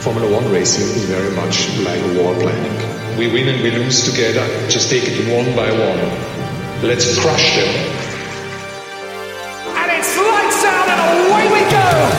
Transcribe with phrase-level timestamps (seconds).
[0.00, 3.18] Formula One racing is very much like war planning.
[3.18, 4.46] We win and we lose together.
[4.68, 6.86] Just take it one by one.
[6.86, 7.68] Let's crush them.
[9.74, 12.17] And it's lights out and away we go!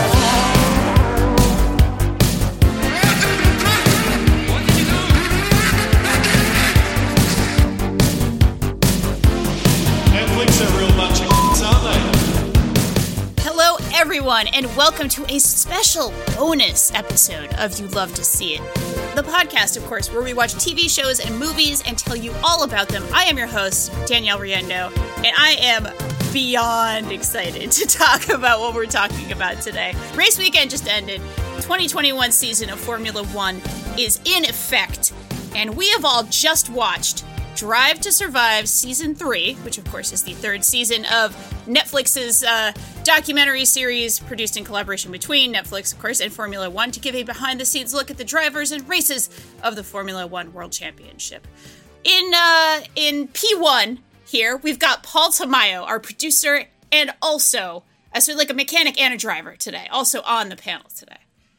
[14.30, 18.76] Everyone, and welcome to a special bonus episode of You Love to See It.
[19.16, 22.64] The podcast, of course, where we watch TV shows and movies and tell you all
[22.64, 23.04] about them.
[23.12, 25.88] I am your host, Danielle Riendeau, and I am
[26.32, 29.96] beyond excited to talk about what we're talking about today.
[30.14, 31.22] Race weekend just ended.
[31.62, 33.60] 2021 season of Formula One
[33.98, 35.12] is in effect,
[35.56, 40.22] and we have all just watched Drive to Survive Season 3, which of course is
[40.22, 41.36] the third season of
[41.70, 42.74] Netflix's uh,
[43.04, 47.24] documentary series produced in collaboration between Netflix, of course, and Formula One to give a
[47.24, 49.30] behind the scenes look at the drivers and races
[49.64, 51.48] of the Formula One World Championship.
[52.04, 58.34] In, uh, in P1 here, we've got Paul Tamayo, our producer, and also uh, so
[58.36, 61.18] like a mechanic and a driver today, also on the panel today.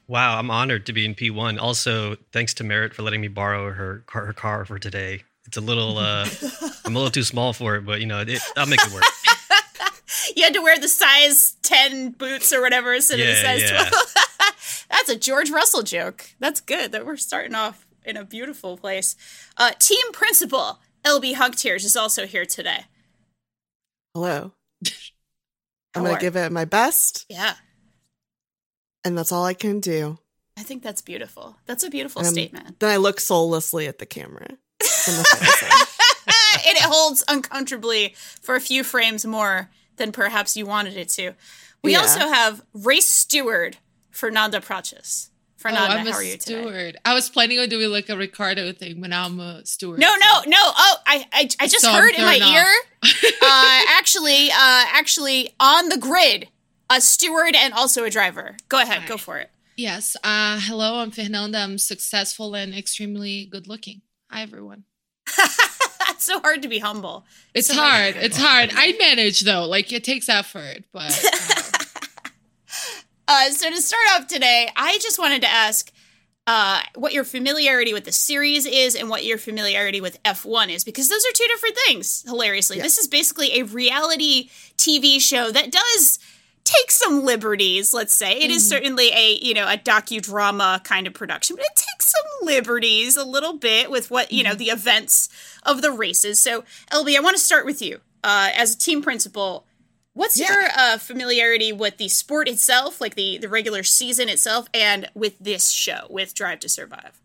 [0.08, 1.60] Wow, I'm honored to be in P1.
[1.60, 5.22] Also, thanks to Merritt for letting me borrow her car, her car for today.
[5.46, 6.28] It's a little, uh,
[6.84, 9.04] I'm a little too small for it, but you know, it, I'll make it work.
[10.36, 13.88] You had to wear the size 10 boots or whatever instead of the size yeah.
[13.88, 14.14] 12.
[14.90, 16.30] That's a George Russell joke.
[16.40, 19.14] That's good that we're starting off in a beautiful place.
[19.56, 22.86] Uh, team principal LB Hugtears is also here today.
[24.14, 24.52] Hello.
[25.94, 27.54] I'm going to give it my best, Yeah,
[29.04, 30.18] and that's all I can do.
[30.56, 31.56] I think that's beautiful.
[31.66, 32.80] That's a beautiful Um, statement.
[32.80, 34.58] Then I look soullessly at the camera.
[36.52, 36.68] From the fan side.
[36.68, 41.32] and it holds uncomfortably for a few frames more than perhaps you wanted it to.
[41.82, 42.00] We Yeah.
[42.00, 43.78] also have race steward
[44.10, 45.28] Fernanda Prates.
[45.30, 46.62] Oh, Fernanda, I'm a how are you today?
[46.62, 46.96] steward.
[47.04, 49.98] I was planning on doing like a Ricciardo thing, but now I'm a steward.
[50.00, 50.56] No, no, no.
[50.58, 52.66] Oh, I, I, I just So heard in my thrown ear.
[53.42, 56.48] uh, actually, uh, actually, on the grid,
[56.88, 58.56] a steward and also a driver.
[58.70, 59.50] Go ahead, go for it.
[59.76, 60.16] Yes.
[60.24, 61.58] Uh, hello, I'm Fernanda.
[61.58, 64.00] I'm successful and extremely good looking.
[64.30, 64.84] Hi, everyone.
[66.20, 67.24] It's so hard to be humble.
[67.54, 68.14] It's So hard.
[68.16, 68.72] It's hard.
[68.74, 69.64] I manage though.
[69.64, 71.88] Like it takes effort, but uh,
[73.28, 75.90] Uh, so to start off today, I just wanted to ask
[76.48, 80.82] uh, what your familiarity with the series is and what your familiarity with F1 is,
[80.84, 82.22] because those are two different things.
[82.26, 82.82] Hilariously, Yeah.
[82.82, 86.18] this is basically a reality TV show that does
[86.64, 87.92] take some liberties.
[87.94, 91.76] Let's say it is certainly a you know a docudrama kind of production, but it
[91.76, 95.28] takes some liberties a little bit with what you know the events
[95.64, 96.38] of the races.
[96.40, 99.66] So, LB, I want to start with you uh, as a team principal.
[100.12, 100.52] What's Yeah.
[100.52, 105.38] your uh, familiarity with the sport itself, like the the regular season itself, and with
[105.38, 107.20] this show, with Drive to Survive?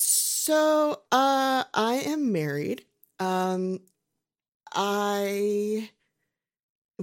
[0.00, 2.84] so, uh, I am married.
[3.18, 3.80] Um,
[4.72, 5.90] I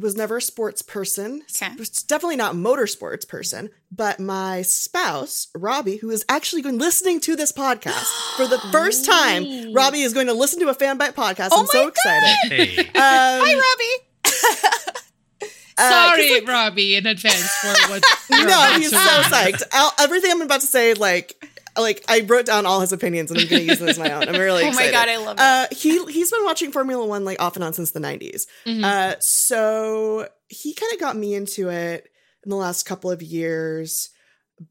[0.02, 1.44] was never a sports person.
[1.56, 1.72] Okay.
[1.80, 3.70] S- Definitely not a motorsports person.
[3.92, 8.04] But my spouse, Robbie, who is actually going listening to this podcast
[8.38, 11.50] for the first time, Robbie is going to listen to a Fanbyte podcast.
[11.52, 12.36] Oh I'm so my excited.
[12.76, 14.06] Hey, Um, Hi, Robbie.
[15.78, 18.04] uh, 'cause, sorry, like, Robbie, in advance for what.
[18.30, 19.64] you're no, he's to so psyched.
[19.72, 21.36] I'll, everything I'm about to say, like,
[21.78, 24.12] like I wrote down all his opinions and I'm going to use them as my
[24.12, 24.28] own.
[24.30, 24.94] I'm really excited.
[24.96, 25.06] Oh my.
[25.06, 25.41] God, I love it.
[25.41, 28.46] Uh, he he's been watching Formula One like off and on since the 90s.
[28.66, 28.84] Mhm.
[28.84, 32.08] Uh, so he kind of got me into it
[32.44, 34.09] in the last couple of years.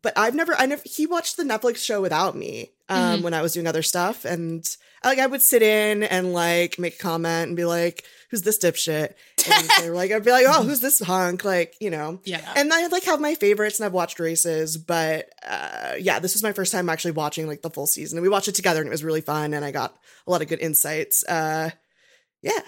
[0.02, 0.82] But I've never, I never.
[0.86, 3.22] He watched the Netflix show without me um, Mhm.
[3.22, 4.64] when I was doing other stuff, and
[5.04, 8.02] like I would sit in and like make a comment and be like,
[8.34, 9.14] "Who's this dipshit?"
[9.46, 12.18] And they were like, I'd be like, "Oh, who's this hunk?" Like, you know.
[12.24, 12.52] Yeah.
[12.56, 16.42] And I like have my favorites and I've watched races, but uh, yeah, this was
[16.42, 18.18] my first time actually watching like the full season.
[18.18, 19.94] And we watched it together and it was really fun and I got
[20.26, 21.22] a lot of good insights.
[21.24, 21.70] Uh,
[22.42, 22.60] yeah.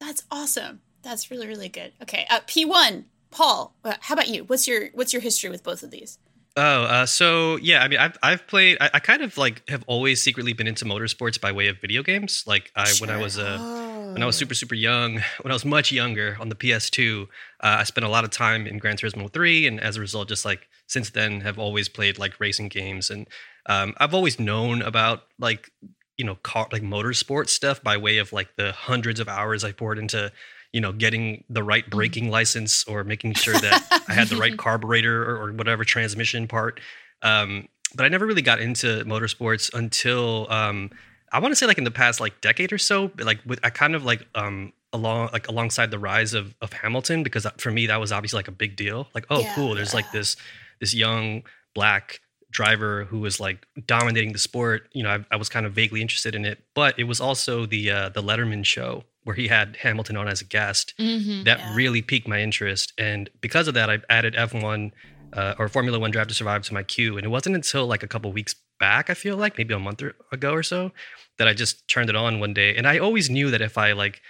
[0.00, 0.80] That's awesome.
[1.02, 1.92] That's really really good.
[2.02, 3.76] Okay, uh, P one, Paul.
[3.84, 4.44] Uh, how about you?
[4.44, 6.18] What's your what's your history with both of these?
[6.56, 8.78] Oh, uh, so yeah, I mean, I've I've played.
[8.80, 12.02] I, I kind of like have always secretly been into motorsports by way of video
[12.02, 12.44] games.
[12.46, 13.22] Like I when I Sure.
[13.22, 16.54] was uh, when I was super super young, when I was much younger on the
[16.56, 17.26] PS2, uh,
[17.60, 20.44] I spent a lot of time in Gran Turismo 3, and as a result, just
[20.44, 23.26] like since then, have always played like racing games, and
[23.66, 25.70] um, I've always known about like
[26.16, 29.72] you know car like motorsport stuff by way of like the hundreds of hours I
[29.72, 30.30] poured into
[30.74, 34.58] you know getting the right braking license or making sure that I had the right
[34.64, 36.80] carburetor or, or whatever transmission part.
[37.22, 40.90] Um, but I never really got into motorsports until um,
[41.32, 43.06] I want to say like in the past like decade or so.
[43.06, 46.72] but, Like with I kind of like um along like alongside the rise of of
[46.72, 49.06] Hamilton because for me that was obviously like a big deal.
[49.14, 49.54] Like oh Yeah.
[49.54, 50.36] cool, there's like this
[50.80, 54.88] this young black driver who was like dominating the sport.
[54.92, 57.64] You know, I, I was kind of vaguely interested in it, but it was also
[57.64, 61.44] the uh, the Letterman show where he had Hamilton on as a guest Mhm.
[61.44, 61.74] that Yeah.
[61.74, 62.92] really piqued my interest.
[62.98, 64.92] And because of that, I added F1
[65.32, 67.16] uh, or Formula One Drive to Survive to my queue.
[67.16, 70.02] And it wasn't until like a couple weeks back, I feel like maybe a month
[70.02, 70.92] or- ago or so,
[71.38, 72.76] that I just turned it on one day.
[72.76, 74.20] And I always knew that if I like,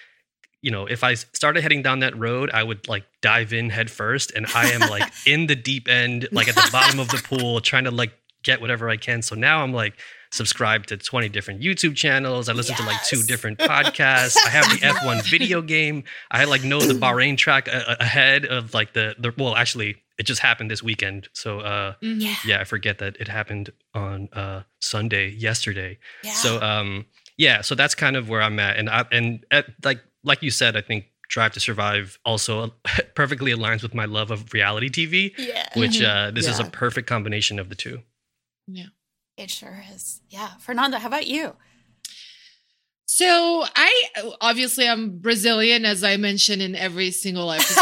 [0.62, 3.90] you know, if I started heading down that road, I would like dive in head
[3.90, 4.30] first.
[4.30, 7.60] And I am like in the deep end, like at the bottom of the pool,
[7.60, 8.12] trying to like
[8.42, 9.20] get whatever I can.
[9.20, 9.94] So now I'm like
[10.34, 12.48] subscribed to 20 different YouTube channels.
[12.48, 14.36] I listen to like two different podcasts.
[14.44, 16.04] I have the F1 video game.
[16.30, 19.96] I like know the Bahrain track a- a- ahead of like the, the well, actually,
[20.18, 21.28] it just happened this weekend.
[21.32, 22.20] So uh Mhm.
[22.20, 22.36] Yeah.
[22.46, 25.98] yeah, I forget that it happened on uh Sunday yesterday.
[26.22, 26.32] Yeah.
[26.34, 30.00] So um yeah, so that's kind of where I'm at and I and at, like
[30.22, 32.74] like you said, I think Drive to Survive also
[33.14, 35.68] perfectly aligns with my love of reality TV, yeah.
[35.76, 36.06] which Mhm.
[36.06, 38.02] uh this is a perfect combination of the two.
[38.68, 38.86] Yeah.
[39.36, 40.20] It sure is.
[40.30, 40.50] Yeah.
[40.60, 41.56] Fernanda, how about you?
[43.06, 44.04] So I
[44.40, 47.76] obviously I'm Brazilian, as I mentioned in every single episode.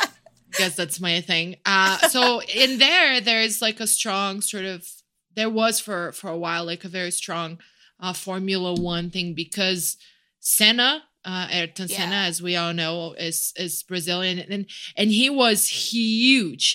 [0.54, 1.56] I guess that's my thing.
[1.64, 4.86] Uh, so in there, there's like a strong sort of
[5.34, 7.58] there was for for a while like a very strong
[8.00, 9.96] uh, Formula One thing because
[10.40, 12.26] Senna, uh, Ayrton Senna, Yeah.
[12.30, 14.66] as we all know, is is Brazilian and
[14.96, 16.66] and he was huge.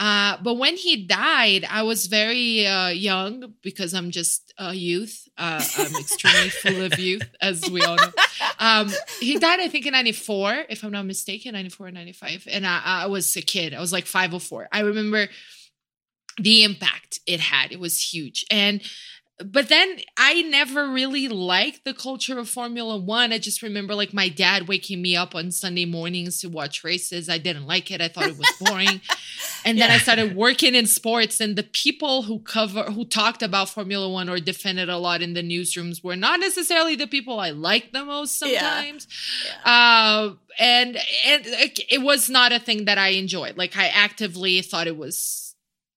[0.00, 5.26] Uh, but when he died, I was very uh, young because I'm just a youth.
[5.36, 8.12] Uh, I'm extremely full of youth, as we all know.
[8.60, 8.86] Um,
[9.18, 12.46] he died, I think, in 94, if I'm not mistaken, 94 or 95.
[12.48, 13.74] And I, I was a kid.
[13.74, 14.68] I was like 504.
[14.70, 15.26] I remember
[16.40, 17.72] the impact it had.
[17.72, 18.44] It was huge.
[18.52, 18.80] And
[19.44, 23.32] but then I never really liked the culture of Formula One.
[23.32, 27.28] I just remember like my dad waking me up on Sunday mornings to watch races.
[27.28, 28.00] I didn't like it.
[28.00, 29.00] I thought it was boring.
[29.64, 33.68] and then I started working in sports, and the people who cover who talked about
[33.68, 37.50] Formula One or defended a lot in the newsrooms were not necessarily the people I
[37.50, 38.58] liked the most Yeah.
[38.60, 39.06] sometimes.
[39.64, 40.96] Uh, and
[41.26, 43.56] and it was not a thing that I enjoyed.
[43.56, 45.47] Like I actively thought it was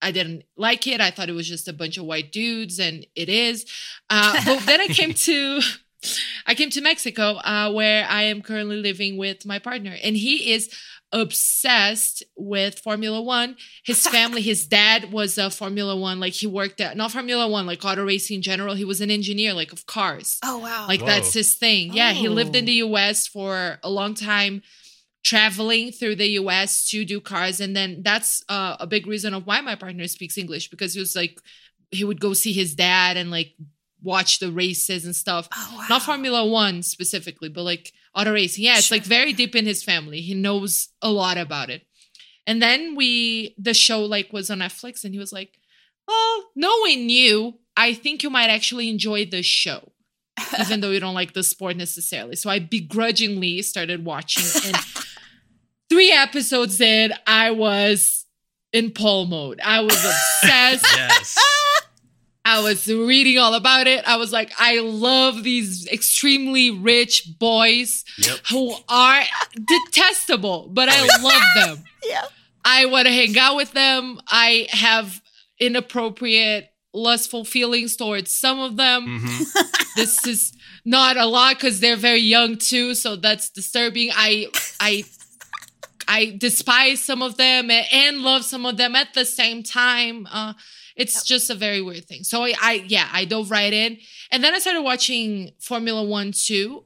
[0.02, 1.00] I didn't like it.
[1.00, 3.64] I thought it was just a bunch of white dudes, and it is.
[4.10, 5.60] Uh, but then I came to,
[6.46, 10.52] I came to Mexico, uh, where I am currently living with my partner, and he
[10.52, 10.68] is
[11.14, 13.56] obsessed with Formula One.
[13.84, 17.66] His family, his dad was a Formula One, like he worked at not Formula One,
[17.66, 18.74] like auto racing in general.
[18.74, 20.38] He was an engineer, like of cars.
[20.44, 20.86] Oh wow.
[20.88, 21.06] Like Whoa.
[21.06, 21.92] that's his thing.
[21.92, 22.66] Yeah, he lived in Oh.
[22.66, 24.62] the US for a long time
[25.22, 29.46] traveling through the US to do cars and then that's uh, a big reason of
[29.46, 31.38] why my partner speaks English because he was like
[31.90, 33.54] he would go see his dad and like
[34.02, 35.48] watch the races and stuff.
[35.54, 35.86] oh, wow.
[35.88, 38.64] Not Formula 1 specifically, but like auto racing.
[38.64, 40.20] Yeah, it's like very deep in his family.
[40.20, 41.82] He knows a lot about it.
[42.46, 45.58] And then we the show like was on Netflix and he was like,
[46.08, 49.92] "Well, knowing you, I think you might actually enjoy the show."
[50.60, 52.36] even though you don't like the sport necessarily.
[52.36, 54.76] So I begrudgingly started watching and
[55.92, 58.24] three episodes in, I was
[58.72, 59.60] in Paul mode.
[59.62, 59.92] I was
[60.42, 60.86] obsessed.
[60.96, 61.38] Yes.
[62.46, 64.02] I was reading all about it.
[64.08, 68.38] I was like, I love these extremely rich boys yep.
[68.50, 69.22] who are
[69.54, 71.42] detestable, but I love
[71.76, 71.84] them.
[72.04, 72.24] Yeah.
[72.64, 74.20] I want to hang out with them.
[74.26, 75.22] I have
[75.60, 79.20] inappropriate, lustful feelings towards some of them.
[79.20, 79.84] Mhm.
[79.96, 80.52] this is
[80.84, 84.10] not a lot because they're very young too, so that's disturbing.
[84.12, 84.48] I
[84.80, 85.04] I
[86.12, 90.28] I despise some of them and, love some of them at the same time.
[90.30, 90.52] Uh,
[90.94, 92.22] it's just a very weird thing.
[92.22, 93.96] So I, I yeah, I dove right in,
[94.30, 96.84] and then I started watching Formula One two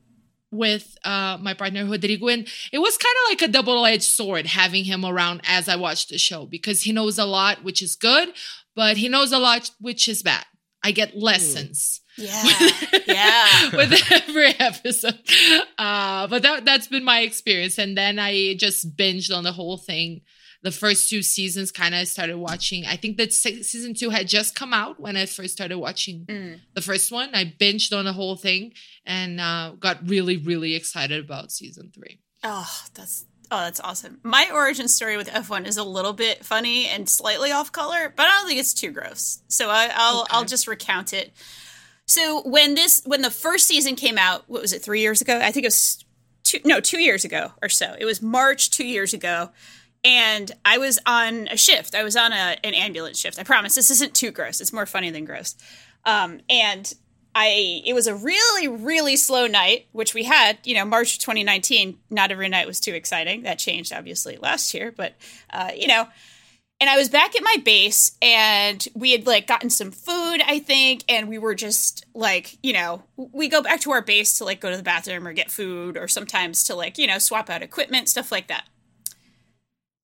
[0.53, 4.47] with uh, my partner Rodrigo, and it was kind of like a double edged sword
[4.47, 7.97] having him around as I watched the show because he knows a lot, which is
[7.97, 8.29] good,
[8.77, 10.45] but he knows a lot, which is bad.
[10.87, 12.43] I get lessons Yeah.
[13.07, 13.77] Yeah.
[13.77, 15.19] with every episode.
[15.79, 19.79] Uh, but that that's been my experience, and then I just binged on the whole
[19.79, 20.21] thing.
[20.63, 22.87] The first two seasons, kind of started watching.
[22.87, 26.25] I think that se- season two had just come out when I first started watching
[26.27, 26.61] Mm.
[26.75, 27.29] the first one.
[27.35, 28.73] I binged on the whole thing
[29.05, 32.19] and uh, got really, really excited about season three.
[32.43, 34.19] Oh, that's oh, that's awesome.
[34.23, 38.27] My origin story with F1 is a little bit funny and slightly off color, but
[38.27, 39.43] I don't think it's too gross.
[39.49, 40.29] So I, I'll Okay.
[40.31, 41.33] I'll just recount it.
[42.07, 44.83] So when this when the first season came out, what was it?
[44.83, 45.39] Three years ago?
[45.39, 46.05] I think it was
[46.45, 47.97] two no two years ago or so.
[47.99, 49.51] It was March two years ago.
[50.05, 51.97] And I was on a shift.
[51.97, 53.41] I was on a, an ambulance shift.
[53.41, 54.61] I promise this isn't too gross.
[54.61, 55.57] It's more funny than gross.
[56.05, 56.95] Um, and
[57.39, 60.59] I it was a really really slow night, which we had.
[60.65, 61.99] You know, March 2019.
[62.09, 63.43] Not every night was too exciting.
[63.43, 65.15] That changed obviously last year, but
[65.51, 66.09] uh, you know.
[66.81, 70.59] and I was back at my base and we had like gotten some food, I
[70.59, 74.45] think, and we were just like, you know, we go back to our base to
[74.45, 77.51] like go to the bathroom or get food or sometimes to like, you know, swap
[77.51, 78.65] out equipment, stuff like that.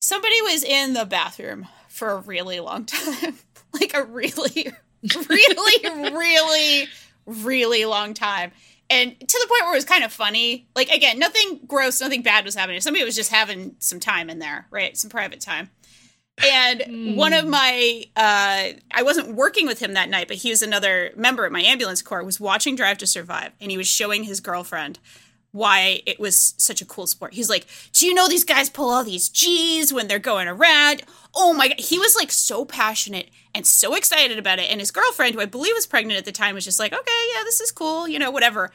[0.01, 3.39] Somebody was in the bathroom for a really long time.
[3.73, 4.73] like a really,
[5.29, 6.89] really, really,
[7.33, 8.53] really long time.
[8.91, 10.67] And to the point where it was kind of funny.
[10.77, 12.81] Like, again, nothing gross, nothing bad was happening.
[12.81, 14.97] Somebody was just having some time in there, right?
[14.97, 15.71] Some private time.
[16.45, 17.17] And Mm.
[17.17, 21.13] one of my, uh, I wasn't working with him that night, but he was another
[21.17, 24.41] member of my ambulance corps, was watching Drive to Survive, and he was showing his
[24.41, 24.99] girlfriend
[25.53, 27.35] why it was such a cool sport.
[27.35, 31.03] He's like, "Do you know these guys pull all these G's when they're going around?"
[31.35, 34.71] Oh my god, he was like so passionate and so excited about it.
[34.71, 37.29] And his girlfriend, who I believe was pregnant at the time, was just like, "Okay,
[37.35, 38.73] yeah, this is cool, you know, whatever."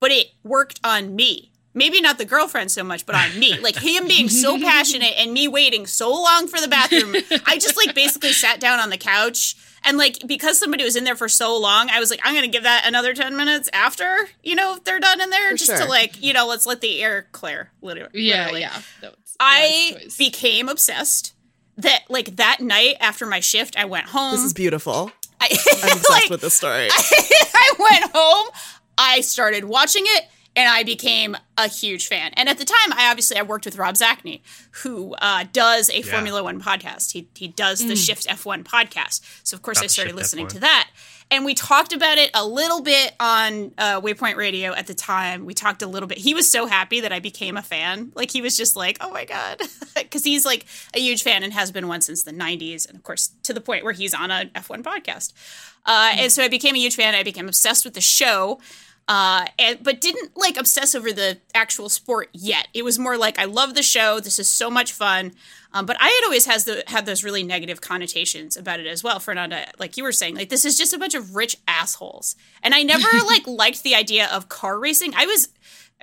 [0.00, 1.50] But it worked on me.
[1.76, 3.58] Maybe not the girlfriend so much, but on me.
[3.58, 7.16] Like him being so passionate and me waiting so long for the bathroom.
[7.46, 11.04] I just like basically sat down on the couch and like because somebody was in
[11.04, 14.28] there for so long, I was like, I'm gonna give that another ten minutes after,
[14.42, 16.80] you know, if they're done in there, For just to like, you know, let's let
[16.80, 17.70] the air clear.
[17.82, 18.10] Literally.
[18.14, 18.60] Yeah, literally.
[18.62, 18.80] yeah.
[19.40, 20.16] I choice.
[20.16, 21.32] became obsessed.
[21.76, 24.36] That like that night after my shift, I went home.
[24.36, 25.10] This is beautiful.
[25.40, 25.52] I, I'm
[25.92, 26.88] obsessed like, with this story.
[26.92, 28.46] I went home,
[28.96, 30.24] I started watching it,
[30.56, 32.32] and I became a huge fan.
[32.36, 34.40] And at the time, I obviously I worked with Rob Zacny,
[34.82, 37.12] who uh, does a Formula One podcast.
[37.12, 39.20] He he does the Shift F1 podcast.
[39.42, 40.50] So of course, Got I started Shift listening F1.
[40.50, 40.90] to that.
[41.30, 45.46] And we talked about it a little bit on uh, Waypoint Radio at the time.
[45.46, 46.18] We talked a little bit.
[46.18, 48.12] He was so happy that I became a fan.
[48.14, 49.60] Like he was just like, "Oh my god,"
[49.96, 53.02] because he's like a huge fan and has been one since the '90s, and of
[53.02, 55.32] course to the point where he's on a F1 podcast.
[55.86, 57.14] Uh, and so I became a huge fan.
[57.14, 58.60] I became obsessed with the show,
[59.06, 62.68] uh, and but didn't like obsess over the actual sport yet.
[62.72, 64.20] It was more like I love the show.
[64.20, 65.32] This is so much fun.
[65.72, 69.02] Um, but I had always has the had those really negative connotations about it as
[69.02, 69.66] well, Fernanda.
[69.78, 72.82] Like you were saying, like this is just a bunch of rich assholes, and I
[72.82, 75.14] never like liked the idea of car racing.
[75.14, 75.48] I was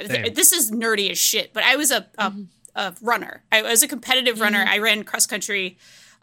[0.06, 0.34] Same.
[0.34, 2.34] this is nerdy as shit, but I was a a,
[2.76, 3.44] a runner.
[3.52, 4.64] I was a competitive runner.
[4.68, 5.78] I ran cross country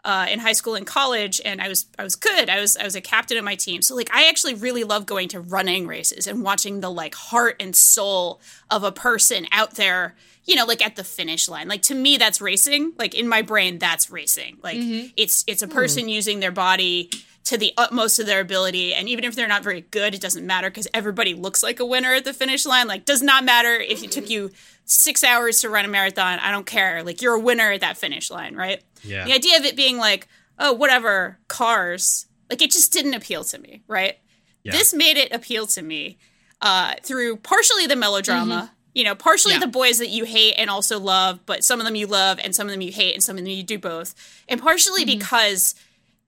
[0.05, 2.49] uh, in high school and college, and I was I was good.
[2.49, 3.81] I was I was a captain of my team.
[3.81, 7.57] So like I actually really love going to running races and watching the like heart
[7.59, 8.39] and soul
[8.69, 10.15] of a person out there.
[10.45, 11.67] You know, like at the finish line.
[11.67, 12.93] Like to me, that's racing.
[12.97, 14.57] Like in my brain, that's racing.
[14.63, 14.77] Like
[15.15, 17.11] it's it's a person using their body
[17.43, 20.45] to the utmost of their ability, and even if they're not very good, it doesn't
[20.45, 22.87] matter because everybody looks like a winner at the finish line.
[22.87, 24.49] Like does not matter if it took you
[24.89, 26.39] six hours to run a marathon.
[26.39, 27.03] I don't care.
[27.03, 28.81] Like you're a winner at that finish line, right?
[29.03, 29.25] Yeah.
[29.25, 30.27] The idea of it being like,
[30.57, 34.17] oh, whatever, cars, like it just didn't appeal to me, right?
[34.63, 34.71] Yeah.
[34.71, 36.17] This made it appeal to me
[36.61, 39.59] uh, through partially the melodrama, you know, partially Yeah.
[39.59, 42.55] the boys that you hate and also love, but some of them you love and
[42.55, 44.15] some of them you hate and some of them you do both.
[44.47, 45.75] And partially because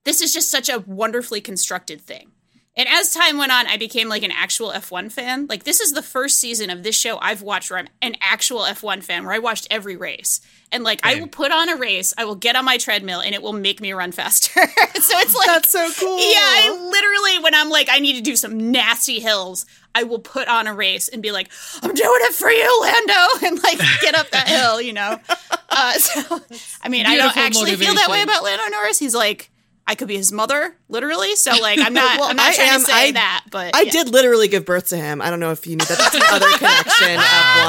[0.04, 2.31] this is just such a wonderfully constructed thing.
[2.74, 5.46] And as time went on, I became like an actual F1 fan.
[5.46, 8.60] Like this is the first season of this show I've watched where I'm an actual
[8.60, 10.40] F1 fan, where I watched every race.
[10.70, 13.34] And like I will put on a race, I will get on my treadmill, and
[13.34, 14.52] it will make me run faster.
[14.54, 16.18] so it's like That's so cool.
[16.18, 20.18] yeah, I literally, when I'm like, I need to do some nasty hills, I will
[20.18, 21.50] put on a race and be like,
[21.82, 25.18] I'm doing it for you, Lando, and like get up that hill, you know?
[25.68, 26.40] Uh, so,
[26.82, 28.98] I mean, I don't beautiful actually feel that way about Lando Norris.
[28.98, 29.50] He's like,
[29.86, 31.34] I could be his mother, literally.
[31.36, 33.74] So, like, I'm not, Well, I'm not I trying am- to say I- that, but
[33.74, 33.90] I yeah.
[33.90, 35.20] did literally give birth to him.
[35.20, 35.98] I don't know if you knew that.
[35.98, 37.64] That's the other connection of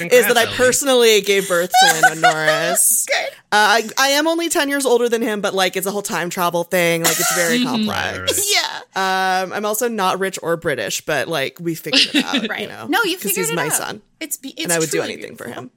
[0.00, 0.56] one is that I Ellie.
[0.56, 3.04] personally gave birth to Lando Norris.
[3.06, 3.28] Good.
[3.28, 6.02] Uh, I, I am only 10 years older than him, but like it's a whole
[6.02, 7.02] time travel thing.
[7.02, 8.18] Like it's very complex.
[8.18, 8.40] Right, right.
[8.94, 9.42] Yeah.
[9.44, 12.48] Um, I'm also not rich or British, but like we figured it out.
[12.48, 12.62] Right.
[12.62, 12.86] You know?
[12.88, 13.72] no, you 'Cause figured he's it my out.
[13.72, 14.02] son.
[14.20, 15.70] It's, be- it's and I would do truly anything for him.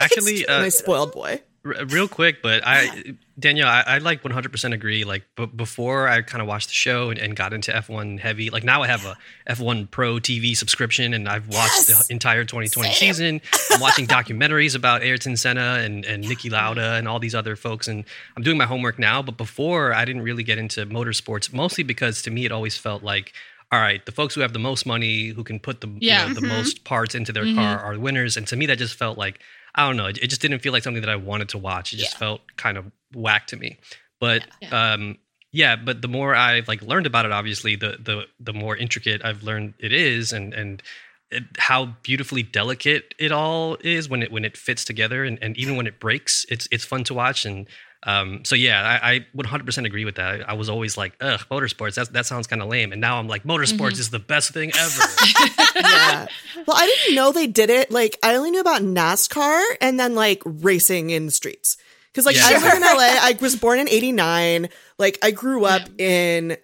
[0.00, 1.40] Actually, My uh, spoiled boy.
[1.64, 5.04] r- real quick, but I, Danielle, I, I like 100% agree.
[5.04, 8.50] Like, but before I kind of watched the show and, and got into F1 heavy,
[8.50, 9.16] like now I have a
[9.48, 12.08] F1 Pro TV subscription and I've watched Yes!
[12.08, 12.94] the entire 2020 Same.
[12.94, 13.40] season.
[13.70, 17.86] I'm watching documentaries about Ayrton Senna and, and Niki Lauda and all these other folks.
[17.86, 18.04] And
[18.36, 19.22] I'm doing my homework now.
[19.22, 23.04] But before, I didn't really get into motorsports, mostly because to me, it always felt
[23.04, 23.34] like,
[23.70, 26.26] all right, the folks who have the most money, who can put the, you Yeah.
[26.26, 26.56] know, the mm-hmm.
[26.56, 27.58] most parts into their mm-hmm.
[27.58, 28.36] car are the winners.
[28.36, 29.40] And to me, that just felt like,
[29.78, 31.92] I don't know, it, just didn't feel like something that I wanted to watch.
[31.92, 32.18] It just Yeah.
[32.18, 33.78] felt kind of whack to me.
[34.20, 34.92] But Yeah.
[34.94, 35.18] um
[35.52, 39.24] yeah, but the more I've like learned about it, obviously, the the the more intricate
[39.24, 40.82] I've learned it is, and and
[41.30, 45.56] it, how beautifully delicate it all is when it when it fits together, and, and
[45.56, 47.46] even when it breaks, it's it's fun to watch.
[47.46, 47.66] And
[48.04, 50.42] um, so yeah, I, I would 100% agree with that.
[50.48, 51.94] I, I was always like, ugh, motorsports.
[51.94, 54.70] That that sounds kind of lame, and now I'm like, motorsports is the best thing
[54.78, 55.02] ever.
[55.76, 56.26] yeah.
[56.66, 57.90] Well, I didn't know they did it.
[57.90, 61.76] Like, I only knew about NASCAR and then like racing in the streets.
[62.12, 62.46] Because like Yeah.
[62.46, 62.98] I live in LA.
[63.20, 64.68] I was born in '89.
[64.98, 66.56] Like I grew up in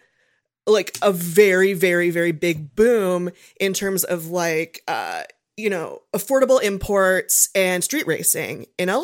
[0.67, 5.25] like a very, very, very big boom in terms of like uh,
[5.57, 9.03] you know, affordable imports and street racing in LA.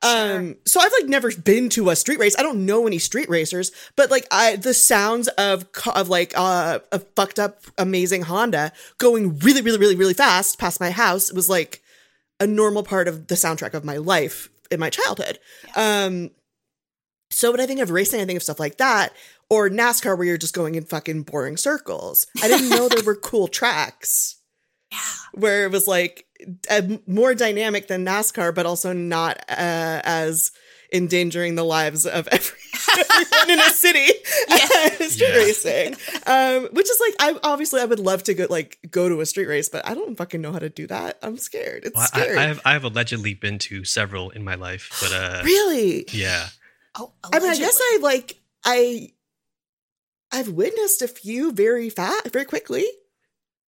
[0.00, 2.36] Um, so I've like never been to a street race.
[2.38, 6.78] I don't know any street racers, but like I the sounds of of like uh,
[6.92, 11.48] a fucked up amazing Honda going really, really, really, really fast past my house was
[11.48, 11.82] like
[12.38, 15.40] a normal part of the soundtrack of my life in my childhood.
[15.74, 16.30] Um,
[17.30, 19.12] so when I think of racing, I think of stuff like that,
[19.50, 22.26] or NASCAR where you're just going in fucking boring circles.
[22.40, 24.36] I didn't know there were cool tracks
[24.92, 24.98] Yeah.
[25.34, 26.26] where it was like
[26.70, 30.52] a, more dynamic than NASCAR, but also not uh, as
[30.92, 32.58] endangering the lives of every,
[32.98, 34.06] everyone in a city
[34.48, 35.36] as street Yeah.
[35.36, 35.96] racing.
[36.26, 39.26] Um, which is like, I obviously I would love to go like go to a
[39.26, 41.18] street race, but I don't fucking know how to do that.
[41.22, 41.84] I'm scared.
[41.84, 42.38] It's Well, scary.
[42.38, 46.06] I have I have allegedly been to several in my life, but uh, really?
[46.12, 46.48] yeah,
[46.98, 49.10] Oh, I mean, I guess I like I
[50.32, 52.84] I've witnessed a few very fast, very quickly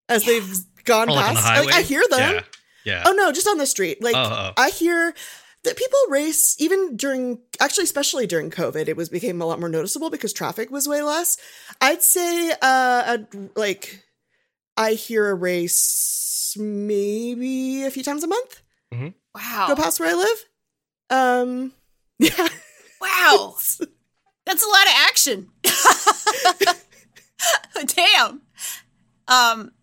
[0.09, 0.33] as Yeah.
[0.41, 1.37] they've gone like on past.
[1.37, 1.67] the highway.
[1.67, 2.45] Like I hear them.
[2.85, 3.03] Yeah, yeah.
[3.07, 4.03] Oh no, just on the street.
[4.03, 4.53] Like oh.
[4.57, 5.15] I hear
[5.65, 9.69] that people race even during actually especially during COVID, it was became a lot more
[9.69, 11.37] noticeable because traffic was way less.
[11.81, 14.05] I'd say uh a, like
[14.77, 19.09] I hear a race maybe a few times a month mm-hmm.
[19.35, 19.67] wow.
[19.69, 20.45] go past where I live.
[21.11, 21.73] Um
[22.19, 22.49] yeah.
[23.01, 23.57] Wow.
[24.47, 25.49] That's a lot of action.
[27.87, 28.43] Damn.
[29.29, 29.80] Um, but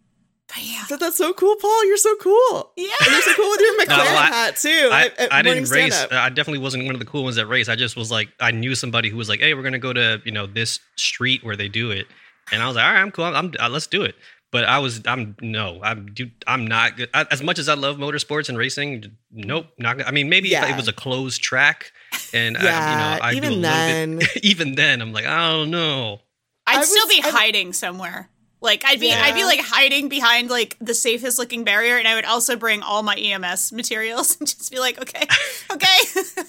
[0.62, 0.84] yeah.
[0.90, 1.86] But that's so cool, Paul.
[1.86, 2.72] You're so cool.
[2.78, 2.88] Yeah.
[3.06, 4.90] And you're so cool with your McLaren I- hat too.
[4.92, 5.96] I, at- at I didn't race.
[5.96, 6.12] stand-up.
[6.12, 7.70] I definitely wasn't one of the cool ones that race.
[7.70, 10.22] I just was like, I knew somebody who was like, "Hey, we're gonna go to
[10.26, 12.08] you know this street where they do it,"
[12.52, 13.26] and I was like, "All right, I'm cool.
[13.26, 14.16] I'm, uh, let's do it."
[14.50, 17.10] But I was, I'm no, I'm, dude, I'm not good.
[17.14, 19.98] I, as much as I love motorsports and racing, nope, not.
[19.98, 20.06] good.
[20.06, 20.72] I mean, maybe if Yeah.
[20.72, 21.92] it was a closed track,
[22.34, 24.18] and I, you know, I even do a little then.
[24.20, 26.22] bit, even then, I'm like, I don't know.
[26.66, 28.30] I'd I still be I- hiding somewhere.
[28.60, 32.16] Like I'd be I'd be like hiding behind like the safest looking barrier and I
[32.16, 35.28] would also bring all my EMS materials and just be like, okay,
[35.72, 35.98] okay.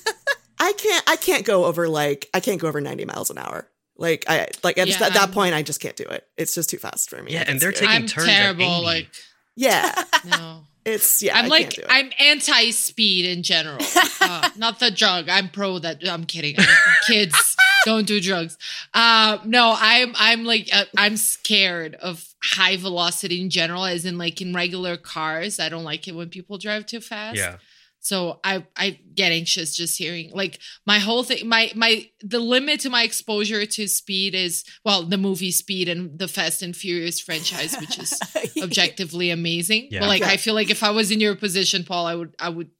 [0.60, 1.04] I can't.
[1.06, 3.68] I can't go over like I can't go over 90 miles an hour.
[3.96, 6.26] Like I like at, Yeah, at that point, I just can't do it.
[6.36, 7.32] It's just too fast for me.
[7.32, 8.62] Yeah, and they're taking I'm turns at terrible.
[8.64, 8.84] 80.
[8.84, 9.08] Like
[9.56, 10.04] yeah.
[10.24, 10.60] no.
[10.84, 11.36] It's yeah.
[11.36, 11.86] I'm I like can't do it.
[11.90, 13.78] I'm anti-speed in general.
[14.20, 15.28] Uh, not the drug.
[15.28, 16.06] I'm pro that.
[16.08, 16.58] I'm kidding.
[16.58, 16.68] I'm-
[17.06, 18.56] kids don't do drugs.
[18.94, 24.18] Uh, no, I'm I'm like uh, I'm scared of high velocity in general, as in
[24.18, 25.58] like in regular cars.
[25.60, 27.36] I don't like it when people drive too fast.
[27.36, 27.56] Yeah,
[28.00, 32.80] So I I get anxious just hearing like my whole thing my my the limit
[32.80, 37.20] to my exposure to speed is well the movie Speed and the Fast and Furious
[37.20, 38.18] franchise which is
[38.62, 39.88] objectively amazing.
[39.90, 40.00] Yeah.
[40.00, 40.28] But like Yeah.
[40.28, 42.70] I feel like if I was in your position Paul I would I would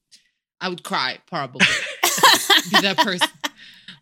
[0.61, 1.67] I would cry probably.
[2.71, 3.29] Be that person.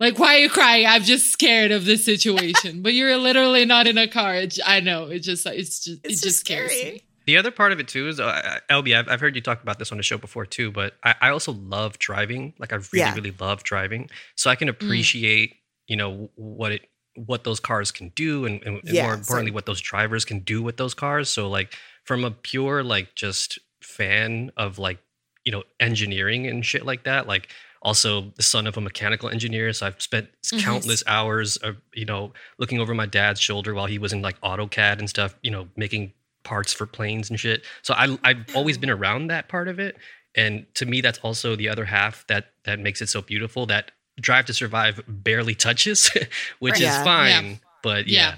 [0.01, 0.87] Like why are you crying?
[0.87, 2.83] I'm just scared of this situation.
[2.83, 4.35] But you're literally not in a car.
[4.35, 5.07] It, I know.
[5.07, 6.93] It just it's just It's it just just scares scary.
[6.95, 7.03] me.
[7.27, 9.81] The other part of it too is, uh, LB, I've, I've heard you talk about
[9.81, 12.55] this on the show before too, but I, I also love driving.
[12.61, 13.15] Like I really, Yeah.
[13.15, 14.11] really love driving.
[14.37, 15.57] So I can appreciate,
[15.89, 16.83] you know, what it,
[17.17, 19.55] what those cars can do and, and, and Yeah, more importantly, same.
[19.55, 21.29] what those drivers can do with those cars.
[21.29, 24.99] So like from a pure, like just fan of like,
[25.45, 27.49] you know, engineering and shit like that, like
[27.87, 29.73] also the son of a mechanical engineer.
[29.73, 30.61] So I've spent Mhm.
[30.61, 34.39] countless hours of, you know, looking over my dad's shoulder while he was in like
[34.41, 37.65] AutoCAD and stuff, you know, making parts for planes and shit.
[37.83, 39.97] So I I've always been around that part of it.
[40.35, 43.93] And to me that's also the other half that that makes it so beautiful that
[44.21, 46.11] Drive to Survive barely touches,
[46.59, 46.81] which Right.
[46.81, 47.05] is Yeah.
[47.05, 47.61] fine.
[47.83, 48.21] But yeah.
[48.33, 48.35] Yeah.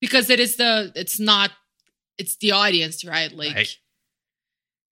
[0.00, 1.50] because it is the it's not
[2.18, 3.78] it's the audience right like Right.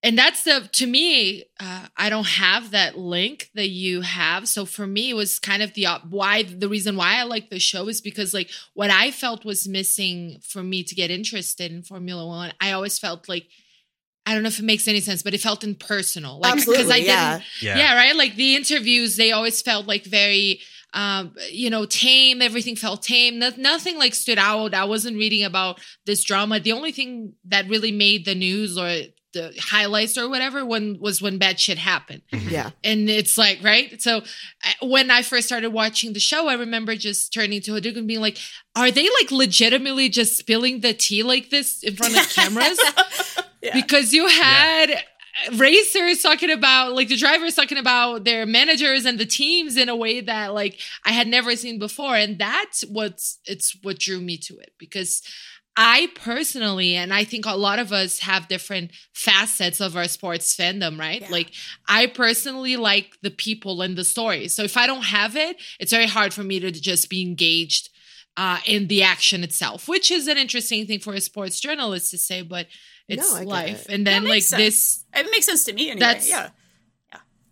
[0.04, 4.64] And that's the to me uh, i don't have that link that you have so
[4.64, 7.88] for me it was kind of the why the reason why i like the show
[7.88, 12.26] is because like what i felt was missing for me to get interested in formula
[12.26, 13.46] one i always felt like
[14.26, 16.96] i don't know if it makes any sense but it felt impersonal like Absolutely, i
[16.96, 17.32] yeah.
[17.38, 17.76] didn't Yeah.
[17.78, 17.94] yeah.
[17.96, 18.14] right.
[18.16, 20.60] Like the interviews, they always felt like very,
[20.92, 22.40] um, you know, tame.
[22.42, 23.38] Everything felt tame.
[23.38, 24.74] No, nothing like stood out.
[24.74, 26.60] I wasn't reading about this drama.
[26.60, 28.88] The only thing that really made the news or
[29.34, 32.22] the highlights or whatever when was when bad shit happened.
[32.32, 32.48] Mm-hmm.
[32.48, 32.70] Yeah.
[32.82, 34.00] and it's like right?
[34.00, 34.22] So
[34.64, 38.08] I- when i first started watching the show i remember just turning to Hadouken and
[38.08, 38.38] being like
[38.74, 42.80] are they like legitimately just spilling the tea like this in front of cameras?
[43.72, 44.88] Because you had
[45.56, 49.96] racers talking about like the drivers talking about their managers and the teams in a
[49.96, 52.14] way that like i had never seen before.
[52.16, 55.22] And that's what's it's what drew me to it because
[55.76, 60.54] I personally, and I think a lot of us have different facets of our sports
[60.56, 61.20] fandom, right?
[61.22, 61.28] Yeah.
[61.30, 61.50] Like,
[61.88, 64.54] I personally like the people and the stories.
[64.54, 67.88] So if I don't have it, it's very hard for me to just be engaged
[68.36, 72.18] uh, in the action itself, which is an interesting thing for a sports journalist to
[72.18, 72.66] say, but
[73.08, 73.86] it's No, life.
[73.88, 73.92] it.
[73.94, 74.62] And then, like, sense.
[74.62, 76.00] this, It makes sense to me anyway.
[76.00, 76.50] That's- yeah.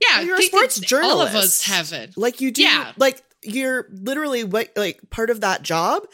[0.01, 1.17] yeah, You're I a think sports journalist.
[1.17, 2.17] All of us have it.
[2.17, 2.93] Like you do, Yeah.
[2.97, 6.05] like you're literally what like part of that job.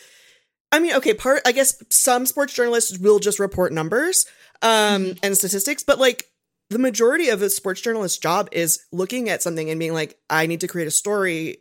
[0.72, 4.26] I mean, okay, part I guess some sports journalists will just report numbers
[4.62, 4.68] um
[5.04, 5.18] Mm-hmm.
[5.22, 6.26] and statistics, but like
[6.70, 10.46] the majority of a sports journalist's job is looking at something and being like, I
[10.46, 11.58] need to create a story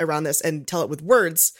[0.00, 1.52] around this and tell it with words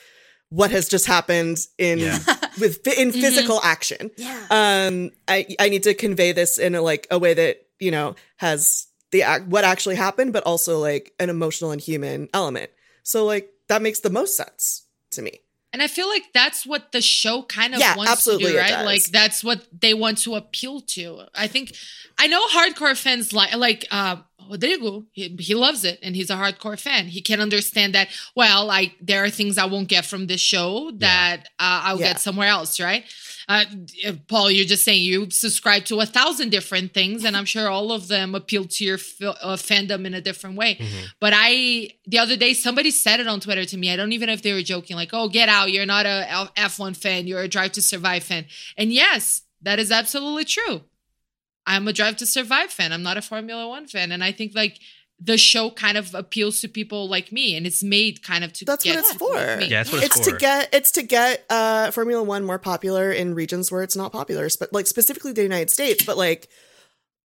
[0.49, 2.17] what has just happened in Yeah.
[2.59, 3.21] with in Mhm.
[3.21, 4.39] physical action Yeah.
[4.49, 8.15] um i i need to convey this in a like a way that you know
[8.37, 12.71] has the act what actually happened but also like an emotional and human element
[13.03, 16.91] so like that makes the most sense to me And I feel like that's what
[16.91, 18.83] the show kind of Yeah, wants to do, right?
[18.85, 21.21] Like that's what they want to appeal to.
[21.35, 21.75] I think
[22.17, 24.17] I know hardcore fans like like uh
[24.49, 27.05] Rodrigo, he, he loves it and he's a hardcore fan.
[27.07, 30.91] He can understand that, well, like there are things I won't get from this show
[30.97, 32.13] that uh, I'll Yeah.
[32.13, 33.03] get somewhere else, right?
[33.47, 33.65] Uh,
[34.27, 37.91] Paul, you're just saying you subscribe to a thousand different things, and I'm sure all
[37.91, 40.75] of them appeal to your f- uh, fandom in a different way.
[40.75, 41.05] Mhm.
[41.19, 43.91] But I, the other day, somebody said it on Twitter to me.
[43.91, 45.71] I don't even know if they were joking, like, oh, get out.
[45.71, 47.25] You're not a F- F1 fan.
[47.25, 48.45] You're a Drive to Survive fan.
[48.77, 50.81] And yes, that is absolutely true.
[51.69, 52.91] I'm a Drive to Survive fan.
[52.91, 54.11] I'm not a Formula One fan.
[54.11, 54.79] And I think like
[55.21, 58.65] the show kind of appeals to people like me and it's made kind of to
[58.65, 59.65] that's what it's for like me.
[59.67, 63.11] Yeah, that's what it's it's to get it's to get uh formula one more popular
[63.11, 66.47] in regions where it's not popular but like specifically the united states but like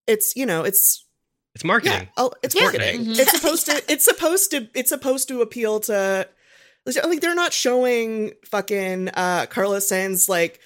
[0.07, 1.05] it's you know it's
[1.53, 1.99] It's marketing.
[2.01, 2.63] Yeah, oh, it's Yeah.
[2.63, 3.05] marketing.
[3.05, 3.19] Mhm.
[3.19, 3.83] It's supposed to.
[3.93, 4.67] It's supposed to.
[4.73, 6.27] It's supposed to appeal to.
[6.87, 10.59] Like they're not showing fucking uh Carlos Sainz like,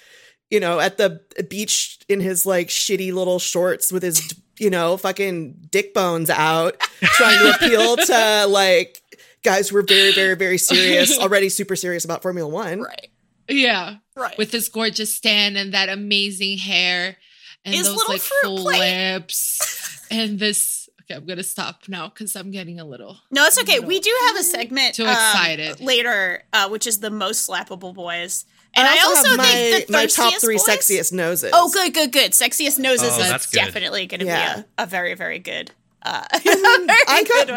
[0.50, 4.96] you know, at the beach in his like shitty little shorts with his you know
[4.96, 9.02] fucking dick bones out, trying to appeal to like
[9.42, 12.82] guys who are very very very serious already super serious about Formula One.
[12.82, 13.08] Right.
[13.48, 13.96] Yeah.
[14.14, 14.36] Right.
[14.36, 17.16] With this gorgeous stand and that amazing hair
[17.64, 18.78] and His those little like full plate.
[19.14, 20.88] lips and this.
[21.02, 23.16] Okay, I'm going to stop now because I'm getting a little.
[23.30, 23.80] No, it's okay.
[23.80, 25.80] We do have a segment Too um, excited.
[25.80, 28.44] later, uh, which is the most slappable boys.
[28.78, 31.50] And I I also, also, have my, think the my top three boys- sexiest noses.
[31.52, 32.32] Oh, good, good, good.
[32.32, 34.56] Sexiest noses Oh, is that's definitely going to Yeah.
[34.56, 35.70] be a, a very, very good,
[36.02, 37.50] uh, very I got- good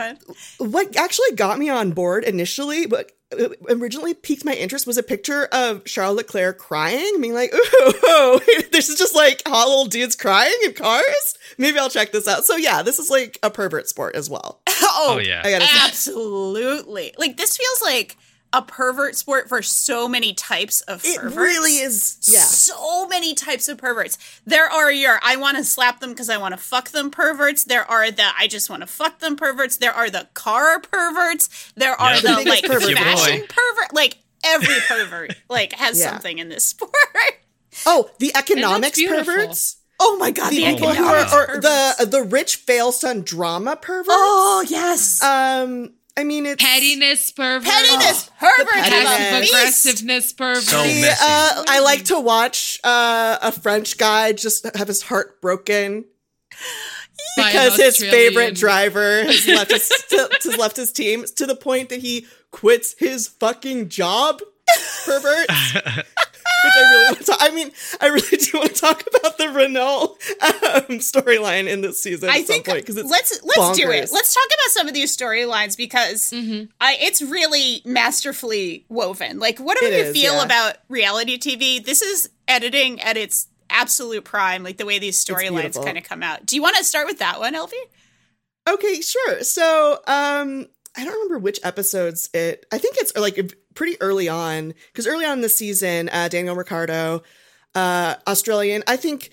[0.59, 0.71] one.
[0.71, 5.03] what actually got me on board initially, but uh, originally piqued my interest was a
[5.03, 8.41] picture of Charles Leclerc crying, being like, "Ooh,
[8.73, 12.43] this is just like hot little dudes crying in cars." Maybe I'll check this out.
[12.43, 14.59] So yeah, this is like a pervert sport as well.
[14.67, 15.41] Oh, Oh, yeah.
[15.45, 15.71] I gotta say.
[15.87, 17.13] absolutely.
[17.17, 18.17] Like this feels like
[18.53, 21.35] a pervert sport for so many types of It perverts.
[21.37, 22.17] really is.
[22.27, 24.17] Yeah, So many types of perverts.
[24.45, 27.63] There are your I want to slap them because I want to fuck them perverts.
[27.63, 29.77] There are the I just want to fuck them perverts.
[29.77, 31.71] There are the car perverts.
[31.75, 32.21] There are Yeah.
[32.21, 32.93] the, The like pervert.
[32.97, 33.93] fashion pervert.
[33.93, 36.09] Like every pervert like has Yeah.
[36.11, 36.91] something in this sport.
[37.85, 39.77] Oh, the economics perverts.
[40.03, 43.75] Oh my god, The the, people who economics are the the rich fail son drama
[43.77, 44.09] perverts.
[44.09, 45.21] Oh yes.
[45.23, 47.63] Um, I mean it's Pettiness pervert.
[47.63, 49.03] pettiness, the pervert, pettiness.
[49.03, 50.63] Passive aggressiveness pervert.
[50.63, 51.23] So The, messy.
[51.23, 56.05] uh, I like to watch uh, a French guy just have his heart broken
[57.37, 59.91] because his favorite driver has left his
[60.43, 64.41] has left his team to the point that he quits his fucking job.
[65.05, 65.47] Pervert.
[66.63, 67.37] Which I really want to talk.
[67.41, 72.01] I mean, I really do want to talk about the Renault um, storyline in this
[72.01, 72.29] season.
[72.29, 74.09] I at think some point, 'cause it's let's let's do it.
[74.11, 76.69] Let's talk about some of these storylines because Mhm.
[76.79, 79.39] I, it's really masterfully woven.
[79.39, 80.43] Like, whatever It you is, feel yeah.
[80.45, 84.63] about reality TV, this is editing at its absolute prime.
[84.63, 86.45] Like the way these storylines kind of come out.
[86.45, 87.71] Do you want to start with that one, LB?
[88.69, 89.41] Okay, sure.
[89.43, 92.65] So, um, I don't remember which episodes it.
[92.71, 96.55] I think it's like pretty early on because early on in the season, uh, Daniel
[96.55, 97.23] Ricciardo,
[97.75, 98.83] uh, Australian.
[98.87, 99.29] I think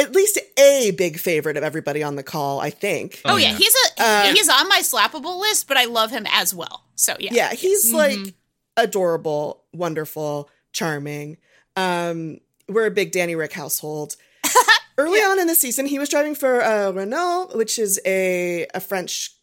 [0.00, 2.60] at least a big favorite of everybody on the call.
[2.60, 3.20] I think.
[3.24, 3.50] Oh, Oh, yeah.
[3.52, 3.56] yeah.
[3.58, 6.84] he's a Uh, he's on my slappable list, but I love him as well.
[6.96, 7.94] So yeah, yeah, he's Mhm.
[7.94, 8.34] like
[8.76, 11.36] adorable, wonderful, charming.
[11.76, 14.16] Um, we're a big Danny Rick household.
[14.98, 18.80] Early on in the season, he was driving for uh, Renault, which is a a
[18.80, 19.33] French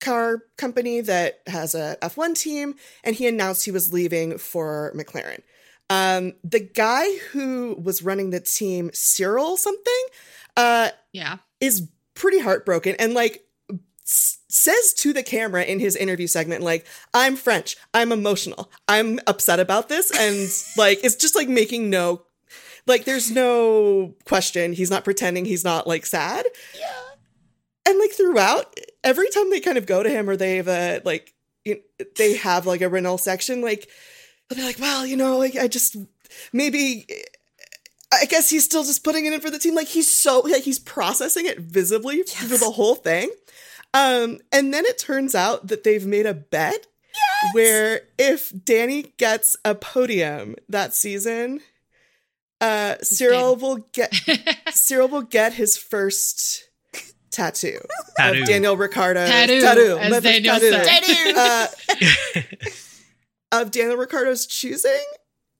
[0.00, 5.40] car company that has a F1 team, and he announced he was leaving for McLaren.
[5.90, 10.02] Um, the guy who was running the team, Cyril something,
[10.56, 11.38] uh, Yeah.
[11.60, 13.44] is pretty heartbroken and like
[14.06, 19.18] s- says to the camera in his interview segment, like, I'm French, I'm emotional, I'm
[19.26, 20.10] upset about this.
[20.12, 22.22] And like, it's just like making no,
[22.86, 24.72] like, there's no question.
[24.72, 26.46] He's not pretending he's not like sad.
[26.78, 26.92] Yeah.
[27.88, 31.00] And like throughout, every time they kind of go to him or they have a,
[31.04, 31.34] like,
[31.64, 31.80] you
[32.16, 33.88] they have like a Renault section, like,
[34.48, 35.96] they'll be like, well, you know, like, I just,
[36.52, 37.06] maybe
[38.12, 39.74] I guess he's still just putting it in for the team.
[39.74, 43.30] Like he's so like he's processing it visibly for the whole thing.
[43.94, 46.86] Um, and then it turns out that they've made a bet
[47.52, 51.60] where if Danny gets a podium that season,
[52.60, 54.14] uh, Cyril will get
[54.70, 56.68] Cyril will get his first
[57.32, 57.78] tattoo,
[58.16, 58.42] Tattoo.
[58.42, 60.84] of Daniel Ricciardo Tattoo, as my first Daniel said.
[60.84, 61.34] Tattoo.
[61.36, 62.40] Uh,
[63.52, 65.04] of Daniel Ricciardo's choosing.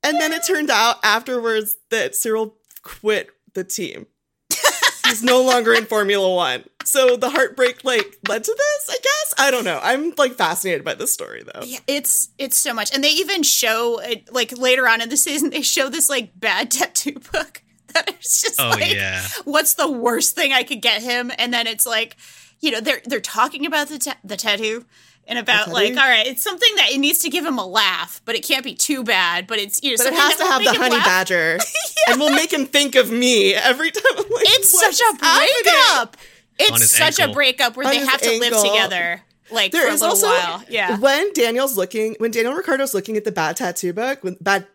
[0.03, 4.07] And then it turned out afterwards that Cyril quit the team.
[5.07, 6.65] He's no longer in Formula One.
[6.85, 9.35] So the heartbreak like led to this, I guess.
[9.39, 9.79] I don't know.
[9.83, 11.63] I'm like fascinated by this story though.
[11.65, 15.17] Yeah, it's it's so much, and they even show it like later on in the
[15.17, 15.51] season.
[15.51, 17.63] They show this like bad tattoo book
[17.95, 19.27] that is just Oh, like, yeah.
[19.45, 21.31] what's the worst thing I could get him?
[21.39, 22.17] And then it's like,
[22.61, 24.85] you know, they're they're talking about the ta- the tattoo
[25.27, 25.73] and about tattoo?
[25.73, 28.43] like, all right, it's something that it needs to give him a laugh, but it
[28.45, 29.47] can't be too bad.
[29.47, 31.05] But it's you know, But it has to have the honey laugh.
[31.05, 31.59] badger.
[32.09, 34.03] And we'll make him think of me every time.
[34.17, 36.17] Like, It's such a happening?" breakup.
[36.17, 37.35] On It's his such a ankle.
[37.35, 39.23] breakup where On they have to live together.
[39.53, 40.99] Like There for a little also while, yeah.
[40.99, 44.67] when Daniel's looking when Daniel Ricciardo's looking at the bad tattoo book, when bad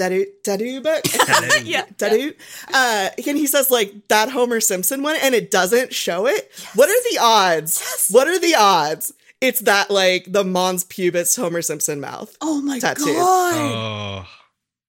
[0.00, 1.02] tattoo tattoo book.
[1.04, 1.64] Tattoo.
[1.64, 1.82] Yeah.
[1.98, 2.32] tattoo.
[2.72, 6.50] Uh, and he says like that Homer Simpson one, and it doesn't show it.
[6.74, 8.08] What are the odds?
[8.10, 9.12] What are the odds?
[9.40, 13.04] It's that like the Mons Pubis Homer Simpson mouth Oh my tattoo.
[13.06, 13.54] god.
[13.54, 14.28] Oh,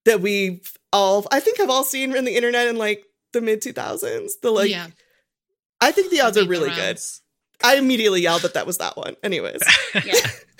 [0.05, 3.61] that we all I think have all seen on the internet in like the mid
[3.61, 4.37] two thousands.
[4.41, 4.87] The like yeah.
[5.79, 6.99] I think the odds are Made the really good.
[7.63, 7.75] Rounds.
[7.75, 9.15] I immediately yelled that that was that one.
[9.23, 9.59] Anyways,
[10.05, 10.13] Yeah.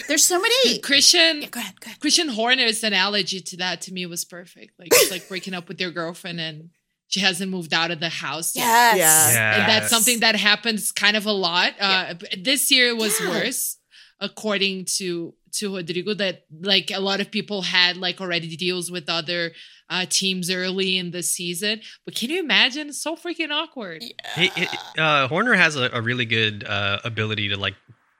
[0.08, 0.80] There's so many.
[0.80, 2.00] Christian Yeah, go ahead, go ahead.
[2.00, 4.80] Christian Horner's analogy to that to me was perfect.
[4.80, 6.70] Like it's like breaking up with your girlfriend and
[7.08, 8.64] she hasn't moved out of the house yet.
[8.64, 8.98] Yes.
[8.98, 9.34] Yeah.
[9.34, 9.60] yeah.
[9.62, 11.74] And that's something that happens kind of a lot.
[11.80, 13.30] Uh, b- This year it was Yeah.
[13.30, 13.78] worse,
[14.20, 16.14] according to to Rodrigo.
[16.14, 19.52] That like a lot of people had like already deals with other
[19.90, 21.82] uh, teams early in the season.
[22.06, 22.90] But can you imagine?
[22.90, 24.04] It's so freaking awkward.
[24.36, 27.76] He, he- uh, Horner has a, a really good uh, ability to like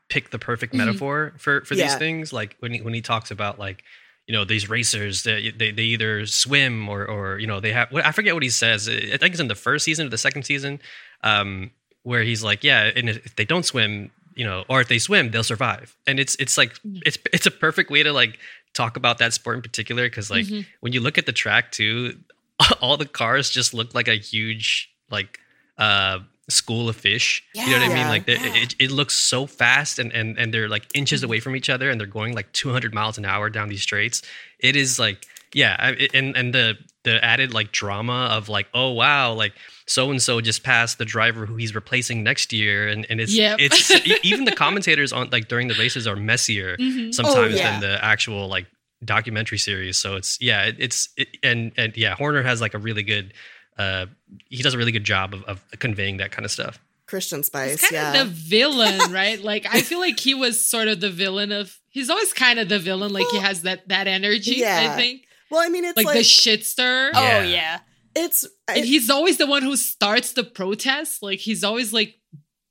[0.10, 0.78] pick the perfect Mhm.
[0.78, 1.88] metaphor for for Yeah.
[1.88, 2.34] these things.
[2.34, 3.84] Like when he, when he talks about like
[4.28, 7.88] you know these racers they, they they either swim or or you know they have
[7.96, 8.88] I forget what he says.
[8.90, 10.80] I think it's in the first season or the second season,
[11.24, 11.72] um,
[12.04, 14.12] where he's like, yeah, and if they don't swim,
[14.42, 15.88] you know, or if they swim, they'll survive.
[16.08, 16.72] And it's it's like
[17.10, 18.34] it's it's a perfect way to like
[18.74, 20.66] talk about that sport in particular because like Mhm.
[20.84, 22.18] when you look at the track too,
[22.82, 25.40] all the cars just look like a huge like
[25.78, 26.18] uh
[26.50, 27.44] school of fish.
[27.54, 27.98] You know what I mean?
[27.98, 28.10] Yeah.
[28.16, 28.64] Like Yeah.
[28.64, 31.90] it, it looks so fast and and and they're like inches away from each other
[31.92, 34.22] and they're going like 200 miles an hour down these straights.
[34.60, 38.68] It is like yeah, I, it- and and the the added like drama of like
[38.74, 39.54] oh wow like
[39.92, 43.34] so and so just passed the driver who he's replacing next year and and it's
[43.34, 43.58] Yep.
[43.60, 43.92] it's
[44.30, 47.14] even the commentators on like during the races are messier Mhm.
[47.14, 47.72] sometimes yeah.
[47.72, 48.68] than the actual like
[49.04, 49.98] documentary series.
[49.98, 53.34] So it's yeah, it, it's it, and and yeah, Horner has like a really good.
[53.78, 54.06] Uh,
[54.50, 56.78] he does a really good job of, of conveying that kind of stuff.
[57.08, 58.22] Christian Spice, He's kind yeah.
[58.22, 59.42] of the villain, right?
[59.42, 61.80] Like I feel like he was sort of the villain of.
[61.90, 63.12] He's always kind of the villain.
[63.12, 64.56] Like he has that that energy.
[64.58, 64.92] yeah.
[64.94, 67.12] I think well, I mean, it's like, like, the shit stir.
[67.14, 67.80] Oh Yeah.
[68.16, 68.24] Yeah.
[68.26, 71.22] it's and he's always the one who starts the protest.
[71.24, 72.16] Like he's always like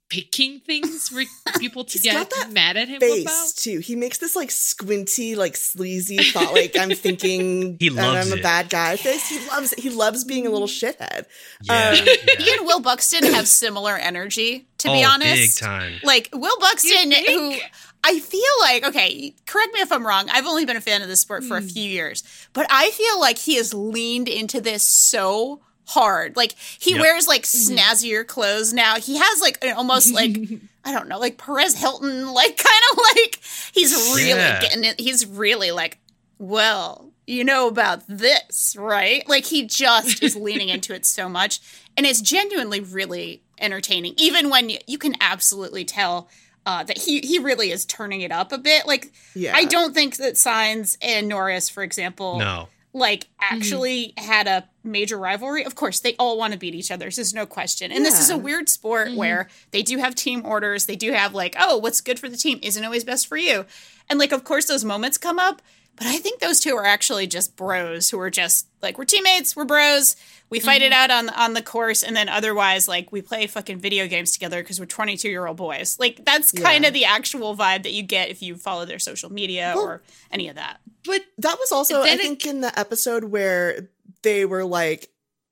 [0.09, 1.23] picking things for
[1.61, 3.53] people to get that mad at him face about.
[3.57, 3.79] too.
[3.79, 8.39] He makes this like squinty, like sleazy thought, like I'm thinking He that loves I'm
[8.39, 9.29] a bad guy face.
[9.29, 9.79] He loves it.
[9.79, 11.27] He loves being a little shithead.
[11.63, 12.15] Yeah, Um, yeah.
[12.39, 15.61] He and Will Buxton have similar energy, to be Oh, honest.
[15.61, 15.93] big time.
[16.03, 17.55] Like Will Buxton, who
[18.03, 20.29] I feel like, okay, correct me if I'm wrong.
[20.31, 21.67] I've only been a fan of this sport for a hmm.
[21.67, 25.61] few years, but I feel like he has leaned into this so
[25.91, 26.37] hard.
[26.37, 27.01] Like he Yep.
[27.01, 27.75] wears like mm-hmm.
[27.75, 28.97] snazzier clothes now.
[28.97, 30.37] He has like an almost like
[30.85, 33.41] I don't know, like Perez Hilton, like kind of like
[33.73, 34.61] he's really Yeah.
[34.61, 34.99] getting it.
[34.99, 35.99] He's really like,
[36.39, 39.29] well, you know about this, right?
[39.29, 41.61] Like he just is leaning into it so much,
[41.97, 44.15] and it's genuinely really entertaining.
[44.17, 46.29] Even when you, you can absolutely tell
[46.67, 48.87] uh, that he he really is turning it up a bit.
[48.87, 49.57] Like Yeah.
[49.57, 55.17] I don't think that Sainz and Norris, for example, No, like actually had a major
[55.19, 55.65] rivalry.
[55.65, 57.11] Of course, they all want to beat each other.
[57.11, 57.93] So there's no question.
[57.93, 60.87] And this is a weird sport where they do have team orders.
[60.87, 63.65] They do have like, oh, what's good for the team isn't always best for you.
[64.09, 65.63] And like, of course, those moments come up.
[66.01, 69.55] But I think those two are actually just bros who are just like we're teammates,
[69.55, 70.17] we're bros.
[70.49, 70.95] We fight it mm-hmm.
[70.95, 74.63] out on on the course, and then otherwise, like we play fucking video games together
[74.63, 75.99] because we're twenty two year old boys.
[76.01, 76.89] Like that's kind Yeah.
[76.89, 80.03] of the actual vibe that you get if you follow their social media Well- or
[80.33, 80.81] any of that.
[81.05, 83.91] But That was also, I Then it- think, in the episode where
[84.23, 85.11] they were like,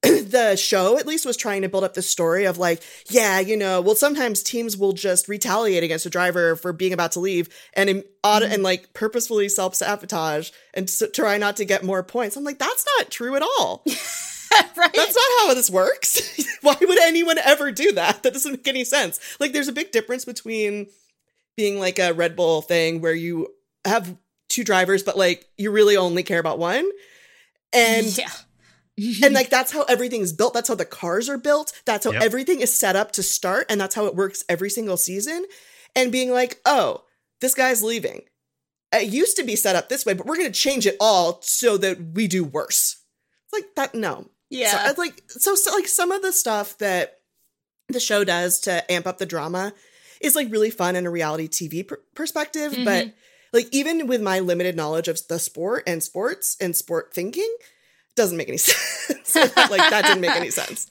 [0.31, 3.57] the show at least was trying to build up the story of like, yeah, you
[3.57, 7.49] know, well, sometimes teams will just retaliate against a driver for being about to leave
[7.75, 8.55] and in, auto, mm-hmm.
[8.55, 12.37] and like purposefully self sabotage and s try not to get more points.
[12.37, 13.83] I'm like, that's not true at all.
[14.77, 14.93] right?
[14.93, 16.21] That's not how this works.
[16.63, 18.23] Why would anyone ever do that?
[18.23, 19.21] That doesn't make any sense.
[19.39, 20.87] Like, there's a big difference between
[21.57, 23.49] being like a Red Bull thing where you
[23.85, 24.17] have
[24.49, 26.89] two drivers, but like you really only care about one.
[27.73, 28.29] And yeah.
[29.23, 30.55] And like that's how everything's built.
[30.55, 31.73] That's how the cars are built.
[31.85, 32.23] That's how Yep.
[32.23, 35.47] everything is set up to start, and that's how it works every single season.
[35.97, 37.05] And being like, oh,
[37.41, 38.23] this guy's leaving.
[38.93, 41.41] It used to be set up this way, but we're going to change it all
[41.43, 43.03] so that we do worse.
[43.45, 43.95] It's like that.
[43.95, 44.89] No, Yeah.
[44.89, 47.17] so, like so, so like some of the stuff that
[47.89, 49.73] the show does to amp up the drama
[50.21, 53.11] is like really fun in a reality TV per- perspective, but mm-hmm.
[53.53, 57.51] like even with my limited knowledge of the sport and sports and sport thinking,
[58.19, 59.35] doesn't make any sense.
[59.35, 60.91] like that didn't make any sense.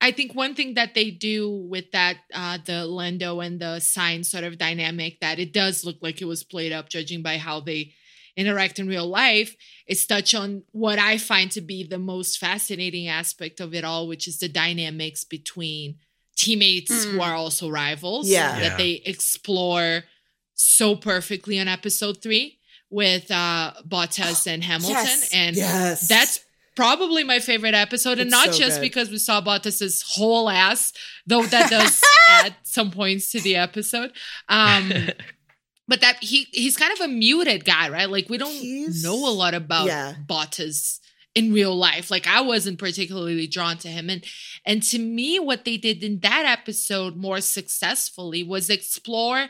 [0.00, 4.26] I think one thing that they do with that, uh, the Lando and the Sainz
[4.26, 7.60] sort of dynamic, that it does look like it was played up, judging by how
[7.60, 7.92] they
[8.36, 9.56] interact in real life,
[9.86, 14.06] is touch on what I find to be the most fascinating aspect of it all,
[14.06, 15.96] which is the dynamics between
[16.36, 17.22] teammates who Mm.
[17.22, 18.28] are also rivals.
[18.28, 18.58] Yeah.
[18.58, 18.68] Yeah.
[18.68, 20.04] That they explore
[20.54, 22.58] so perfectly on episode three
[22.90, 24.96] with uh Bottas and Hamilton.
[24.96, 25.30] Yes.
[25.32, 26.40] And yes, that's
[26.74, 28.82] probably my favorite episode, and It's not so just good.
[28.82, 30.92] because we saw Bottas's whole ass,
[31.26, 34.12] though that does add some points to the episode.
[34.48, 34.92] Um,
[35.88, 38.08] but that he he's kind of a muted guy, right?
[38.10, 40.14] Like we don't He's- know a lot about yeah.
[40.26, 41.00] Bottas
[41.34, 42.10] in real life.
[42.10, 44.24] Like I wasn't particularly drawn to him, and
[44.64, 49.48] and to me, what they did in that episode more successfully was explore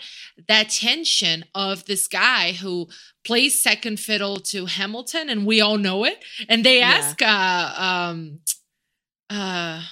[0.49, 2.89] that tension of this guy who
[3.25, 6.25] plays second fiddle to Hamilton, and we all know it.
[6.49, 6.91] And they Yeah.
[6.91, 8.41] ask, uh, um,
[9.31, 9.83] uh,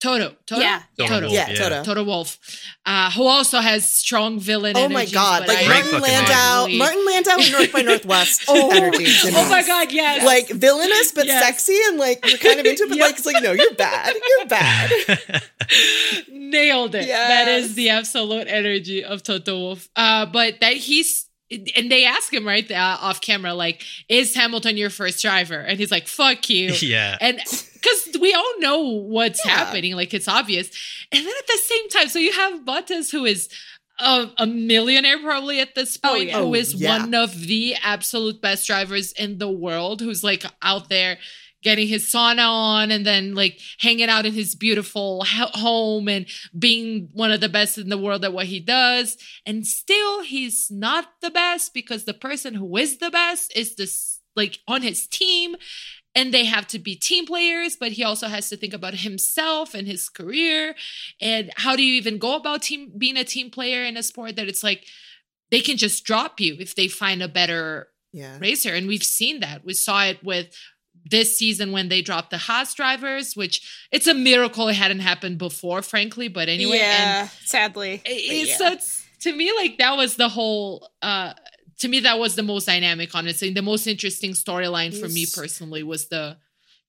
[0.00, 0.82] Toto, Toto, Yeah.
[0.96, 1.56] Toto Toto, Wolff, yeah, yeah.
[1.56, 1.82] Toto.
[1.82, 2.38] Toto Wolff,
[2.86, 4.76] uh, who also has strong villain.
[4.76, 5.48] Oh my god!
[5.48, 9.06] Like Martin Landau, really- Martin Landau in North by Northwest Oh, energy.
[9.34, 11.42] oh my god, yes, Like villainous but Yes.
[11.44, 14.14] sexy and like you're kind of into it, but like it's like no, you're bad.
[14.38, 14.90] You're bad.
[16.30, 17.06] nailed it.
[17.08, 17.64] That Yes.
[17.64, 19.88] is the absolute energy of Toto Wolff.
[19.96, 24.76] Uh, but that he's and they ask him right uh, off camera, like, "Is Hamilton
[24.76, 27.16] your first driver?" And he's like, "Fuck you." yeah.
[27.20, 29.52] And because we all know what's Yeah.
[29.52, 30.68] happening, like it's obvious.
[31.12, 33.48] And then at the same time, so you have Bottas, who is
[34.00, 36.38] a, a millionaire probably at this Oh, point, yeah.
[36.40, 36.98] who Oh, yeah.
[37.00, 41.18] one of the absolute best drivers in the world, who's like out there
[41.62, 47.08] getting his sauna on and then like hanging out in his beautiful home and being
[47.12, 49.16] one of the best in the world at what he does.
[49.44, 54.20] And still, he's not the best because the person who is the best is this
[54.36, 55.56] like on his team
[56.14, 59.74] and they have to be team players but he also has to think about himself
[59.74, 60.74] and his career
[61.20, 64.36] and how do you even go about team being a team player in a sport
[64.36, 64.84] that it's like
[65.50, 68.38] they can just drop you if they find a better Yeah.
[68.38, 70.54] racer and we've seen that we saw it with
[71.10, 75.38] this season when they dropped the Haas drivers which it's a miracle it hadn't happened
[75.38, 76.82] before frankly but anyway and
[77.26, 78.02] yeah, sadly.
[78.04, 78.56] it's, Yeah.
[78.56, 81.32] so it's to me like that was the whole uh
[81.80, 85.82] to me that was the most dynamic honestly the most interesting storyline for me personally
[85.82, 86.36] was the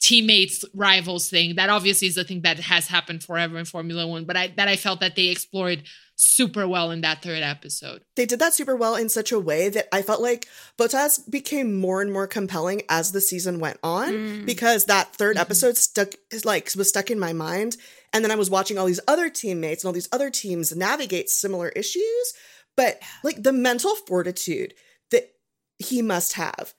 [0.02, 4.24] teammates rivals thing that obviously is a thing that has happened forever in formula one
[4.26, 5.84] but i that i felt that they explored
[6.22, 9.70] super well in that third episode They did that super well in such a way
[9.70, 14.12] that I felt like Bottas became more and more compelling as the season went on
[14.14, 14.46] Mm.
[14.46, 15.42] because that 3rd Mhm.
[15.42, 16.10] episode stuck
[16.44, 17.78] like was stuck in my mind
[18.12, 21.30] and then I was watching all these other teammates and all these other teams navigate
[21.30, 22.34] similar issues
[22.76, 24.74] but like the mental fortitude
[25.12, 25.30] that
[25.78, 26.74] he must have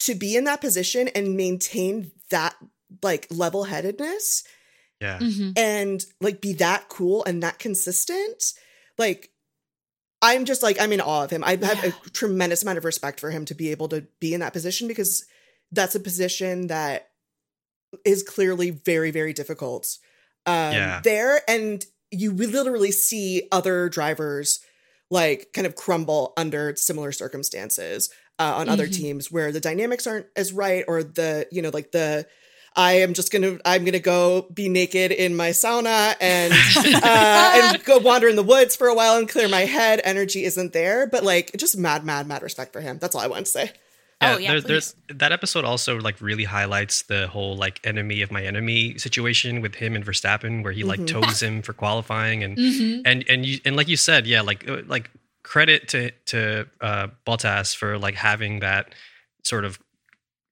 [0.00, 2.54] to be in that position and maintain that
[3.02, 4.44] like level-headedness
[5.00, 5.18] yeah.
[5.18, 5.52] Mm-hmm.
[5.56, 8.52] and like be that cool and that consistent
[9.06, 9.30] like
[10.22, 11.90] i'm just like i'm in awe of him i have Yeah.
[12.06, 14.88] a tremendous amount of respect for him to be able to be in that position
[14.88, 15.24] because
[15.72, 17.08] that's a position that
[18.04, 19.98] is clearly very very difficult
[20.46, 21.00] um Yeah.
[21.04, 24.60] there and you literally see other drivers
[25.10, 28.96] like kind of crumble under similar circumstances uh, on other Mhm.
[28.96, 32.26] teams where the dynamics aren't as right or the you know like the
[32.74, 36.52] I am just gonna I'm gonna go be naked in my sauna and
[37.02, 40.00] uh, and go wander in the woods for a while and clear my head.
[40.04, 42.98] Energy isn't there, but like just mad, mad, mad respect for him.
[42.98, 43.72] That's all I want to say.
[44.24, 48.30] oh yeah, there- there's that episode also like really highlights the whole like enemy of
[48.30, 51.08] my enemy situation with him and Verstappen, where he like Mhm.
[51.08, 53.02] toes him for qualifying, and Mhm.
[53.04, 55.10] and and you and like you said, yeah, like uh, like
[55.42, 58.94] credit to to uh, Bottas for like having that
[59.42, 59.78] sort of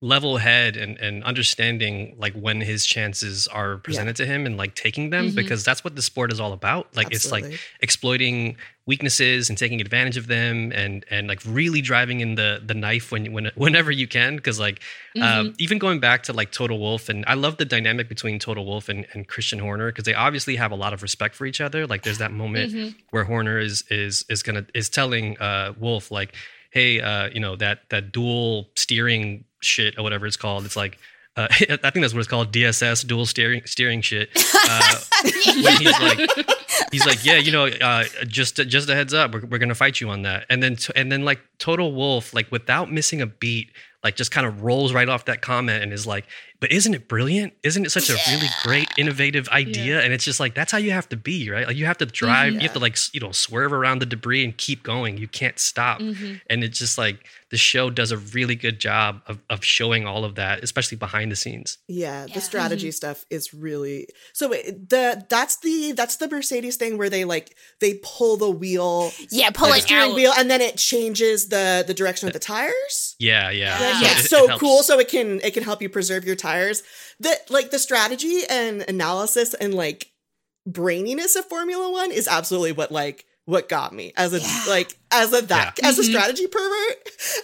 [0.03, 4.74] level head and and understanding like when his chances are presented to him and like
[4.74, 5.34] taking them Mhm.
[5.34, 6.96] because that's what the sport is all about.
[6.96, 7.44] Like it's like
[7.80, 12.72] exploiting weaknesses and taking advantage of them and and like really driving in the the
[12.72, 14.80] knife when when whenever you can because like
[15.20, 18.62] um, even going back to like Toto Wolff and I love the dynamic between Toto
[18.62, 21.61] Wolff and, and Christian Horner because they obviously have a lot of respect for each
[21.61, 22.94] other like there's that moment Mhm.
[23.11, 26.34] where Horner is is is gonna is telling uh Wolff like
[26.70, 30.65] hey uh you know that that dual steering shit or whatever it's called.
[30.65, 30.99] It's like
[31.37, 34.31] uh, I think that's what it's called DSS dual steering steering shit.
[34.73, 35.01] Uh,
[35.65, 36.31] when he's like
[36.93, 40.01] he's like yeah you know uh, just just a heads up we're, we're gonna fight
[40.01, 40.47] you on that.
[40.49, 43.71] And then and then like Toto Wolff like without missing a beat
[44.05, 46.27] like just kind of rolls right off that comment and is like
[46.61, 50.39] but isn't it brilliant isn't it such a really great innovative idea and it's just
[50.41, 52.73] like that's how you have to be right like you have to drive you have
[52.73, 56.41] to like you know swerve around the debris and keep going you can't stop Mhm.
[56.49, 60.25] and it's just like the show does a really good job of, of showing all
[60.25, 62.35] of that especially behind the scenes Yeah, Yeah.
[62.35, 64.49] the strategy stuff is really so.
[64.49, 69.13] wait, The that's the that's the Mercedes thing where they like they pull the wheel,
[69.31, 70.15] yeah, pull the it steering out.
[70.15, 73.17] wheel, and then it changes the the direction of the tires.
[73.19, 74.11] yeah yeah Like, Yeah.
[74.13, 74.83] it's it- so it cool.
[74.85, 76.49] So it can it can help you preserve your tires.
[77.20, 80.11] That like the strategy and analysis and like
[80.68, 84.64] braininess of Formula One is absolutely what like what got me as a Yeah.
[84.68, 85.88] like as a that Yeah.
[85.88, 86.11] as a Mhm.
[86.11, 86.98] strategy pervert.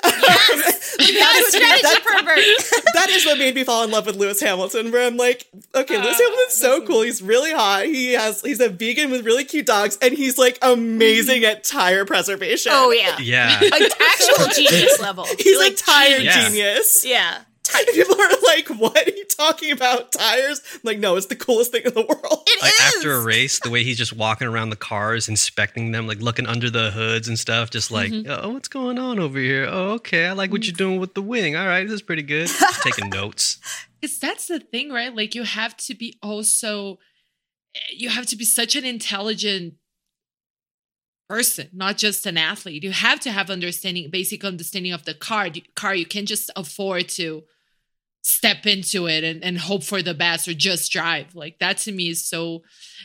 [0.04, 2.84] Yes, Like, that yes, strategy that- pervert.
[2.94, 4.92] that is what made me fall in love with Lewis Hamilton.
[4.92, 7.02] Where I'm like, okay, Lewis Uh, Hamilton's so cool.
[7.02, 7.86] He's really hot.
[7.86, 12.04] He has he's a vegan with really cute dogs, and he's like amazing at tire
[12.04, 12.72] preservation.
[12.74, 15.26] Oh yeah, yeah like actual genius level.
[15.38, 16.48] he's like a tire Yeah.
[16.48, 17.04] genius.
[17.04, 17.38] Yeah,
[17.92, 20.12] People are like, "What are you talking about?
[20.12, 22.42] Tires?" I'm like, no, it's the coolest thing in the world.
[22.46, 22.94] it like is.
[22.96, 26.46] after a race, the way he's just walking around the cars, inspecting them, like looking
[26.46, 29.66] under the hoods and stuff, just like, oh, what's going on over here?
[29.70, 31.56] Oh, okay, I like what you're doing with the wing.
[31.56, 32.48] All right, this is pretty good.
[32.48, 33.58] Just taking notes.
[34.00, 35.14] Because that's the thing, right?
[35.14, 36.98] Like you have to be also,
[37.74, 39.74] eh, you have to be such an intelligent
[41.28, 42.84] person, not just an athlete.
[42.84, 45.48] You have to have understanding, basic understanding of the car.
[45.48, 47.44] You- Car, you can't just afford to
[48.26, 51.32] step into it and, and hope for the best or just drive.
[51.32, 52.64] Like that to me is so.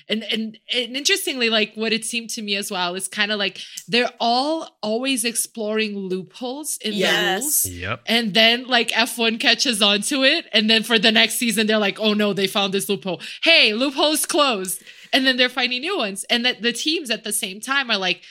[0.09, 3.37] And, and and interestingly, like what it seemed to me as well is kind of
[3.37, 7.67] like they're all always exploring loopholes in the rules.
[7.67, 8.01] Yep.
[8.07, 10.47] And then like F1 catches onto it.
[10.53, 13.21] And then for the next season, they're like, oh no, they found this loophole.
[13.43, 14.83] Hey, loophole's closed.
[15.13, 16.25] And then they're finding new ones.
[16.31, 18.23] And that the teams at the same time are like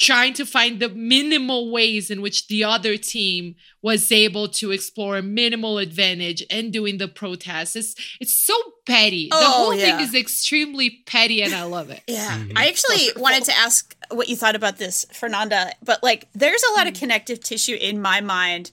[0.00, 5.16] trying to find the minimal ways in which the other team was able to explore
[5.18, 7.76] a minimal advantage and doing the protests.
[7.76, 8.54] It's it's so
[8.86, 9.28] petty.
[9.30, 9.96] the Oh, whole yeah.
[9.98, 12.02] thing is extremely petty and I love it.
[12.08, 12.38] Yeah.
[12.38, 12.52] Mhm.
[12.56, 16.72] I actually wanted to ask what you thought about this, Fernanda, but like there's a
[16.72, 18.72] lot of connective tissue in my mind,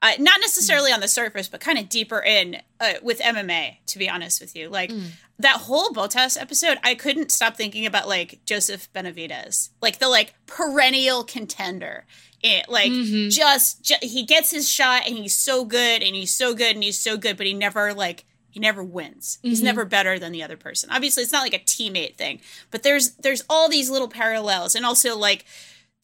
[0.00, 3.98] uh, not necessarily on the surface, but kind of deeper in uh, with MMA, to
[3.98, 4.68] be honest with you.
[4.68, 4.92] Like
[5.40, 10.34] that whole Bottas episode, I couldn't stop thinking about like Joseph Benavidez, like the like
[10.46, 12.04] perennial contender.
[12.40, 13.32] It, like Mhm.
[13.32, 16.84] just, ju- he gets his shot and he's so good and he's so good and
[16.84, 19.38] he's so good, but he never like he never wins.
[19.42, 19.64] He's Mhm.
[19.64, 20.88] never better than the other person.
[20.90, 22.40] Obviously, it's not like a teammate thing,
[22.70, 25.44] but there's there's all these little parallels, and also like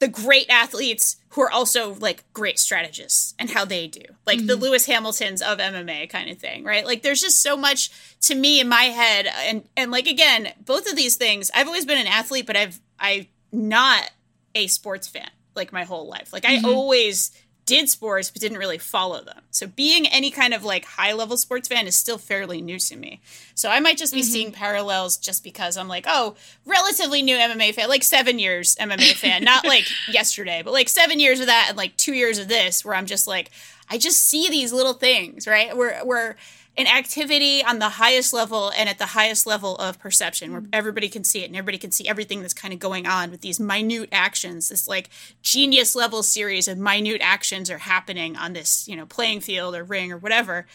[0.00, 4.54] the great athletes who are also like great strategists and how they do, like the
[4.54, 4.62] mm-hmm.
[4.62, 6.84] Lewis Hamiltons of MMA kind of thing, right?
[6.84, 7.90] Like there's just so much
[8.22, 11.50] to me in my head, and and like again, both of these things.
[11.54, 14.10] I've always been an athlete, but I've i'm not
[14.54, 16.32] a sports fan like my whole life.
[16.32, 16.66] Like I mm-hmm.
[16.66, 17.30] always
[17.66, 19.40] did sports but didn't really follow them.
[19.50, 22.96] So being any kind of like high level sports fan is still fairly new to
[22.96, 23.20] me.
[23.54, 24.30] So I might just be mm-hmm.
[24.30, 26.36] seeing parallels just because I'm like, oh,
[26.66, 31.20] relatively new MMA fan, like seven years MMA fan, not like yesterday, but like seven
[31.20, 33.50] years of that and like two years of this, where I'm just like,
[33.88, 35.76] I just see these little things, right?
[35.76, 36.36] Where where
[36.76, 41.08] an activity on the highest level and at the highest level of perception where everybody
[41.08, 43.60] can see it and everybody can see everything that's kind of going on with these
[43.60, 44.68] minute actions.
[44.68, 45.08] This like
[45.42, 49.84] genius level series of minute actions are happening on this you know playing field or
[49.84, 50.66] ring or whatever.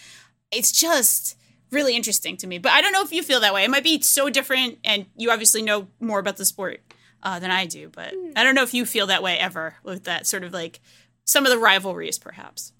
[0.51, 1.35] It's just
[1.71, 3.63] really interesting to me but i don't know if you feel that way.
[3.63, 6.81] It might be so different and you obviously know more about the sport
[7.21, 10.05] uh, than i do but i don't know if you feel that way ever with
[10.05, 10.79] that sort of like
[11.25, 12.73] some of the rivalries perhaps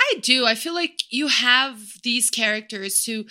[0.00, 0.46] I I do.
[0.46, 3.24] I feel like you have these characters who,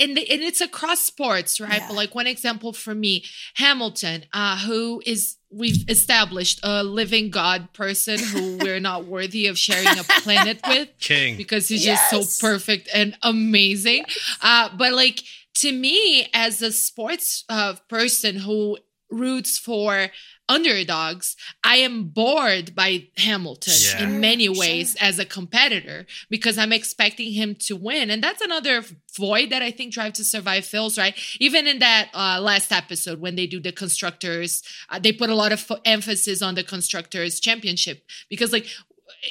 [0.00, 1.80] and, and it's across sports, right?
[1.80, 1.88] Yeah.
[1.88, 7.72] But like one example for me, Hamilton, uh, who is we've established a living god
[7.74, 11.36] person who we're not worthy of sharing a planet with King.
[11.36, 12.10] because he's Yes.
[12.10, 14.04] just so perfect and amazing.
[14.40, 15.22] Uh, but like
[15.56, 18.78] to me, as a sports uh, person who
[19.10, 20.08] roots for
[20.48, 24.02] underdogs, I am bored by Hamilton Yeah.
[24.04, 28.40] in many Sure, ways as a competitor because I'm expecting him to win, and that's
[28.42, 28.84] another
[29.16, 30.98] void that I think Drive to Survive fills.
[30.98, 35.30] Right, even in that uh, last episode when they do the constructors, uh, they put
[35.30, 38.66] a lot of fo- emphasis on the constructors championship because like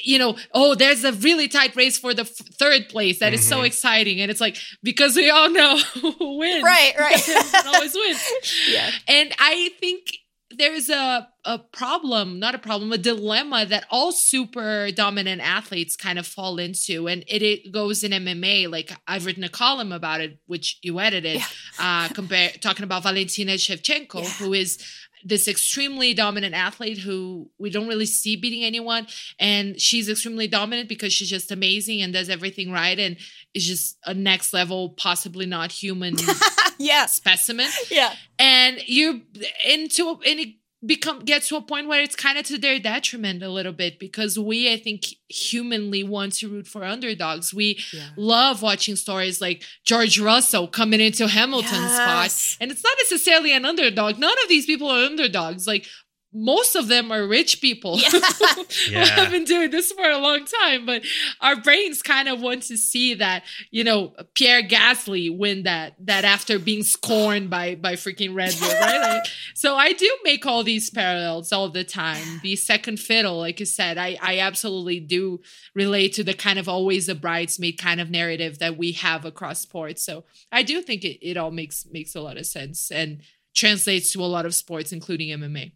[0.04, 3.46] you know, oh, there's a really tight race for the f- third place that is
[3.46, 3.66] so Mhm.
[3.66, 4.20] exciting.
[4.22, 6.62] And it's like, because we all know who wins.
[6.62, 7.64] Right, right.
[7.66, 8.22] Always wins.
[8.68, 8.90] Yeah.
[9.08, 10.18] And I think
[10.58, 16.18] there's a, a problem, not a problem, a dilemma that all super dominant athletes kind
[16.18, 17.08] of fall into.
[17.08, 18.70] And it, it goes in MMA.
[18.70, 21.46] Like I've written a column about it, which you edited, Yeah.
[21.78, 24.28] uh, compare, talking about Valentina Shevchenko, Yeah.
[24.30, 24.78] who is
[25.24, 29.06] this extremely dominant athlete who we don't really see beating anyone.
[29.38, 33.16] And she's extremely dominant because she's just amazing and does everything right and
[33.54, 36.16] is just a next level, possibly not human
[36.78, 37.06] yeah.
[37.06, 37.68] specimen.
[37.90, 38.12] Yeah.
[38.38, 39.20] And you're
[39.66, 40.54] into and it
[40.84, 43.98] become get to a point where it's kind of to their detriment a little bit
[43.98, 47.54] because we, I think, humanly want to root for underdogs.
[47.54, 48.08] We Yeah.
[48.16, 53.64] love watching stories like George Russell coming into Hamilton's spot and it's not necessarily an
[53.64, 54.18] underdog.
[54.18, 55.66] None of these people are underdogs.
[55.66, 55.86] Like
[56.34, 58.08] most of them are rich people Yeah.
[58.10, 59.04] who Yeah.
[59.06, 60.86] have been doing this for a long time.
[60.86, 61.02] But
[61.40, 66.24] our brains kind of want to see that, you know, Pierre Gasly win that that
[66.24, 69.00] after being scorned by by freaking Red Bull, right?
[69.12, 72.40] Like, so I do make all these parallels all the time.
[72.42, 73.98] the second fiddle, like you said.
[73.98, 75.40] I I absolutely do
[75.74, 79.60] relate to the kind of always a bridesmaid kind of narrative that we have across
[79.60, 80.02] sports.
[80.04, 83.20] So I do think it, it all makes makes a lot of sense and
[83.54, 85.72] translates to a lot of sports, including MMA.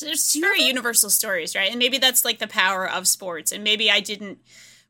[0.00, 1.70] There's very universal stories, right?
[1.70, 3.52] And maybe that's like the power of sports.
[3.52, 4.38] And maybe I didn't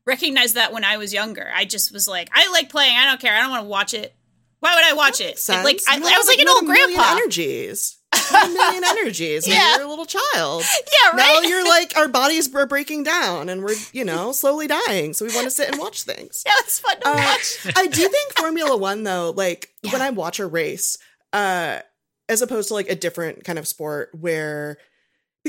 [0.05, 1.49] recognize that when I was younger.
[1.53, 2.95] I just was like, I like playing.
[2.97, 3.35] I don't care.
[3.35, 4.15] I don't want to watch it.
[4.59, 5.39] Why would I watch it?
[5.39, 5.63] Sense.
[5.63, 7.11] Like I, I was like an old a grandpa.
[7.17, 7.95] Energies.
[8.35, 9.73] A million energies when Yeah.
[9.73, 10.63] you were a little child.
[11.03, 11.17] Yeah, right.
[11.17, 15.25] Now you're like our bodies are breaking down and we're you know slowly dying, so
[15.25, 16.41] we want to sit and watch things.
[16.45, 17.67] yeah, it's fun to Uh, watch.
[17.75, 19.93] I do think Formula One though, like Yeah.
[19.93, 20.97] when I watch a race,
[21.33, 21.79] uh,
[22.27, 24.77] as opposed to like a different kind of sport where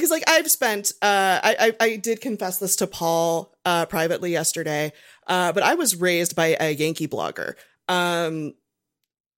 [0.01, 4.33] because like I've spent uh I I, I did confess this to Paul uh privately
[4.33, 4.93] yesterday,
[5.27, 7.55] uh, but I was raised by a Yankee blogger.
[7.89, 8.55] Um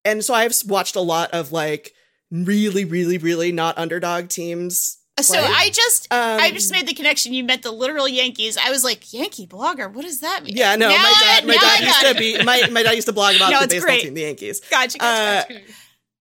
[0.05, 1.93] and so I've watched a lot of like
[2.31, 4.97] really, really, really not underdog teams.
[5.21, 5.45] So play.
[5.55, 7.33] I just Um, I just made the connection.
[7.33, 8.57] You meant the literal Yankees.
[8.57, 9.93] I was like, Yankee blogger.
[9.93, 10.57] What does that mean?
[10.57, 12.17] Yeah, no, Now my I- dad, my I dad used got to it.
[12.39, 14.01] be my, my dad used to blog about No, the baseball great.
[14.01, 14.59] team, the Yankees.
[14.71, 15.61] Gotcha, gotcha, gotcha.
[15.61, 15.65] Uh,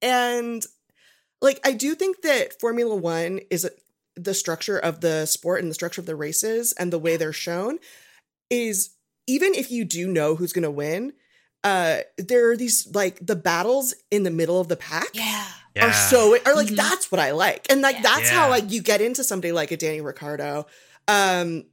[0.03, 0.63] and
[1.41, 3.69] like I do think that Formula One is
[4.17, 7.33] the structure of the sport and the structure of the races and the way they're
[7.33, 7.79] shown
[8.51, 8.91] is
[9.27, 11.13] even if you do know who's going to win,
[11.65, 15.47] uh, there are these like the battles in the middle of the pack yeah.
[15.75, 15.87] Yeah.
[15.87, 16.77] are so are like Mhm.
[16.77, 18.03] that's what I like, and like Yeah.
[18.03, 20.67] that's how like you get into somebody like a Danny Ricciardo,
[21.09, 21.65] um,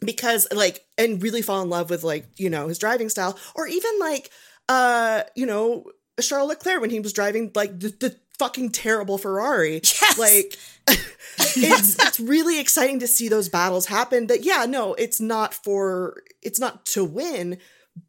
[0.00, 3.66] because like and really fall in love with like you know his driving style, or
[3.66, 4.30] even like
[4.68, 5.84] uh you know
[6.20, 10.18] Charles Leclerc when he was driving like the, the fucking terrible Ferrari, Yes.
[10.18, 10.58] like
[11.56, 14.26] it's it's really exciting to see those battles happen.
[14.26, 17.58] That yeah, no, it's not for it's not to win,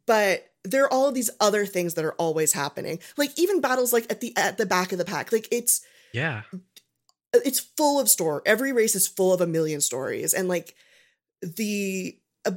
[0.06, 2.98] but there are all of these other things that are always happening.
[3.16, 5.30] Like even battles like at the at the back of the pack.
[5.30, 6.42] Like it's Yeah.
[7.32, 8.42] it's full of store.
[8.46, 10.74] Every race is full of a million stories and like
[11.42, 12.52] the uh,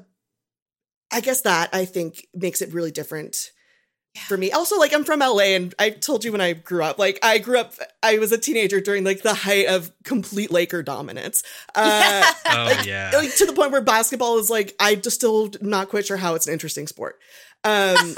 [1.12, 3.52] I guess that I think makes it really different
[4.28, 4.52] for me.
[4.52, 7.38] Also, like I'm from LA and I told you when I grew up, like I
[7.38, 11.44] grew up I was a teenager during like the height of complete Laker dominance.
[11.76, 13.12] Uh Oh like, yeah.
[13.14, 16.36] like to the point where basketball is like I just still not quite sure how
[16.36, 17.20] it's an interesting sport.
[17.64, 18.16] Um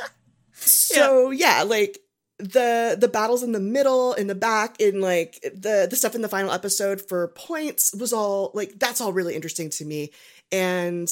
[0.52, 1.98] so yeah, like
[2.38, 6.22] the the battles in the middle, in the back, in like the the stuff in
[6.22, 10.10] the final episode for points was all like that's all really interesting to me.
[10.50, 11.08] And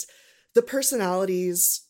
[0.55, 1.83] the personalities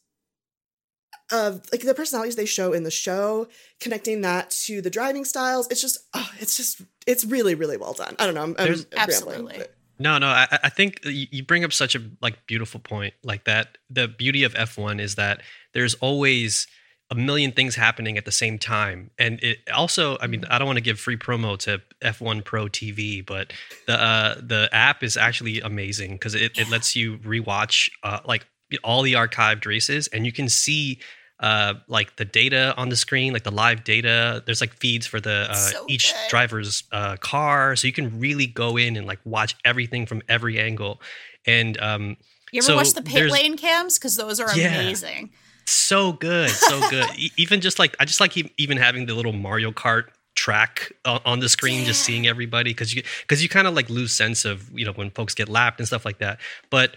[1.32, 3.48] of like the personalities they show in the show,
[3.80, 7.92] connecting that to the driving styles, it's just oh, it's just it's really, really well
[7.92, 8.16] done.
[8.18, 8.42] I don't know.
[8.42, 9.62] I'm, I'm There's- rambling, Absolutely.
[10.00, 13.12] No, no, I, I think you you bring up such a like beautiful point.
[13.22, 15.42] Like that, the beauty of F1 is that
[15.74, 16.66] there's always
[17.11, 20.16] a million things happening at the same time, and it also.
[20.22, 23.52] I mean, I don't want to give free promo to F1 Pro TV, but
[23.86, 28.46] the uh, the app is actually amazing because it, it lets you rewatch uh, like
[28.78, 30.98] all the archived races, and you can see
[31.40, 34.42] uh, like the data on the screen, like the live data.
[34.44, 36.28] There's like feeds for the uh, So each good.
[36.28, 40.58] driver's uh, car, so you can really go in and like watch everything from every
[40.60, 41.00] angle.
[41.46, 42.16] And um,
[42.52, 43.98] You ever So watch the pit lane cams?
[43.98, 44.80] Because those are Yeah.
[44.80, 45.30] amazing.
[45.66, 47.08] so good, so good.
[47.36, 51.40] Even just like I just like even having the little Mario Kart track on, on
[51.40, 54.70] the screen, just seeing everybody because you because you kind of like lose sense of
[54.78, 56.38] you know when folks get lapped and stuff like that.
[56.70, 56.96] But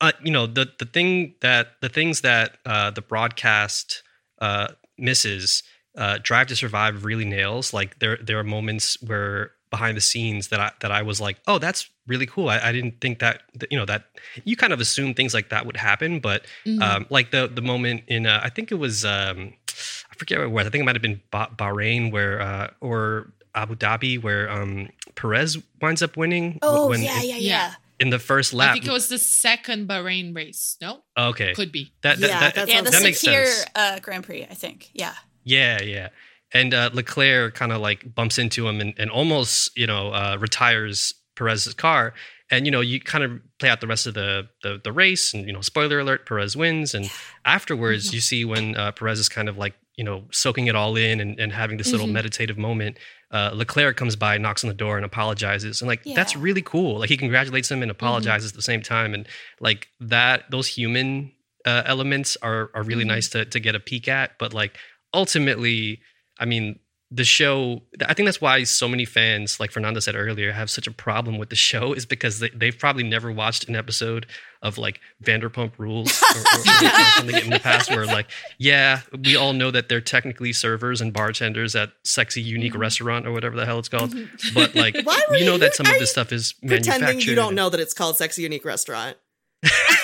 [0.00, 4.02] uh, you know the the thing that the things that uh, the broadcast
[4.40, 5.62] uh, misses,
[5.96, 7.72] uh, Drive to Survive really nails.
[7.72, 11.38] Like there there are moments where behind the scenes that I that I was like,
[11.46, 12.48] oh, that's really cool.
[12.48, 14.04] I, I didn't think that, that you know that
[14.44, 16.82] you kind of assume things like that would happen, but Mhm.
[16.82, 19.52] um, like the the moment in uh, I think it was um,
[20.10, 20.66] I forget where it was.
[20.66, 24.88] I think it might have been bah- Bahrain where uh, or Abu Dhabi where um,
[25.16, 26.58] Perez winds up winning.
[26.62, 27.74] Oh when yeah, in, yeah, yeah.
[28.00, 28.04] Yeah.
[28.06, 28.64] in the first lap.
[28.64, 28.74] I lap.
[28.74, 30.76] think it was the second Bahrain race.
[30.80, 31.92] No, okay, could be.
[32.02, 33.66] that, that, Yeah, that, that Yeah, sounds the that makes Sakhir sense.
[33.74, 34.90] uh, Grand Prix, I think.
[34.92, 35.14] Yeah.
[35.44, 36.08] Yeah, yeah.
[36.52, 40.36] And uh, Leclerc kind of like bumps into him and, and almost, you know, uh,
[40.40, 42.14] retires Perez's car.
[42.50, 45.34] And you know, you kind of play out the rest of the, the the race,
[45.34, 46.94] and you know, spoiler alert: Perez wins.
[46.94, 47.10] And
[47.44, 50.94] afterwards, you see when uh, Perez is kind of like you know soaking it all
[50.96, 52.12] in and, and having this little Mhm.
[52.20, 52.94] meditative moment.
[53.30, 55.82] Uh, Leclerc comes by, knocks on the door, and apologizes.
[55.82, 57.00] And like that's really cool.
[57.00, 59.12] Like he congratulates him and apologizes at the same time.
[59.12, 59.26] And
[59.60, 61.32] like that, those human
[61.66, 63.08] uh, elements are are really Mhm.
[63.16, 64.38] nice to to get a peek at.
[64.38, 64.72] But like
[65.12, 66.00] ultimately,
[66.38, 66.78] I mean,
[67.10, 70.86] the show, I think that's why so many fans, like Fernanda said earlier, have such
[70.86, 74.26] a problem with the show is because they, they've probably never watched an episode
[74.60, 78.26] of like Vanderpump Rules or, or, or something in the past where, like,
[78.58, 82.82] yeah, we all know that they're technically servers and bartenders at Sexy Unique mm-hmm.
[82.82, 84.12] Restaurant or whatever the hell it's called.
[84.12, 84.54] Mm-hmm.
[84.54, 87.30] But like, Why you know that some of this stuff is Pretending manufactured.
[87.30, 89.16] you don't know that it's called Sexy Unique Restaurant.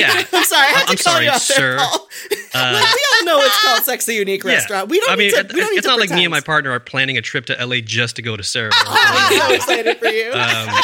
[0.00, 0.22] Yeah.
[0.32, 0.62] I'm sorry.
[0.62, 1.76] I had to I'm call sorry, you out sir.
[1.76, 2.08] there, Paul.
[2.54, 4.52] Uh, we all know it's called Sexy Unique Yeah.
[4.52, 4.88] Restaurant.
[4.88, 5.54] We don't I mean, need to.
[5.54, 7.46] we don't need it's to not like me and my partner are planning a trip
[7.46, 8.70] to LA just to go to Sarah.
[8.74, 10.32] I'm so excited for you.
[10.32, 10.78] um,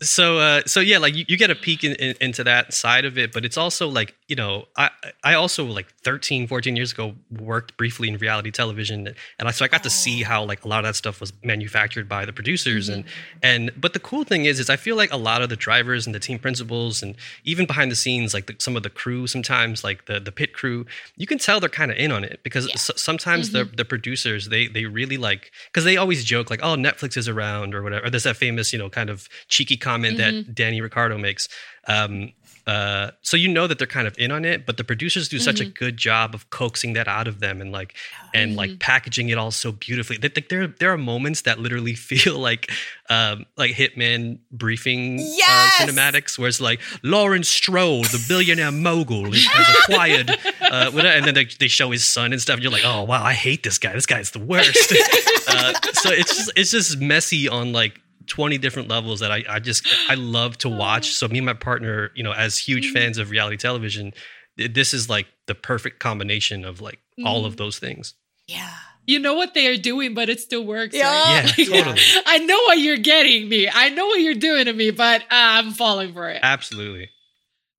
[0.00, 3.04] so uh, so yeah like you, you get a peek in, in, into that side
[3.04, 4.88] of it but it's also like you know i
[5.24, 9.08] i also like 13 14 years ago worked briefly in reality television
[9.38, 11.32] and I, so i got to see how like a lot of that stuff was
[11.42, 13.04] manufactured by the producers and
[13.42, 16.06] and but the cool thing is is i feel like a lot of the drivers
[16.06, 19.26] and the team principals and even behind the scenes like the, some of the crew
[19.26, 20.84] sometimes like the the pit crew
[21.16, 24.48] you can tell they're kind of in on it because s- sometimes the the producers
[24.48, 28.06] they they really like because they always joke like oh netflix is around or whatever
[28.06, 31.48] or there's that famous you know kind of cheeky comment that danny Ricciardo makes
[31.86, 32.32] um
[32.68, 35.38] uh, so you know that they're kind of in on it, but the producers do
[35.38, 37.94] such a good job of coaxing that out of them and like
[38.34, 40.18] and like packaging it all so beautifully.
[40.18, 42.70] That like, there there are moments that literally feel like
[43.08, 45.80] um, like Hitman briefing Yes!
[45.80, 50.28] uh, cinematics, where it's like Lawrence Stroll, the billionaire mogul, has acquired,
[50.60, 52.56] uh, whatever, and then they, they show his son and stuff.
[52.56, 53.94] And you're like, oh wow, I hate this guy.
[53.94, 54.92] This guy's the worst.
[55.48, 57.98] uh, so it's just it's just messy on like
[58.28, 61.10] 20 different levels that I, I just I love to watch.
[61.10, 64.12] So me and my partner, you know, as huge fans of reality television,
[64.56, 68.14] this is like the perfect combination of like all of those things.
[68.46, 68.72] Yeah.
[69.06, 70.94] You know what they are doing, but it still works.
[70.94, 71.40] Yeah.
[71.40, 71.58] right?
[71.58, 72.00] Yeah, totally.
[72.26, 73.68] I know what you're getting me.
[73.68, 76.40] I know what you're doing to me, but uh, I'm falling for it.
[76.42, 77.10] Absolutely.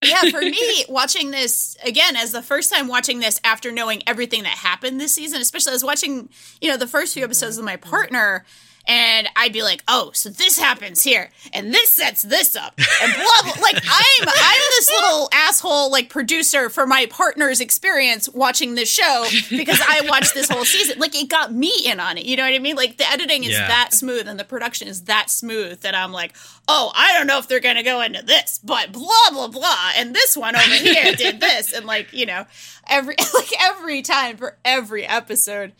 [0.03, 4.43] yeah, for me, watching this again as the first time watching this after knowing everything
[4.43, 6.29] that happened this season, especially I was watching,
[6.61, 8.45] you know, the first few episodes with my partner,
[8.89, 13.13] and I'd be like, "Oh, so this happens here, and this sets this up, and
[13.13, 18.73] blah blah." Like I'm, I'm this little asshole like producer for my partner's experience watching
[18.73, 20.97] this show because I watched this whole season.
[20.99, 22.25] Like it got me in on it.
[22.25, 22.75] You know what I mean?
[22.75, 23.67] Like the editing is Yeah.
[23.67, 26.35] that smooth and the production is that smooth that I'm like,
[26.67, 30.15] oh, I don't know if they're gonna go into this, but blah blah blah, and
[30.15, 32.45] this one over here did this, and like you know,
[32.87, 35.73] every like every time for every episode,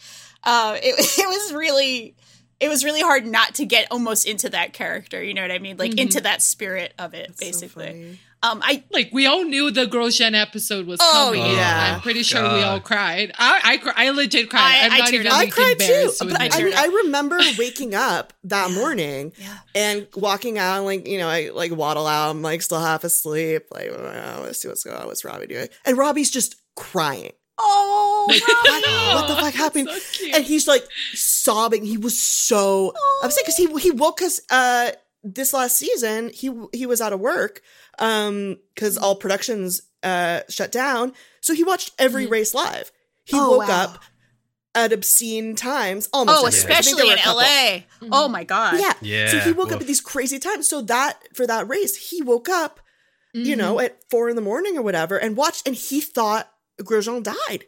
[0.43, 2.15] uh, it it was really.
[2.59, 5.59] It was really hard not to get almost into that character, you know what I
[5.59, 5.77] mean?
[5.77, 7.85] Like into that spirit of it, So basically.
[7.87, 8.19] funny.
[8.43, 11.55] um, I Like we all knew the Grosjean episode was Oh, coming.
[11.55, 11.93] yeah.
[11.95, 13.31] I'm pretty sure we all cried.
[13.39, 14.61] I I, I legit cried.
[14.61, 15.27] I- I'm I not teared even.
[15.31, 16.11] I cried too.
[16.19, 16.49] But I.
[16.51, 16.73] I, mean.
[16.75, 19.57] I remember waking up that morning Yeah.
[19.75, 22.29] and walking out, like, you know, I like waddle out.
[22.31, 23.67] I'm like still half asleep.
[23.71, 25.07] Like, oh, let's see what's going on.
[25.07, 25.69] What's Robbie doing?
[25.85, 27.31] And Robbie's just crying.
[27.59, 28.25] Oh,
[29.15, 29.89] What the fuck happened?
[29.89, 30.83] so and he's like
[31.13, 31.83] sobbing.
[31.85, 32.93] He was so
[33.23, 34.91] upset because he he woke us uh
[35.23, 36.29] this last season.
[36.33, 37.61] He he was out of work
[37.99, 41.13] um because all productions uh shut down.
[41.41, 42.91] So he watched every race live.
[43.25, 43.83] He Oh, woke wow.
[43.83, 44.03] up
[44.75, 46.07] at obscene times.
[46.13, 46.47] Almost oh.
[46.47, 47.41] I think especially there in a couple.
[47.41, 47.79] LA.
[48.11, 48.79] Oh my god.
[49.01, 49.27] Yeah.
[49.29, 50.67] So he woke up at these crazy times.
[50.67, 52.79] So that for that race, he woke up
[53.31, 57.23] you know, at four in the morning or whatever, and watched, and he thought Grosjean
[57.23, 57.65] died.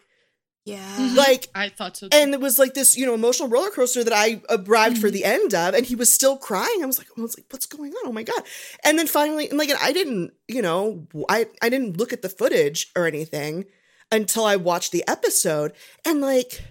[0.64, 1.14] Yeah.
[1.16, 2.08] Like, I thought so.
[2.08, 2.16] Too.
[2.16, 5.14] and it was like this, you know, emotional roller coaster that I arrived for Mhm.
[5.14, 6.84] the end of, and he was still crying.
[6.84, 8.08] I was like, I was like, what's going on?
[8.08, 8.44] Oh my god!
[8.84, 12.22] And then finally, and like, and I didn't, you know, I I didn't look at
[12.22, 13.66] the footage or anything
[14.12, 15.74] until I watched the episode,
[16.06, 16.66] and like, yeah.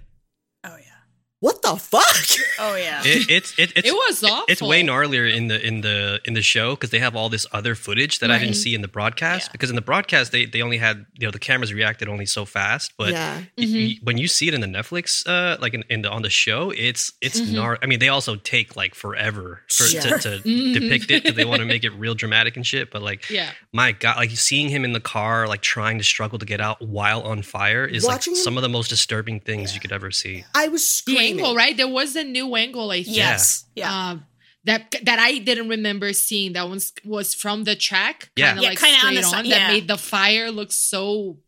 [1.40, 2.04] What the fuck?
[2.62, 3.00] Oh yeah.
[3.06, 4.44] It, it's it, it's it was awful.
[4.46, 7.46] It's way gnarlier in the in the in the show because they have all this
[7.52, 9.46] other footage that I didn't see in the broadcast.
[9.48, 9.52] Yeah.
[9.52, 12.44] Because in the broadcast they they only had you know the cameras reacted only so
[12.44, 13.88] fast, but yeah, y- Mhm.
[13.94, 16.28] y- when you see it in the Netflix, uh, like in, in the on the
[16.28, 17.54] show, it's it's Mhm.
[17.54, 20.02] gnar- I mean, they also take like forever for, Sure.
[20.02, 20.74] to, to Mhm.
[20.74, 22.90] depict it because they want to make it real dramatic and shit.
[22.90, 23.50] But like, Yeah.
[23.72, 26.82] my god, like seeing him in the car, like trying to struggle to get out
[26.82, 29.92] while on fire, is Watching like him- some of the most disturbing things you could
[29.92, 30.44] ever see.
[30.54, 31.29] I was The screaming.
[31.30, 31.76] Angle, right?
[31.76, 33.16] There was a new angle, I think.
[33.16, 33.64] yes.
[33.74, 34.10] Yeah.
[34.10, 34.26] Um,
[34.64, 36.52] that that I didn't remember seeing.
[36.52, 38.30] That one was from the track.
[38.36, 38.48] Yeah.
[38.48, 39.30] Kinda Yeah, like kinda on the on.
[39.30, 41.38] side, That made the fire look so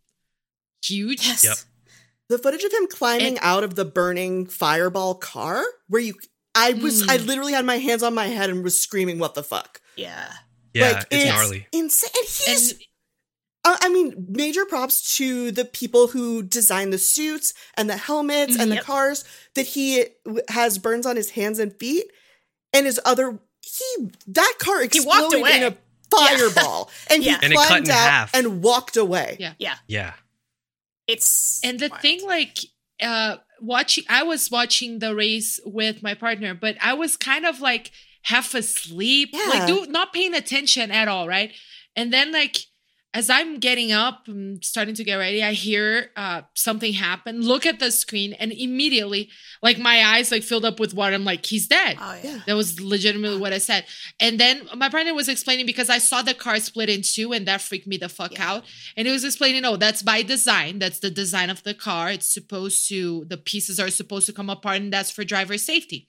[0.85, 1.27] huge.
[1.27, 1.45] yes.
[1.45, 1.57] Yep.
[2.29, 6.15] The footage of him climbing And- out of the burning fireball car, where you,
[6.55, 7.27] I was, I Mm.
[7.27, 10.33] literally had my hands on my head and was screaming, "What the fuck!" Yeah.
[10.75, 11.67] Yeah, it's gnarly.
[11.73, 12.11] insane.
[12.17, 12.81] And he's, And
[13.65, 18.59] uh, I mean, major props to the people who designed the suits and the helmets
[18.59, 18.85] and the Yep.
[18.85, 20.05] cars that he
[20.49, 22.05] has burns on his hands and feet,
[22.73, 23.39] and his other.
[23.63, 25.57] He that car He exploded walked away.
[25.59, 25.77] in a
[26.11, 27.39] fireball, and Yeah.
[27.39, 28.35] he And it cut climbed in out half.
[28.35, 29.37] and walked away.
[29.39, 29.53] Yeah.
[29.59, 29.77] Yeah.
[29.87, 30.13] Yeah.
[31.07, 32.01] It's and the wild.
[32.03, 32.59] thing like
[33.03, 37.61] uh watching i was watching the race with my partner but i was kind of
[37.61, 37.91] like
[38.23, 39.47] half asleep Yeah.
[39.51, 41.53] like do not paying attention at all right
[41.97, 42.59] and then like
[43.15, 47.67] as i'm getting up and starting to get ready i hear uh something happen look
[47.67, 49.29] at the screen and immediately
[49.63, 52.31] like my eyes like filled up with water i'm like he's dead Oh yeah.
[52.33, 52.39] Yeah.
[52.47, 53.85] that was legitimately what I said.
[54.19, 57.47] And then my partner was explaining because I saw the car split in two and
[57.47, 58.51] that freaked me the fuck Yeah.
[58.51, 58.65] out.
[58.97, 60.79] And he was explaining, oh, that's by design.
[60.79, 62.11] That's the design of the car.
[62.11, 66.09] It's supposed to, the pieces are supposed to come apart and that's for driver safety.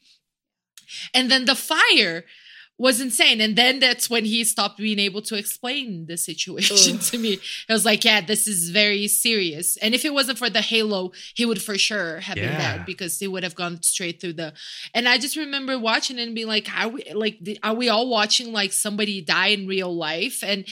[1.13, 2.25] And then the fire
[2.77, 3.39] was insane.
[3.39, 7.01] And then that's when he stopped being able to explain the situation Ugh.
[7.03, 7.39] to me.
[7.69, 9.77] I was like, yeah, this is very serious.
[9.77, 12.77] And if it wasn't for the halo, he would for sure have been Yeah.
[12.77, 14.53] dead because he would have gone straight through the.
[14.93, 18.51] And I just remember watching and being like, are we like, are we all watching
[18.51, 20.43] like somebody die in real life?
[20.43, 20.65] And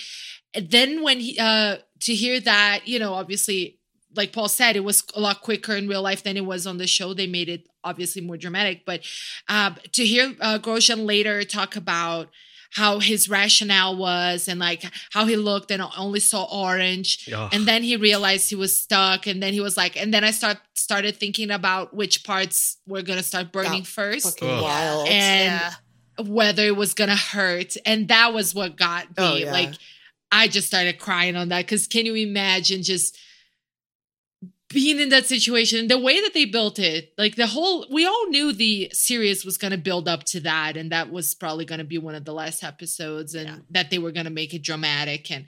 [0.59, 3.77] then when he, uh, to hear that, you know, obviously,
[4.15, 6.77] like Paul said, it was a lot quicker in real life than it was on
[6.77, 7.13] the show.
[7.13, 9.01] They made it obviously more dramatic, but
[9.49, 12.29] uh, to hear uh, Grosjean later talk about
[12.73, 17.49] how his rationale was and like how he looked and only saw orange Ugh.
[17.53, 20.31] and then he realized he was stuck and then he was like and then i
[20.31, 25.09] start started thinking about which parts were gonna start burning That first wild.
[25.09, 26.23] and yeah.
[26.25, 29.51] whether it was gonna hurt and that was what got me Oh, yeah.
[29.51, 29.73] like
[30.31, 33.17] i just started crying on that because can you imagine just
[34.73, 38.27] being in that situation the way that they built it like the whole we all
[38.27, 41.79] knew the series was going to build up to that and that was probably going
[41.79, 43.55] to be one of the last episodes and Yeah.
[43.71, 45.45] that they were going to make it dramatic and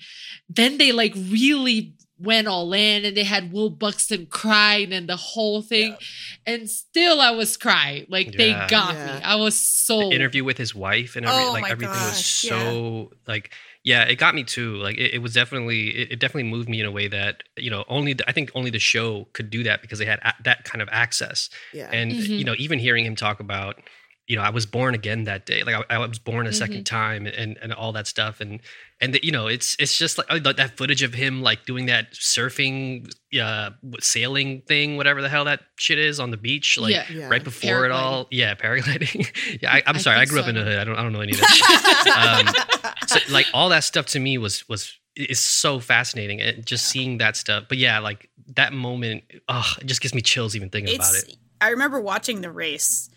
[0.49, 5.15] then they like really went all in and they had will buxton crying and the
[5.17, 5.97] whole thing
[6.45, 9.15] and still i was crying like they got Yeah.
[9.17, 11.93] me i was so the interview with his wife and every, Oh like my everything
[11.95, 13.51] was gosh, so like
[13.83, 16.79] yeah it got me too like it, it was definitely it, it definitely moved me
[16.79, 19.63] in a way that you know only the, i think only the show could do
[19.63, 21.89] that because they had a- that kind of access yeah.
[21.91, 22.39] and Mhm.
[22.39, 23.79] you know even hearing him talk about
[24.27, 26.85] you know i was born again that day like i, I was born a second
[26.85, 28.61] time and and all that stuff and
[29.01, 31.87] and the, you know it's it's just like uh, that footage of him like doing
[31.87, 33.11] that surfing
[33.41, 37.05] uh sailing thing whatever the hell that shit is on the beach like Yeah.
[37.11, 37.27] Yeah.
[37.29, 38.27] right before it all.
[38.31, 39.27] Yeah paragliding.
[39.61, 40.77] Yeah I, i'm I sorry i grew up in the hood.
[40.77, 42.93] I don't i don't know any of that shit.
[43.03, 46.85] Um, so like all that stuff to me was was is so fascinating and just
[46.85, 47.65] seeing that stuff.
[47.67, 51.35] But yeah like that moment oh it just gives me chills even thinking about it.
[51.59, 53.09] I remember watching the race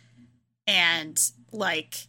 [0.66, 2.06] and like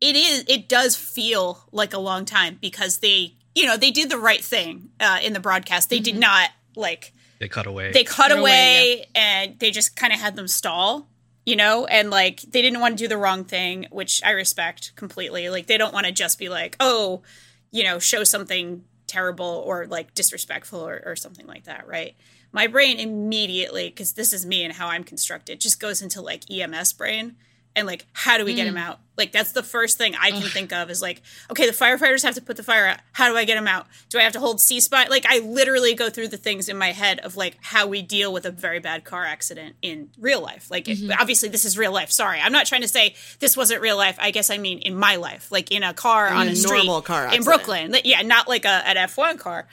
[0.00, 4.10] it is it does feel like a long time because they you know they did
[4.10, 5.90] the right thing uh, in the broadcast.
[5.90, 7.92] They did not like they cut away.
[7.92, 11.08] they cut Cut away, away, and they just kind of had them stall
[11.46, 11.84] you know?
[11.84, 15.50] And like they didn't want to do the wrong thing which i respect completely.
[15.50, 17.22] Like they don't want to just be like oh
[17.70, 22.16] you know show something terrible or like disrespectful or, or something like that right?
[22.52, 26.48] My brain immediately because this is me and how i'm constructed just goes into like
[26.50, 27.36] ems brain
[27.76, 28.80] and like how do we get him mm.
[28.80, 29.00] out?
[29.16, 32.34] Like that's the first thing i can think of is like okay the firefighters have
[32.34, 32.98] to put the fire out.
[33.12, 33.86] How do i get him out?
[34.08, 36.76] Do i have to hold c spot like i literally go through the things in
[36.76, 40.40] my head of like how we deal with a very bad car accident in real
[40.40, 40.68] life.
[40.70, 41.12] Like it- mm-hmm.
[41.20, 42.10] obviously this is real life.
[42.10, 42.40] Sorry.
[42.40, 44.16] I'm not trying to say this wasn't real life.
[44.20, 46.78] I guess i mean in my life like in a car on a a street
[46.78, 47.94] normal car in brooklyn.
[48.04, 49.68] Yeah not like a, an f1 car.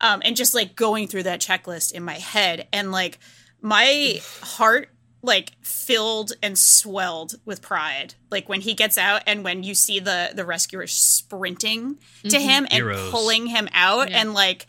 [0.00, 2.66] Um, and just like going through that checklist in my head.
[2.72, 3.18] And like
[3.60, 4.88] my heart
[5.22, 10.00] like filled and swelled with pride like when he gets out and when you see
[10.00, 12.48] the the rescuers sprinting to mm-hmm.
[12.48, 13.10] him and Heroes.
[13.10, 14.66] pulling him out and like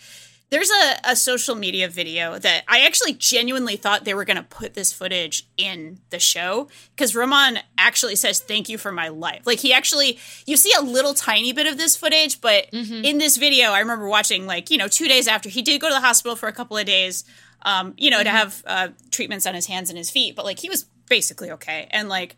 [0.52, 4.44] there's a, a social media video that I actually genuinely thought they were going to
[4.44, 9.44] put this footage in the show because Roman actually says, Thank you for my life.
[9.46, 13.06] Like, he actually, you see a little tiny bit of this footage, but mm-hmm.
[13.06, 15.88] in this video, I remember watching, like, you know, two days after he did go
[15.88, 17.24] to the hospital for a couple of days,
[17.64, 20.60] um, you know, to have uh, treatments on his hands and his feet, but like,
[20.60, 21.88] he was basically okay.
[21.92, 22.36] And like,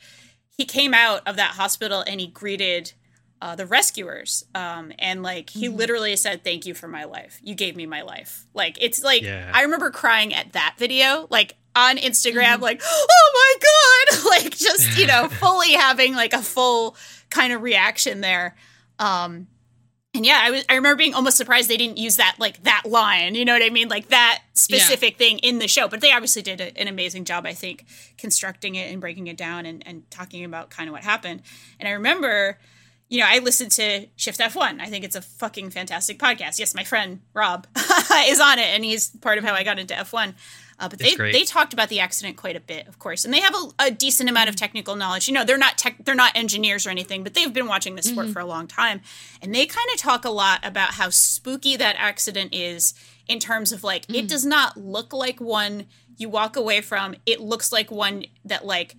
[0.55, 2.93] he came out of that hospital and he greeted
[3.41, 7.39] uh, the rescuers um, and like he literally said thank you for my life.
[7.43, 8.45] You gave me my life.
[8.53, 9.51] Like it's like Yeah.
[9.53, 14.23] i remember crying at that video like on instagram like oh my god.
[14.29, 16.95] Like just you know fully having like a full
[17.29, 18.55] kind of reaction there.
[18.97, 19.47] Um
[20.15, 22.83] and yeah, I was I remember being almost surprised they didn't use that like that
[22.85, 23.89] line, you know what I mean?
[23.89, 25.87] Like that specific thing in the show.
[25.87, 27.85] But they obviously did a, an amazing job, I think,
[28.17, 31.41] constructing it and breaking it down and, and talking about kind of what happened.
[31.79, 32.59] And I remember,
[33.09, 34.79] you know, I listened to Shift F1.
[34.79, 36.59] I think it's a fucking fantastic podcast.
[36.59, 37.65] Yes, my friend Rob
[38.27, 40.35] is on it and he's part of how I got into F1.
[40.83, 41.33] Uh, but It's they, great.
[41.33, 43.91] they talked about the accident quite a bit, of course, and they have a, a
[43.91, 45.29] decent amount of technical knowledge.
[45.29, 48.07] You know, they're not tech, they're not engineers or anything, but they've been watching this
[48.07, 48.99] sport for a long time,
[49.41, 52.93] and they kind of talk a lot about how spooky that accident is
[53.29, 55.85] in terms of like it does not look like one
[56.17, 57.15] you walk away from.
[57.25, 58.97] It looks like one that like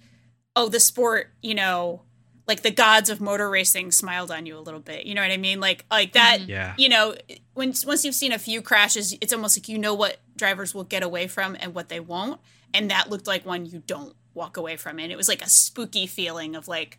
[0.57, 2.01] oh the sport you know
[2.47, 5.07] like the gods of motor racing smiled on you a little bit.
[5.07, 5.61] You know what i mean?
[5.61, 6.75] Like like that Yeah.
[6.77, 7.15] you know
[7.55, 10.85] when once you've seen a few crashes it's almost like you know what drivers will
[10.85, 12.41] get away from and what they won't.
[12.73, 14.99] And that looked like one you don't walk away from.
[14.99, 16.99] And it was like a spooky feeling of like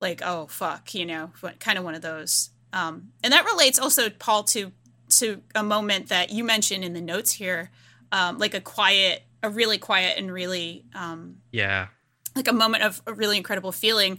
[0.00, 2.50] like oh fuck you know kind of one of those.
[2.72, 4.72] Um and that relates also paul to
[5.18, 7.70] to a moment that you mentioned in the notes here
[8.12, 11.88] um like a quiet a really quiet and really um Yeah.
[12.34, 14.18] like a moment of a really incredible feeling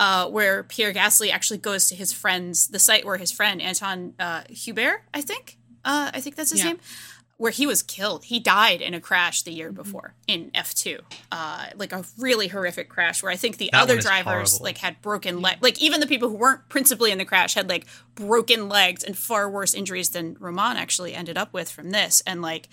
[0.00, 4.14] uh, where Pierre Gasly actually goes to his friend's, the site where his friend Anthoine
[4.18, 6.70] uh, Hubert, I think, uh, I think that's his Yeah.
[6.70, 6.78] name,
[7.36, 8.24] where he was killed.
[8.24, 9.58] He died in a crash the Mm-hmm.
[9.58, 13.82] year before in F2, uh, like a really horrific crash where I think the That
[13.82, 14.64] other drivers horrible.
[14.64, 17.68] like had broken leg, like even the people who weren't principally in the crash had
[17.68, 17.84] like
[18.14, 22.40] broken legs and far worse injuries than Roman actually ended up with from this, and
[22.42, 22.68] like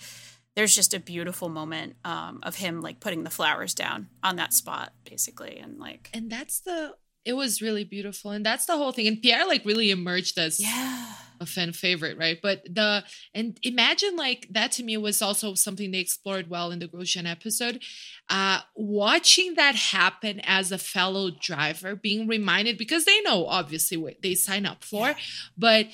[0.56, 4.52] there's just a beautiful moment um, of him like putting the flowers down on that
[4.52, 6.94] spot basically and like and that's the
[7.28, 10.58] it was really beautiful and that's the whole thing and pierre like really emerged as
[10.58, 11.12] yeah.
[11.40, 12.38] a fan favorite right?
[12.42, 13.04] But the
[13.34, 17.30] and imagine like that to me was also something they explored well in the grosjean
[17.30, 17.80] episode.
[18.28, 24.22] Uh watching that happen as a fellow driver being reminded because they know obviously what
[24.22, 25.14] they sign up for
[25.56, 25.86] but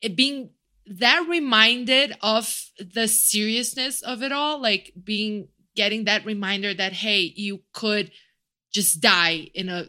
[0.00, 0.50] it being
[0.86, 7.32] that reminded of the seriousness of it all like being getting that reminder that hey
[7.36, 8.10] you could
[8.72, 9.86] just die in a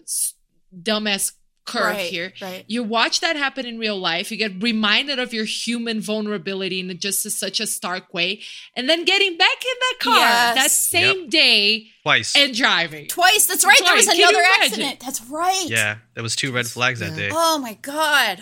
[0.76, 2.34] dumbass curve right here.
[2.42, 2.66] right.
[2.68, 4.32] You watch that happen in real life.
[4.32, 8.42] You get reminded of your human vulnerability in just a, such a stark way.
[8.76, 10.56] And then getting back in that car Yes.
[10.56, 12.36] that same day Twice.
[12.36, 13.08] and driving.
[13.08, 13.46] Twice.
[13.46, 13.78] That's right.
[13.80, 15.00] There was Can another accident.
[15.02, 15.66] That's right.
[15.70, 15.98] Yeah.
[16.16, 17.30] There was two red flags that day.
[17.32, 18.40] oh my god.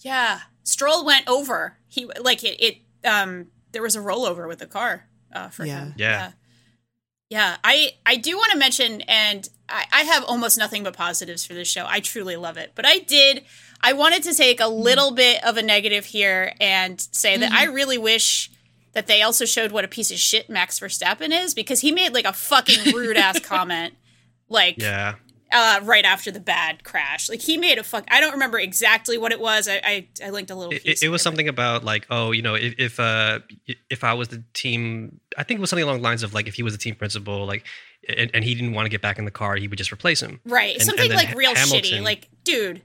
[0.00, 0.40] Yeah.
[0.64, 1.78] Stroll went over.
[1.86, 5.78] He like it, it um there was a rollover with the car uh for Yeah.
[5.84, 5.94] him.
[5.96, 6.10] Yeah.
[6.10, 6.32] yeah.
[7.30, 7.56] Yeah.
[7.62, 11.54] I i do want to mention and I, I have almost nothing but positives for
[11.54, 13.44] this show i truly love it but i did
[13.80, 17.64] i wanted to take a little bit of a negative here and say that i
[17.64, 18.50] really wish
[18.92, 22.14] that they also showed what a piece of shit max verstappen is because he made
[22.14, 23.94] like a fucking rude ass comment
[24.48, 25.14] like Yeah.
[25.52, 27.28] uh, right after the bad crash.
[27.28, 28.04] Like he made a fuck.
[28.08, 29.68] I don't remember exactly what it was.
[29.68, 30.72] I I, I linked a little.
[30.72, 33.40] It, piece it, it was something about like, oh, you know, if if uh
[33.90, 36.46] if I was the team, I think it was something along the lines of like
[36.48, 37.64] if he was the team principal, like,
[38.08, 40.20] and, and he didn't want to get back in the car, he would just replace
[40.22, 40.40] him.
[40.44, 40.74] right?
[40.74, 42.02] and- something and like real shitty.
[42.02, 42.82] Like, dude,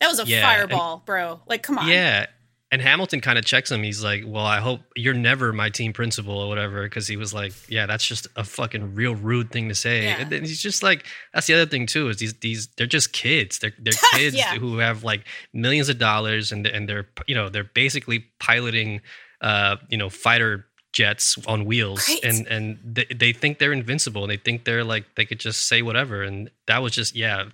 [0.00, 1.40] that was a Yeah, fireball, bro.
[1.46, 1.88] Like, come on.
[1.88, 2.26] Yeah.
[2.70, 3.82] And Hamilton kind of checks him.
[3.82, 7.34] He's like, "Well, I hope you're never my team principal or whatever," because he was
[7.34, 10.16] like, "Yeah, that's just a fucking real rude thing to say." Yeah.
[10.20, 11.04] And then he's just like,
[11.34, 13.58] "That's the other thing too is these these they're just kids.
[13.58, 14.54] They're they're kids Yeah.
[14.54, 19.02] who have like millions of dollars and and they're you know they're basically piloting
[19.42, 22.20] uh you know fighter jets on wheels Right.
[22.22, 25.66] and and they, they think they're invincible and they think they're like they could just
[25.66, 27.44] say whatever and that was just yeah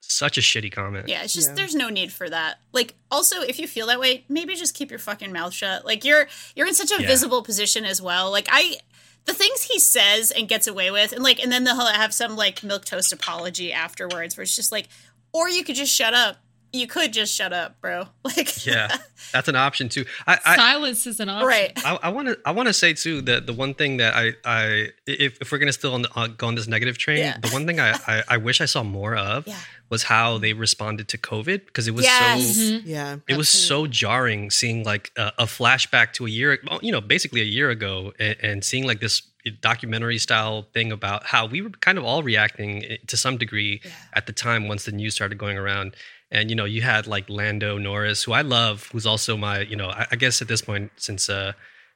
[0.00, 1.54] such a shitty comment Yeah, it's just Yeah.
[1.56, 2.58] there's no need for that.
[2.72, 5.84] Like also if you feel that way, maybe just keep your fucking mouth shut.
[5.86, 7.08] Like you're you're in such a Yeah.
[7.08, 8.30] visible position as well.
[8.30, 8.76] Like I
[9.24, 12.36] the things he says and gets away with and like and then they'll have some
[12.36, 14.88] like milk toast apology afterwards where it's just like
[15.32, 16.36] or you could just shut up.
[16.74, 18.08] You could just shut up, bro.
[18.24, 18.88] Like yeah
[19.32, 21.46] that's an option too i, I Silence is an option.
[21.48, 21.72] right.
[21.84, 22.38] I want to.
[22.44, 25.58] I want to say too that the one thing that I, I, if, if we're
[25.58, 27.38] gonna still on the, uh, go on this negative train, Yeah.
[27.38, 29.56] the one thing I, I, I wish I saw more of Yeah.
[29.90, 32.54] was how they responded to COVID because it was Yes.
[32.56, 32.60] so.
[32.62, 32.82] Mhm.
[32.84, 33.16] Yeah.
[33.28, 37.40] It was so jarring seeing like a, a flashback to a year, you know, basically
[37.40, 39.22] a year ago, and, and seeing like this
[39.60, 43.80] documentary style thing about how we were kind of all reacting eh, to some degree
[44.14, 45.94] at the time once the news started going around.
[46.34, 49.76] And you know, you had like Lando Norris, who I love, who's also my, you
[49.76, 51.52] know, I, I guess at this point, since uh,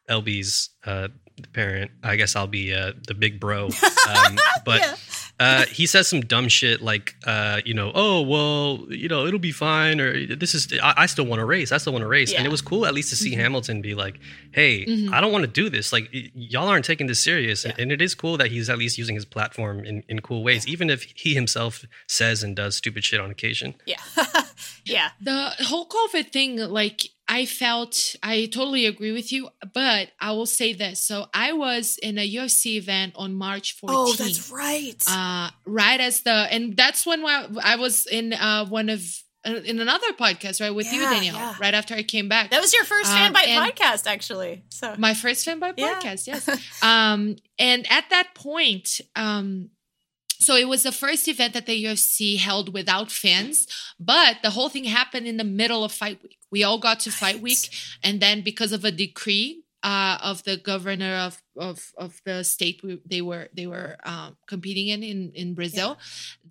[0.09, 1.09] LB's uh,
[1.49, 3.69] parent, I guess I'll be uh, the big bro.
[4.09, 4.95] Um, but Yeah.
[5.39, 9.39] uh, he says some dumb shit like, uh, you know, oh well, you know, it'll
[9.39, 10.73] be fine, or this is.
[10.83, 11.73] I, I still want to race.
[11.73, 12.39] I still want to race, and Yeah.
[12.41, 12.47] Mm-hmm.
[12.47, 14.19] it was cool at least to see Hamilton be like,
[14.53, 15.13] hey, Mhm.
[15.13, 15.93] I don't want to do this.
[15.93, 18.79] Like, y- y'all aren't taking this serious, and, and it is cool that he's at
[18.79, 22.77] least using his platform in in cool ways, even if he himself says and does
[22.77, 23.75] stupid shit on occasion.
[23.85, 23.97] Yeah.
[24.87, 25.11] yeah.
[25.21, 30.47] The whole COVID thing, like I felt, I totally agree with you, but I will
[30.47, 31.01] say this.
[31.01, 33.91] So I was in a UFC event on March 14th.
[33.91, 35.05] Oh, that's right.
[35.09, 39.03] uh, right as the and that's when I, I was in uh, one of
[39.47, 41.55] uh, in another podcast right with you Danielle yeah.
[41.61, 44.65] right after I came back that was your first um, Fanbyte and- podcast actually.
[44.69, 46.01] So my first fan by Yeah.
[46.01, 46.49] podcast yes
[46.83, 49.71] um and at that point um
[50.39, 53.67] so it was the first event that the UFC held without fans,
[53.99, 56.39] but the whole thing happened in the middle of fight week.
[56.51, 57.71] We all got to fight week,
[58.03, 62.81] and then because of a decree uh, of the governor of of of the state
[62.83, 65.99] we, they were they were um, competing in in in Brazil,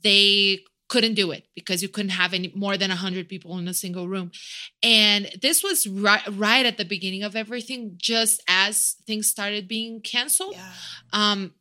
[0.03, 0.59] they
[0.89, 4.07] couldn't do it because you couldn't have any more than 100 people in a single
[4.07, 4.31] room
[4.81, 9.99] and this was right right at the beginning of everything just as things started being
[9.99, 10.71] canceled yeah.
[11.11, 11.53] um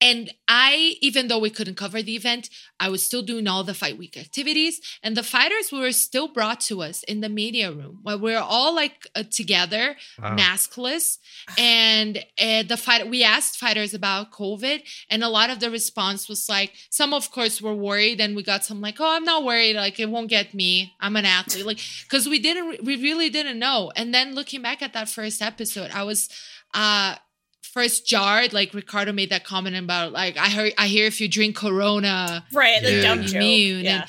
[0.00, 3.74] and I, even though we couldn't cover the event, I was still doing all the
[3.74, 7.98] fight week activities, and the fighters were still brought to us in the media room
[8.02, 10.36] where we're all like uh, together, Wow.
[10.36, 11.18] maskless,
[11.58, 13.08] and uh, the fight.
[13.10, 17.30] We asked fighters about COVID, and a lot of the response was like, some of
[17.30, 20.30] course were worried, and we got some like, oh, I'm not worried, like it won't
[20.30, 23.90] get me, I'm an athlete, like because we didn't, we really didn't know.
[23.96, 26.28] And then looking back at that first episode, I was.
[26.74, 27.16] uh
[27.78, 31.28] first jarred like ricciardo made that comment about like i heard i hear if you
[31.38, 33.02] drink corona Right, the Yeah.
[33.06, 33.42] dumb you're joke.
[33.42, 34.00] immune Yeah.
[34.02, 34.04] and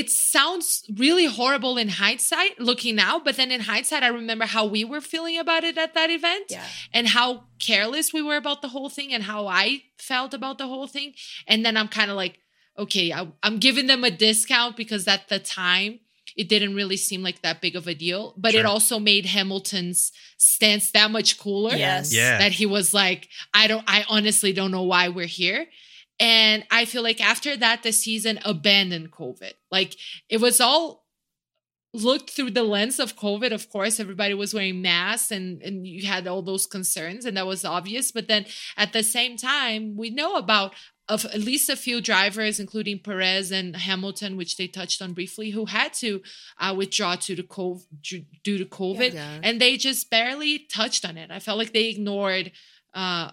[0.00, 0.66] it sounds
[1.04, 5.00] really horrible in hindsight looking now but then in hindsight i remember how we were
[5.12, 6.64] feeling about it at that event Yeah.
[6.96, 7.28] and how
[7.58, 11.08] careless we were about the whole thing and how i felt about the whole thing
[11.50, 12.34] and then i'm kind of like
[12.78, 15.92] okay I, i'm giving them a discount because at the time
[16.36, 20.12] it didn't really seem like that big of a deal but it also made hamilton's
[20.38, 22.12] stance that much cooler Yes.
[22.14, 22.38] Yeah.
[22.38, 25.66] that he was like i don't i honestly don't know why we're here
[26.20, 29.96] and i feel like after that the season abandoned covid like
[30.28, 31.02] it was all
[31.94, 36.06] looked through the lens of covid of course everybody was wearing masks and and you
[36.06, 38.46] had all those concerns and that was obvious but then
[38.78, 40.72] at the same time we know about
[41.08, 45.50] of at least a few drivers including perez and hamilton which they touched on briefly
[45.50, 46.22] who had to
[46.60, 47.82] uh, withdraw to the COVID,
[48.44, 49.40] due to covid Yeah.
[49.42, 51.30] and they just barely touched on it.
[51.30, 52.52] I felt like they ignored
[52.94, 53.30] uh,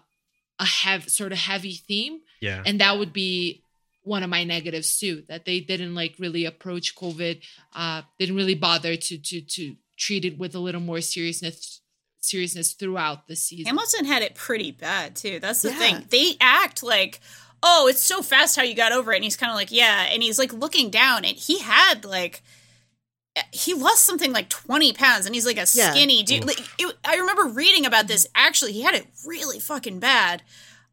[0.60, 2.64] a heavy, sort of heavy theme, Yeah.
[2.66, 3.64] and that would be
[4.04, 5.24] one of my negatives too.
[5.28, 7.42] That they didn't like really approach COVID,
[7.76, 11.82] uh, didn't really bother to to to treat it with a little more seriousness
[12.22, 13.66] seriousness throughout the season.
[13.68, 15.40] Hamilton had it pretty bad too.
[15.40, 15.78] That's the Yeah.
[15.80, 16.06] thing.
[16.10, 17.20] They act like,
[17.64, 19.18] oh, it's so fast how you got over it.
[19.18, 20.08] And he's kind of like, yeah.
[20.12, 22.42] And he's like looking down, and he had like,
[23.52, 25.92] he lost something like 20 pounds, and he's like a Yeah.
[25.92, 26.46] skinny dude.
[26.46, 28.28] Like, it, I remember reading about this.
[28.36, 30.42] Actually, he had it really fucking bad.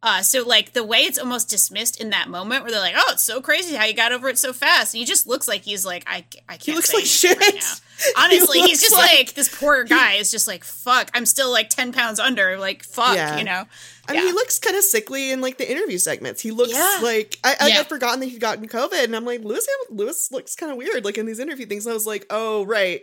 [0.03, 3.12] Uh, so like the way it's almost dismissed in that moment where they're like, "Oh,
[3.12, 5.62] it's so crazy how you got over it so fast," and he just looks like
[5.62, 6.18] he's like, "I,
[6.49, 7.38] I can't." He looks like right shit.
[7.38, 7.72] now.
[8.18, 11.51] Honestly, He he's just like- like, this poor guy is just like, "Fuck, I'm still
[11.51, 13.38] like ten pounds under." Like, fuck, Yeah.
[13.38, 13.64] you know.
[14.09, 14.26] I mean, Yeah.
[14.28, 16.40] he looks kind of sickly in like the interview segments.
[16.42, 17.01] He looks Yeah.
[17.03, 20.55] like I, I had forgotten that he'd gotten COVID, and I'm like, Lewis Lewis looks
[20.55, 21.86] kind of weird, like in these interview things.
[21.86, 23.03] And I was like, oh right,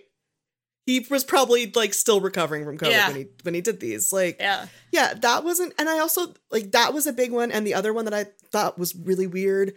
[0.86, 3.08] he was probably like still recovering from COVID Yeah.
[3.08, 4.12] when he when he did these.
[4.12, 4.68] Like, Yeah.
[4.92, 5.74] yeah, that wasn't.
[5.80, 8.26] And I also like that was a big one, and the other one that I
[8.52, 9.74] thought was really weird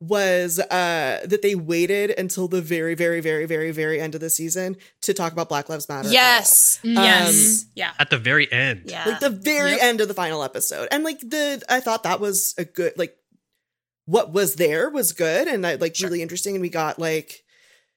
[0.00, 4.30] was uh that they waited until the very very very very very end of the
[4.30, 6.02] season to talk about Black Lives Matter.
[6.02, 6.12] at all.
[6.12, 6.78] Yes.
[6.84, 7.64] Yes.
[7.74, 7.90] yeah.
[7.98, 8.82] At the very end.
[8.84, 9.04] Yeah.
[9.08, 9.82] like the very Yep.
[9.82, 13.16] end of the final episode and like the i thought that was a good like
[14.06, 16.08] what was there was good and I, like Sure.
[16.08, 17.42] really interesting and we got like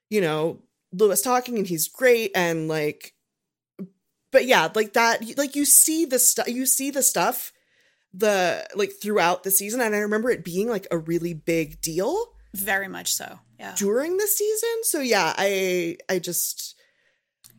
[0.09, 0.59] you know
[0.93, 3.13] lewis talking and he's great and like
[4.31, 7.51] but yeah like that like you see the stuff you see the stuff
[8.13, 12.25] the like throughout the season and i remember it being like a really big deal
[12.53, 13.39] Very much so.
[13.57, 13.75] Yeah.
[13.77, 14.83] during the season.
[14.83, 16.75] So yeah, I I just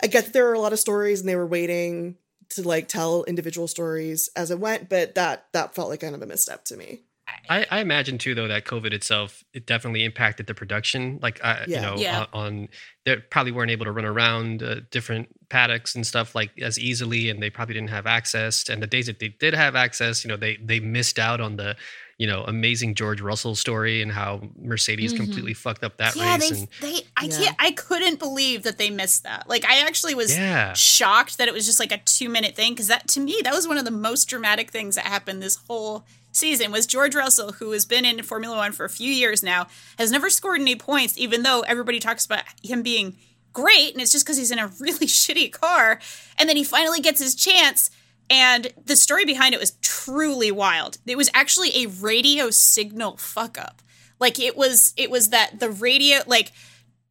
[0.03, 2.17] I get that there are a lot of stories and they were waiting
[2.51, 6.21] to like tell individual stories as it went, but that that felt like kind of
[6.21, 7.03] a misstep to me.
[7.49, 11.19] I, I imagine too, though, that COVID itself it definitely impacted the production.
[11.23, 11.77] Like, I, Yeah.
[11.77, 12.27] you know, Yeah.
[12.33, 12.69] on, on
[13.05, 17.31] they probably weren't able to run around uh, different paddocks and stuff like as easily,
[17.31, 18.69] and they probably didn't have access.
[18.69, 21.57] And the days that they did have access, you know, they they missed out on
[21.57, 21.77] the
[22.19, 25.17] you know amazing George Russell story and how Mercedes Mhm.
[25.17, 26.51] completely fucked up that yeah, race.
[26.51, 27.39] they, and they, I Yeah.
[27.39, 29.49] can't, I couldn't believe that they missed that.
[29.49, 32.73] Like, I actually was yeah, shocked that it was just like a two minute thing
[32.75, 35.57] because that, to me, that was one of the most dramatic things that happened this
[35.69, 36.73] whole season.
[36.73, 39.69] Was George Russell, who has been in Formula One for a few years now,
[39.99, 43.17] has never scored any points, even though everybody talks about him being
[43.53, 46.01] great, and it's just because he's in a really shitty car,
[46.39, 47.91] and then he finally gets his chance.
[48.31, 50.99] And the story behind it was truly wild.
[51.07, 53.83] It was actually a radio signal fuck up.
[54.19, 56.53] Like it was it was that the radio like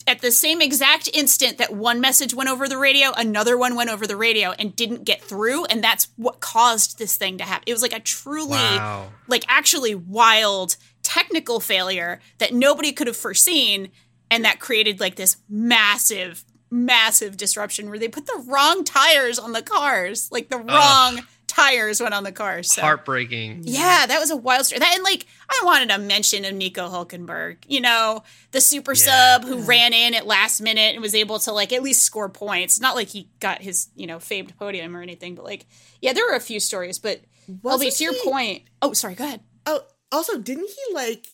[0.08, 3.89] at the same exact instant that one message went over the radio, another one went
[3.89, 5.66] over the radio and didn't get through.
[5.66, 7.64] And that's what caused this thing to happen.
[7.68, 13.18] It was like a truly wow, like actually wild technical failure that nobody could have
[13.18, 13.89] foreseen.
[14.30, 19.52] And that created like this massive massive disruption where they put the wrong tires on
[19.52, 21.20] the cars like the wrong
[21.52, 22.64] tires went on the car.
[22.64, 23.62] so heartbreaking.
[23.64, 26.88] yeah that was a wild story that and like i wanted to mention of nico
[26.88, 29.38] hulkenberg you know the super Yeah.
[29.38, 32.30] sub who ran in at last minute and was able to like at least score
[32.30, 35.66] points not like he got his you know famed podium or anything but like
[36.02, 37.22] yeah there were a few stories but
[37.62, 39.82] Wasn't LB, to your he- point oh sorry go ahead Oh,
[40.12, 41.28] also, didn't he like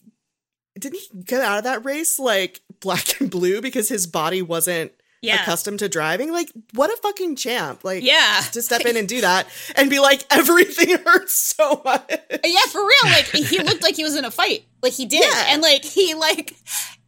[0.80, 4.92] didn't he get out of that race like black and blue because his body wasn't
[5.22, 5.42] Yeah.
[5.42, 6.32] accustomed to driving?
[6.32, 7.84] Like, what a fucking champ.
[7.84, 8.42] Like Yeah.
[8.52, 12.12] to step in and do that and be like, everything hurts so much.
[12.44, 13.12] Yeah, for real.
[13.12, 14.66] Like he looked like he was in a fight.
[14.82, 15.24] Like he did.
[15.24, 15.46] Yeah.
[15.50, 16.56] And like he like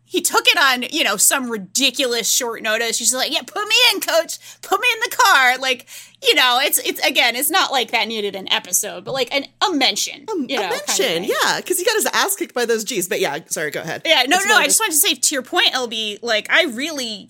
[0.05, 2.97] he took it on, you know, some ridiculous short notice.
[2.97, 4.39] She's like, Yeah, put me in, coach.
[4.63, 5.57] Put me in the car.
[5.59, 5.85] Like,
[6.23, 9.45] you know, it's it's again, it's not like that needed an episode, but like an
[9.61, 10.25] a mention.
[10.47, 12.83] you know, a kind of mention, yeah, because he got his ass kicked by those
[12.83, 13.07] G's.
[13.07, 14.01] But yeah, sorry, go ahead.
[14.03, 16.63] Yeah, no, It's no, I just wanted to say to your point, LB, like I
[16.63, 17.29] really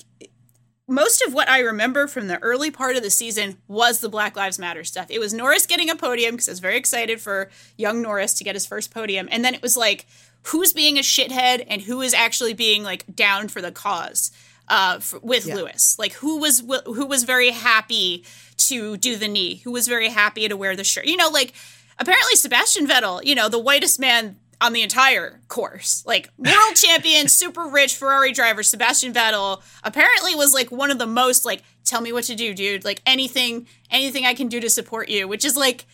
[0.90, 4.36] most of what I remember from the early part of the season was the Black
[4.36, 5.08] Lives Matter stuff.
[5.10, 8.44] It was Norris getting a podium because I was very excited for young Norris to
[8.44, 9.28] get his first podium.
[9.32, 10.06] And then it was like,
[10.44, 14.32] who's being a shithead and who is actually being like down for the cause
[14.68, 15.56] uh, f- with Yeah.
[15.56, 15.96] Lewis?
[16.00, 18.26] Like who was who was very happy
[18.58, 19.58] to do the knee?
[19.64, 21.06] Who was very happy to wear the shirt?
[21.06, 21.54] You know, like
[21.98, 26.04] apparently Sebastian Vettel, you know, the whitest man on the entire course.
[26.06, 31.08] Like world champion, super rich Ferrari driver Sebastian Vettel apparently was like one of the
[31.08, 32.84] most like tell me what to do, dude.
[32.84, 35.86] Like anything anything I can do to support you, which is like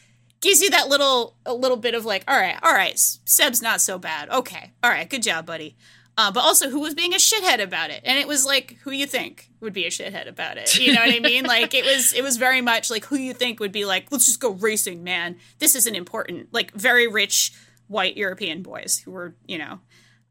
[0.41, 3.81] gives you that little a little bit of like, all right, all right, Seb's not
[3.81, 4.29] so bad.
[4.29, 4.71] Okay.
[4.83, 5.75] All right, good job, buddy.
[6.17, 8.01] Uh, but also who was being a shithead about it.
[8.05, 10.79] And it was like who you think would be a shithead about it.
[10.79, 11.43] You know what I mean?
[11.47, 14.25] like it was it was very much like who you think would be like, let's
[14.25, 15.35] just go racing, man.
[15.59, 16.53] This isn't important.
[16.53, 17.51] Like very rich
[17.87, 19.79] white European boys who were, you know.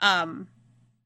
[0.01, 0.49] Um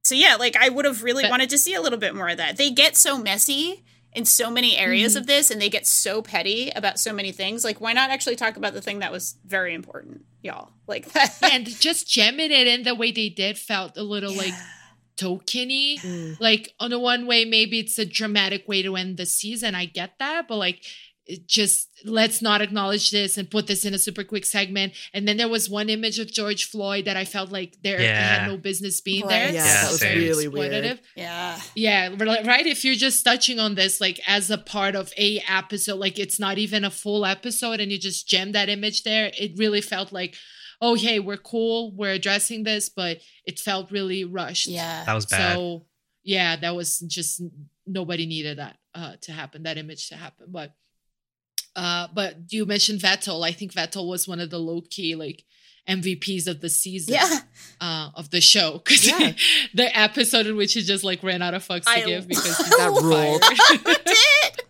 [0.05, 2.29] so yeah, like I would have really But- wanted to see a little bit more
[2.29, 2.57] of that.
[2.57, 3.85] They get so messy
[4.15, 7.63] in so many areas of this and they get so petty about so many things.
[7.65, 10.71] Like why not actually talk about the thing that was very important, y'all?
[10.87, 11.37] Like that.
[11.43, 14.55] and just jamming it in the way they did felt a little like
[15.17, 16.01] tokeny.
[16.01, 16.41] Mm.
[16.41, 19.75] Like on the one way, maybe it's a dramatic way to end the season.
[19.75, 20.87] I get that, but like it
[21.47, 24.95] just let's not acknowledge this and put this in a super quick segment.
[25.13, 28.39] And then there was one image of George Floyd that I felt like there Yeah.
[28.41, 29.31] had no business being Right.
[29.31, 29.47] there.
[29.53, 30.19] Yeah, Yeah, that was same.
[30.19, 31.01] really weird.
[31.17, 31.61] Yeah.
[31.75, 32.67] Yeah, right- right.
[32.67, 36.39] If you're just touching on this like as a part of a episode, like it's
[36.39, 40.13] not even a full episode, and you just jam that image there, it really felt
[40.13, 40.35] like,
[40.81, 44.69] oh hey, we're cool, we're addressing this, but it felt really rushed.
[44.69, 45.05] Yeah.
[45.05, 45.55] That was bad.
[45.55, 45.87] So
[46.23, 47.43] yeah, that was just
[47.87, 50.47] nobody needed that uh, to happen, that image to happen.
[50.51, 50.75] But
[51.79, 53.47] uh, but you mentioned Vettel.
[53.47, 55.45] I think Vettel was one of the low key like
[55.89, 57.39] MVPs of the season Yeah.
[57.81, 59.33] uh, of the show because Yeah.
[59.75, 62.57] the episode in which he just like ran out of fucks to I give because
[62.59, 63.43] he's That on ruled.
[63.43, 64.65] Loved it.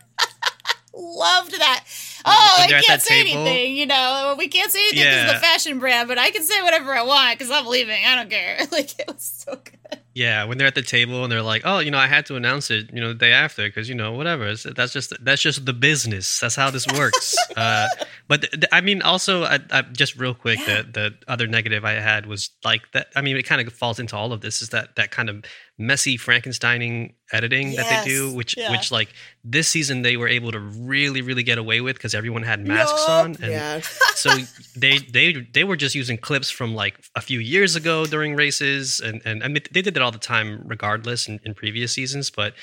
[1.01, 1.85] Loved that.
[2.24, 3.43] oh, I can't say table.
[3.47, 3.76] anything.
[3.76, 5.32] You know, we can't say anything because Yeah.
[5.32, 8.05] the fashion brand, but I can say whatever I want because I'm leaving.
[8.05, 8.59] I don't care.
[8.72, 10.01] Like it was so good.
[10.19, 12.35] Yeah, when they're at the table and they're like, "Oh, you know, I had to
[12.35, 14.49] announce it, you know, the day after because you know, whatever.
[14.49, 16.40] It's, that's just that's just the business.
[16.40, 17.86] That's how this works." uh,
[18.27, 20.82] but th- th- I mean, also, I, I, just real quick, Yeah.
[20.82, 23.07] the the other negative I had was like that.
[23.15, 24.61] I mean, it kind of falls into all of this.
[24.61, 25.45] Is that that kind of
[25.78, 28.70] messy Frankensteining editing that they do, which yeah.
[28.70, 29.09] which like
[29.44, 33.05] this season they were able to really really get away with because everyone had masks
[33.06, 33.24] Yup.
[33.24, 33.80] on and yeah.
[34.14, 34.30] so
[34.76, 39.00] they they they were just using clips from like a few years ago during races
[39.00, 42.30] and and I mean they did that all the time regardless in, in previous seasons
[42.30, 42.55] but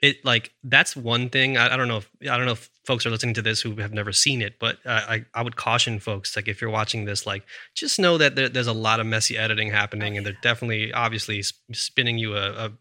[0.00, 3.06] it like that's one thing I, I don't know if I don't know if folks
[3.06, 6.00] are listening to this who have never seen it but uh, I I would caution
[6.00, 7.44] folks like if you're watching this like
[7.74, 11.42] just know that there, there's a lot of messy editing happening and they're definitely obviously
[11.72, 12.72] spinning you a a,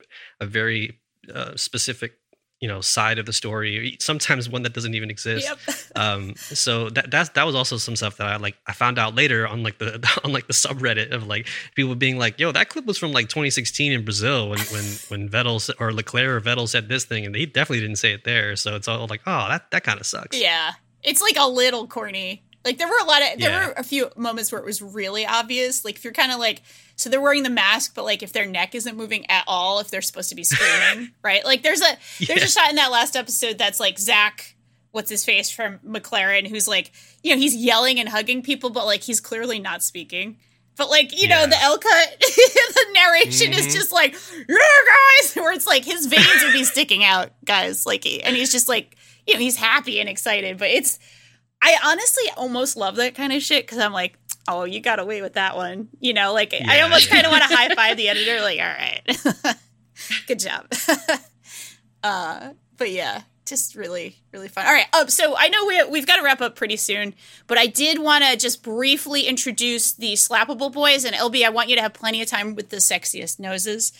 [0.41, 1.00] a very
[1.33, 2.13] uh, specific
[2.59, 5.57] you know side of the story sometimes one that doesn't even exist Yep.
[5.95, 9.15] um so that that's that was also some stuff that i like i found out
[9.15, 12.69] later on like the on like the subreddit of like people being like yo that
[12.69, 16.67] clip was from like 2016 in brazil when when when vettel or leclerc or vettel
[16.69, 19.47] said this thing and he definitely didn't say it there so it's all like oh
[19.47, 20.73] that that kind of sucks Yeah.
[21.03, 22.43] It's like a little corny.
[22.63, 23.67] Like there were a lot of there Yeah.
[23.67, 25.83] were a few moments where it was really obvious.
[25.83, 26.61] Like if you're kind of like
[26.95, 29.89] so they're wearing the mask, but like if their neck isn't moving at all, if
[29.89, 31.43] they're supposed to be screaming, right?
[31.43, 31.97] Like there's a
[32.27, 34.55] there's a shot in that last episode that's like Zak,
[34.91, 36.91] what's his face from McLaren, who's like
[37.23, 40.37] you know he's yelling and hugging people, but like he's clearly not speaking.
[40.77, 43.73] But like you know the L cut, the narration is Mhm.
[43.73, 44.13] just like
[44.47, 48.51] yeah guys, where it's like his veins would be sticking out, guys, like and he's
[48.51, 48.95] just like
[49.27, 50.99] you know he's happy and excited, but it's
[51.61, 54.17] I honestly almost love that kind of shit because I'm like,
[54.47, 55.89] oh, you got away with that one.
[55.99, 56.83] You know, like I Yeah.
[56.83, 59.55] almost kind of want to high five the editor, like, all right,
[60.27, 60.67] good job.
[62.03, 64.65] uh, but yeah, just really, really fun.
[64.65, 67.13] All right, um, so I know we we've got to wrap up pretty soon,
[67.47, 71.43] but I did want to just briefly introduce the Slappable Boys and LB.
[71.45, 73.91] I want you to have plenty of time with the sexiest noses.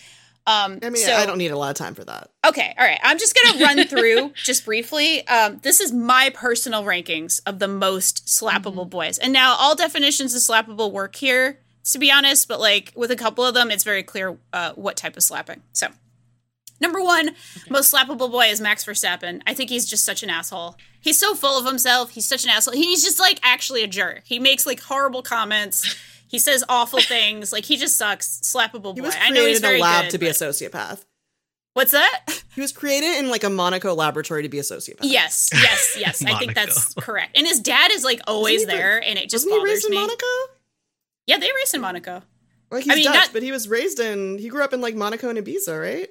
[0.46, 2.30] Um, I mean, so- I don't need a lot of time for that.
[2.44, 2.98] Okay, all right.
[3.02, 5.26] I'm just gonna run through just briefly.
[5.28, 10.34] Um, this is my personal rankings of the most slappable boys, and now all definitions
[10.34, 11.60] of slappable work here,
[11.92, 12.48] to be honest.
[12.48, 15.62] But like with a couple of them, it's very clear uh, what type of slapping.
[15.72, 15.86] So,
[16.80, 17.36] number one,
[17.70, 19.42] most slappable boy is Max Verstappen.
[19.46, 20.76] I think he's just such an asshole.
[21.00, 22.10] He's so full of himself.
[22.10, 22.74] He's such an asshole.
[22.74, 24.22] He's just like actually a jerk.
[24.24, 25.96] He makes like horrible comments.
[26.32, 27.52] He says awful things.
[27.52, 28.40] Like he just sucks.
[28.42, 28.94] Slappable boy.
[28.94, 31.04] He was I know he's created in a lab good, to be a sociopath.
[31.74, 32.42] What's that?
[32.54, 34.98] He was created in like a Monaco laboratory to be a sociopath.
[35.02, 36.24] Yes, yes, yes.
[36.24, 37.36] I think that's correct.
[37.36, 39.70] And his dad is like always Wasn't the- there, and it just Wasn't he bothers
[39.72, 39.94] raised in.
[39.94, 40.26] Monaco?
[41.26, 42.22] Yeah, they race in Monaco.
[42.70, 44.38] Like he's I mean, Dutch, not- but he was raised in.
[44.38, 46.08] He grew up in like Monaco and Ibiza, right?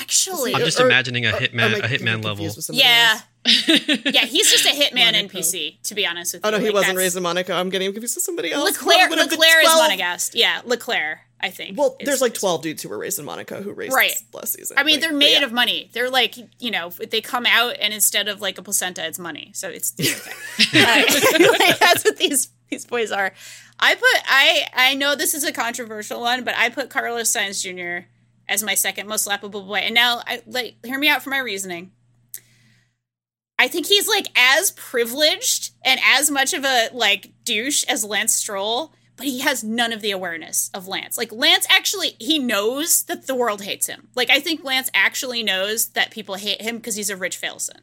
[0.00, 3.20] Actually, i'm just Or- imagining a or- hitman am I a getting hitman level yeah,
[3.46, 4.24] yeah.
[4.26, 5.38] He's just a hitman Monaco.
[5.38, 5.82] NPC.
[5.82, 6.48] To be honest with you.
[6.48, 7.54] Oh no, he Like, wasn't raised in Monaco.
[7.54, 8.64] I'm getting confused with somebody else.
[8.80, 9.10] Leclerc.
[9.10, 10.30] One of the is 12 Monegasque.
[10.34, 11.18] Yeah, Leclerc.
[11.40, 11.76] I think.
[11.76, 14.12] Well, is- there's like 12 dudes who were raised in Monaco who raised Right.
[14.32, 14.78] last season.
[14.78, 15.44] I mean, Like, they're made yeah.
[15.44, 15.90] of money.
[15.92, 19.50] They're like, you know, they come out and instead of like a placenta, it's money.
[19.54, 20.28] So it's, it's
[20.68, 20.80] okay.
[20.80, 23.32] Uh, like, that's what these these boys are.
[23.80, 27.60] I put I I know this is a controversial one, but I put Carlos Sainz
[27.60, 28.06] Jr.
[28.48, 29.78] as my second most slappable boy.
[29.78, 31.92] And now, I like hear me out for my reasoning.
[33.62, 38.34] I think he's like as privileged and as much of a like douche as Lance
[38.34, 41.16] Stroll, but he has none of the awareness of Lance.
[41.16, 44.08] Like Lance actually he knows that the world hates him.
[44.16, 47.78] Like I think Lance actually knows that people hate him because he's a rich Failson.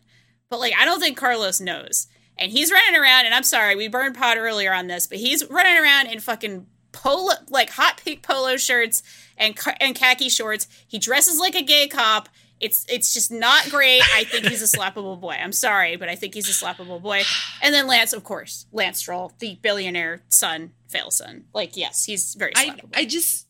[0.50, 2.08] But like I don't think Carlos knows.
[2.38, 5.50] And he's running around and I'm sorry, we burned pot earlier on this, but he's
[5.50, 9.02] running around in fucking polo like hot pink polo shirts
[9.40, 10.68] and and khaki shorts.
[10.88, 12.30] He dresses like a gay cop.
[12.60, 14.02] It's it's just not great.
[14.14, 15.38] I think he's a slappable boy.
[15.42, 17.24] I'm sorry, but I think he's a slappable boy.
[17.62, 21.46] And then Lance, of course, Lance Stroll, the billionaire son, fail son.
[21.54, 22.90] Like yes, he's very I slappable.
[22.96, 23.48] I just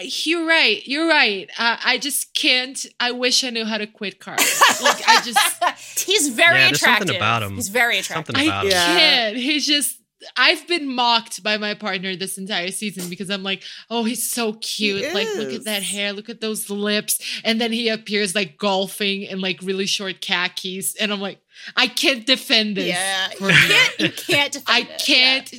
[0.00, 0.86] you're right.
[0.86, 1.50] You're right.
[1.58, 2.86] Uh, I just can't.
[3.00, 4.38] I wish I knew how to quit cars.
[4.82, 7.16] like I just he's very Yeah, there's something attractive.
[7.16, 7.54] about him.
[7.56, 8.36] He's very attractive.
[8.36, 8.70] Something I about him.
[8.72, 8.86] Yeah.
[8.98, 9.36] can't.
[9.36, 9.97] He's just.
[10.36, 14.54] I've been mocked by my partner this entire season because I'm like, oh, he's so
[14.54, 15.04] cute.
[15.04, 16.12] He like, look at that hair.
[16.12, 17.40] Look at those lips.
[17.44, 20.96] And then he appears like golfing in like really short khakis.
[20.96, 21.40] And I'm like,
[21.76, 22.88] I can't defend this.
[22.88, 24.00] Yeah, you can't.
[24.00, 24.52] You can't.
[24.58, 24.88] Defend I it.
[24.88, 24.96] Yeah.
[24.98, 25.54] can't.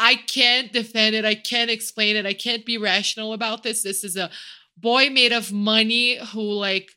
[0.00, 1.24] I can't defend it.
[1.24, 2.24] I can't explain it.
[2.24, 3.82] I can't be rational about this.
[3.82, 4.30] This is a
[4.76, 6.92] boy made of money who like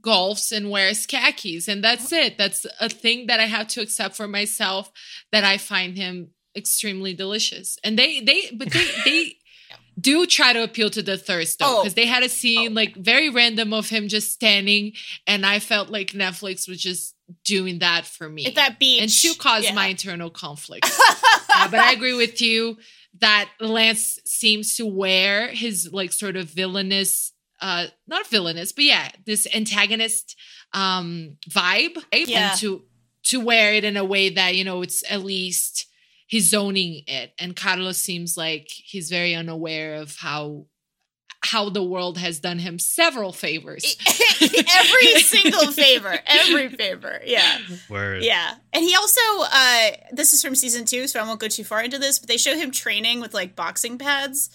[0.00, 2.38] golfs and wears khakis, and that's it.
[2.38, 4.90] That's a thing that I have to accept for myself.
[5.32, 9.36] That I find him extremely delicious, and they they but they they.
[10.00, 11.82] Do try to appeal to the thirst though, Oh.
[11.82, 14.94] because they had a scene like very random of him just standing,
[15.26, 17.14] and I felt like Netflix was just
[17.44, 18.46] doing that for me.
[18.46, 19.02] At that beach.
[19.02, 19.74] and to cause Yeah.
[19.74, 20.90] my internal conflict.
[21.54, 22.78] Uh, but I agree with you
[23.20, 27.32] that Lance seems to wear his like sort of villainous,
[27.62, 30.36] uh, not villainous, but yeah, this antagonist
[30.74, 32.50] um vibe, Yeah.
[32.50, 32.82] and to
[33.30, 35.86] to wear it in a way that you know it's at least
[36.26, 37.32] he's owning it.
[37.38, 40.66] And Carlos seems like he's very unaware of how
[41.44, 43.96] how the world has done him several favors.
[44.40, 47.20] every single favor, every favor.
[47.24, 47.58] Yeah.
[47.88, 48.22] Word.
[48.22, 48.54] Yeah.
[48.72, 49.20] And he also
[49.52, 52.28] uh this is from season 2, so I won't go too far into this, but
[52.28, 54.50] they show him training with like boxing pads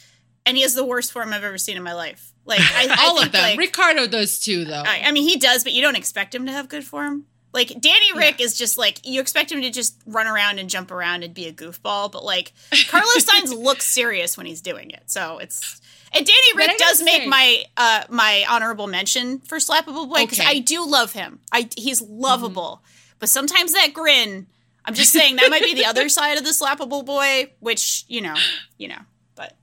[0.46, 2.34] and he has the worst form I've ever seen in my life.
[2.48, 3.42] Like I, I All think, of them.
[3.44, 4.84] like- Ricciardo does too, though.
[4.86, 7.26] I, I mean, he does, but you don't expect him to have good form.
[7.54, 10.92] Like Danny Rick is just like you expect him to just run around and jump
[10.92, 12.54] around and be a goofball, but like
[12.90, 15.04] Carlos Sainz looks serious when he's doing it.
[15.08, 15.82] So it's
[16.14, 20.40] and Danny Rick does make say- my uh my honorable mention for Slappable Boy because
[20.42, 20.50] Okay.
[20.50, 21.40] I do love him.
[21.52, 22.84] I he's lovable,
[23.18, 24.48] but sometimes that grin.
[24.86, 28.22] I'm just saying that might be the other side of the Slappable Boy, which you
[28.22, 28.36] know,
[28.78, 29.00] you know,
[29.36, 29.58] but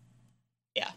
[0.74, 0.90] yeah.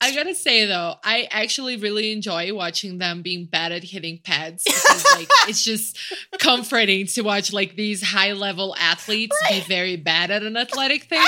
[0.00, 4.62] I gotta say though, I actually really enjoy watching them being bad at hitting pads
[4.64, 5.98] because like it's just
[6.38, 11.22] comforting to watch like these high level athletes be very bad at an athletic thing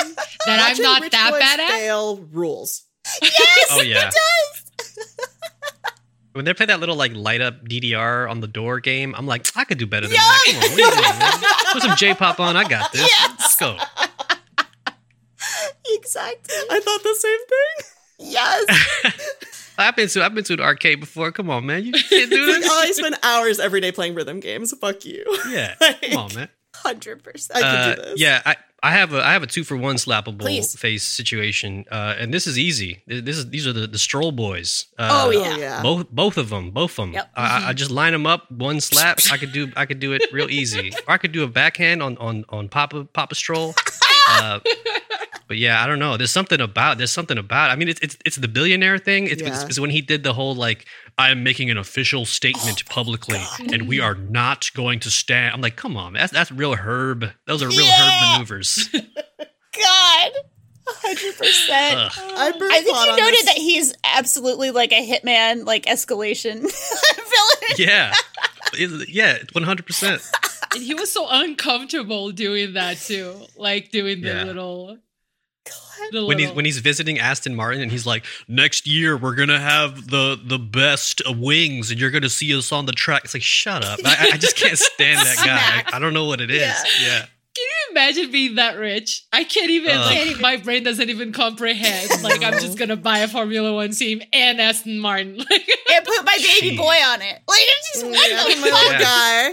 [0.45, 1.69] that I'm not Rich that bad at.
[1.79, 2.83] Fail rules.
[3.21, 4.09] Yes, Oh, yeah.
[4.09, 5.03] it does.
[6.33, 9.47] When they play that little like light up DDR on the door game, I'm like,
[9.55, 10.43] I could do better than that.
[10.45, 11.73] Come on, what are you doing, man?
[11.73, 12.55] Put some J-pop on.
[12.55, 13.09] I got this.
[13.39, 13.75] Let's go.
[15.89, 16.55] Exactly.
[16.69, 17.96] I thought the same thing.
[18.19, 18.65] Yes.
[19.77, 21.31] I've been to I've been to an arcade before.
[21.31, 21.83] Come on, man.
[21.85, 22.69] You can't do Like, this.
[22.71, 24.73] oh, I spend hours every day playing rhythm games.
[24.79, 25.23] Fuck you.
[25.49, 25.75] Yeah.
[25.79, 26.49] Like, Come on, man.
[26.75, 27.63] Hundred percent.
[27.63, 28.19] I Uh, do this.
[28.19, 30.75] yeah, I, I have a I have a two for one slappable Please.
[30.79, 33.01] face situation, uh, and this is easy.
[33.07, 34.85] This is these are the, the stroll boys.
[34.97, 35.57] Uh, Oh, yeah.
[35.57, 35.81] yeah.
[35.81, 37.13] both both of them, both of them.
[37.13, 37.31] Yep.
[37.35, 39.19] I, I- I just line them up, one slap.
[39.31, 40.91] I could do I could do it real easy.
[41.07, 43.73] Or I could do a backhand on on on Papa Papa Stroll.
[44.29, 44.59] Uh,
[45.47, 46.17] but yeah, I don't know.
[46.17, 47.69] There's something about there's something about.
[47.71, 49.25] I mean, it's it's, it's the billionaire thing.
[49.27, 49.65] It's, it's, Yeah.
[49.65, 50.85] it's when he did the whole like
[51.17, 53.41] I am making an official statement oh, publicly,
[53.71, 55.53] and we are not going to stand.
[55.55, 57.25] I'm like, come on, that's that's real Herb.
[57.45, 58.09] Those are real Yeah.
[58.21, 58.89] Herb maneuvers.
[58.93, 60.31] God.
[60.87, 61.99] hundred percent.
[61.99, 62.11] Ugh.
[62.17, 63.45] I, I think you noted this.
[63.45, 67.75] that he's absolutely like a hitman, like escalation villain.
[67.77, 68.13] Yeah,
[69.07, 69.85] yeah, 100.
[69.85, 70.21] percent
[70.73, 74.43] And he was so uncomfortable doing that too, like doing the Yeah.
[74.43, 74.97] little.
[76.11, 79.59] The when he's when he's visiting Aston Martin and he's like, next year we're gonna
[79.59, 83.25] have the the best uh, wings and you're gonna see us on the track.
[83.25, 83.99] It's like, shut up!
[84.05, 85.91] I, I just can't stand that guy.
[85.93, 86.59] I, I don't know what it is.
[86.61, 86.83] Yeah.
[87.07, 87.27] Yeah, Can
[87.65, 89.25] you imagine being that rich?
[89.33, 89.91] I can't even.
[89.97, 90.27] Ugh.
[90.27, 92.09] like, my brain doesn't even comprehend.
[92.23, 95.37] Like, I'm just gonna buy a Formula One team and Aston Martin.
[95.49, 96.77] Like, And put my baby Jeez.
[96.77, 97.41] boy on it.
[97.47, 98.99] Like it's just what Yeah, the my little Yeah.
[98.99, 99.51] guy.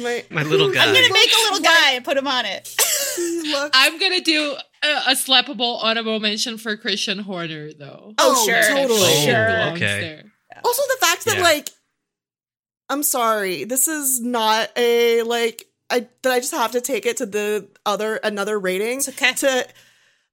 [0.00, 0.84] My, my little guy.
[0.86, 2.74] I'm gonna make a little guy and put him on it.
[3.72, 8.14] I'm gonna do a, a slappable honorable mention for Christian Horner, though.
[8.18, 8.62] Oh, oh sure.
[8.62, 9.00] totally.
[9.02, 9.60] Oh, Sure.
[9.72, 10.00] Okay.
[10.00, 10.22] there.
[10.64, 11.42] Also, the fact that Yeah.
[11.42, 11.70] like,
[12.88, 17.18] I'm sorry, this is not a like I that I just have to take it
[17.18, 19.32] to the other another rating It's okay.
[19.34, 19.66] to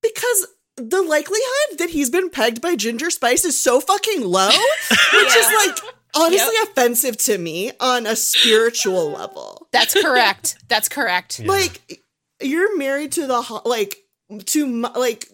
[0.02, 0.48] because
[0.78, 4.50] the likelihood that he's been pegged by Ginger Spice is so fucking low,
[5.14, 5.78] which is like
[6.16, 9.68] honestly offensive to me on a spiritual level.
[9.72, 10.58] That's correct.
[10.68, 11.40] That's correct.
[11.40, 11.48] Yeah.
[11.48, 12.02] Like
[12.42, 13.98] you're married to the like
[14.46, 15.28] to my, like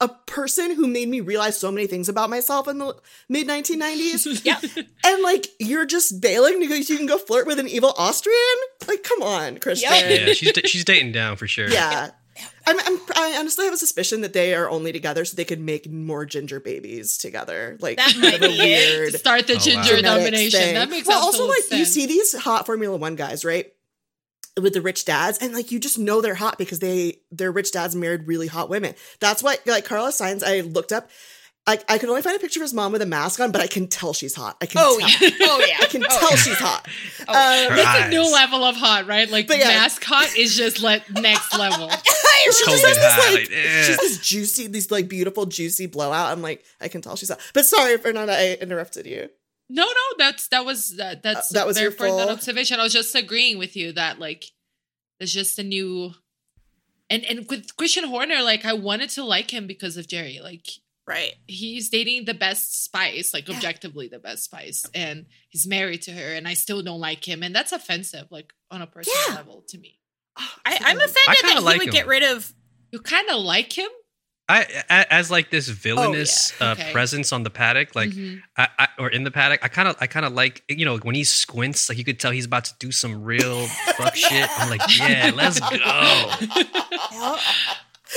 [0.00, 2.94] a person who made me realize so many things about myself in the
[3.28, 4.42] mid 1990s.
[4.44, 4.60] Yeah.
[5.04, 8.36] And like you're just bailing because you can go flirt with an evil Austrian?
[8.86, 9.90] Like, come on, Christian.
[9.92, 11.68] yeah, she's she's dating down for sure.
[11.68, 12.10] Yeah.
[12.66, 15.58] I'm, I'm, I honestly have a suspicion that they are only together so they could
[15.60, 17.78] make more ginger babies together.
[17.80, 20.60] Like That might be weird Start the Oh, ginger genetics domination.
[20.60, 20.74] thing.
[20.74, 21.24] That makes well.
[21.24, 21.78] Also, like sense.
[21.78, 23.72] you see these hot Formula One guys, right?
[24.60, 27.72] With the rich dads, and like you just know they're hot because they their rich
[27.72, 28.94] dads married really hot women.
[29.20, 31.10] That's why, like Carlos Sainz I looked up.
[31.68, 33.60] I, I could only find a picture of his mom with a mask on, but
[33.60, 34.56] I can tell she's hot.
[34.62, 35.08] I can Oh tell.
[35.08, 35.30] yeah.
[35.42, 35.76] Oh yeah.
[35.80, 36.36] I can Oh, tell yeah.
[36.36, 36.86] she's hot.
[37.26, 39.28] Oh, Um, Her That's a new level of hot, right?
[39.28, 39.66] Like But yeah.
[39.68, 41.90] mascot is just like next level.
[41.90, 46.30] she just COVID has this like like, she's this juicy, these like beautiful juicy blowout.
[46.30, 47.40] I'm like, I can tell she's hot.
[47.52, 49.28] But sorry, Fernanda, I interrupted you.
[49.68, 52.78] No, no, that's that was that that's Uh, that was very your important full- observation.
[52.80, 54.44] I was just agreeing with you that like
[55.18, 56.14] there's just a new
[57.10, 60.40] and and with Christian Horner, like I wanted to like him because of Geri.
[60.42, 60.66] Like
[61.06, 61.34] Right.
[61.46, 66.34] he's dating the best spice, like objectively the best spice, and he's married to her,
[66.34, 69.34] and I still don't like him, and that's offensive, like on a personal Yeah.
[69.36, 70.00] level to me.
[70.36, 71.92] I, I'm offended kinda that he would him.
[71.92, 72.52] get rid of.
[72.92, 73.88] You kind of like him.
[74.48, 76.88] I a- as like this villainous Okay.
[76.88, 78.42] uh, presence on the paddock, like Mhm.
[78.56, 79.58] I, I, or in the paddock.
[79.64, 82.20] I kind of I kind of like you know when he squints, like you could
[82.20, 83.66] tell he's about to do some real
[83.96, 84.48] fuck shit.
[84.58, 85.76] I'm like, yeah, let's go.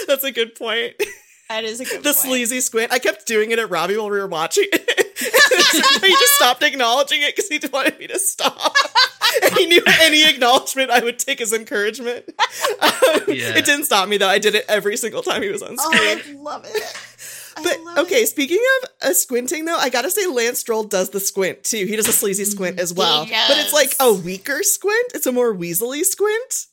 [0.07, 0.93] That's a good point.
[1.49, 2.03] That is a good point.
[2.03, 2.17] the point.
[2.17, 2.91] sleazy squint.
[2.91, 5.17] I kept doing it at Robbie while we were watching it.
[6.03, 8.75] he just stopped acknowledging it because he wanted me to stop.
[9.43, 12.25] and he knew any acknowledgement I would take as encouragement.
[12.81, 13.55] Um, Yeah.
[13.57, 14.27] It didn't stop me though.
[14.27, 16.37] I did it every single time he was on Oh, screen.
[16.37, 16.83] I love it.
[17.57, 18.27] I But love okay, it.
[18.27, 21.85] speaking of a squinting though, I gotta say Lance Stroll does the squint too.
[21.85, 23.25] He does a sleazy squint as well.
[23.25, 25.11] He But it's like a weaker squint.
[25.13, 26.67] It's a more weaselly squint.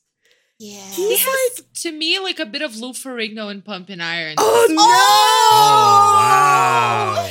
[0.58, 0.80] Yeah.
[0.90, 4.36] He He's has, to me, like a bit of Lou Ferrigno in Pumping Iron.
[4.38, 4.82] Oh no!
[4.82, 7.30] Oh wow.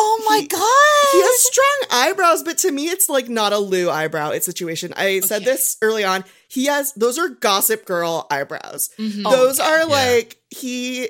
[0.00, 1.12] Oh my god.
[1.12, 4.92] He has strong eyebrows, but to me, it's like not a Lou eyebrow it's situation.
[4.96, 6.24] I said this early on.
[6.48, 8.90] He has those are Gossip Girl eyebrows.
[8.98, 9.24] Mhm.
[9.24, 11.08] those are like he.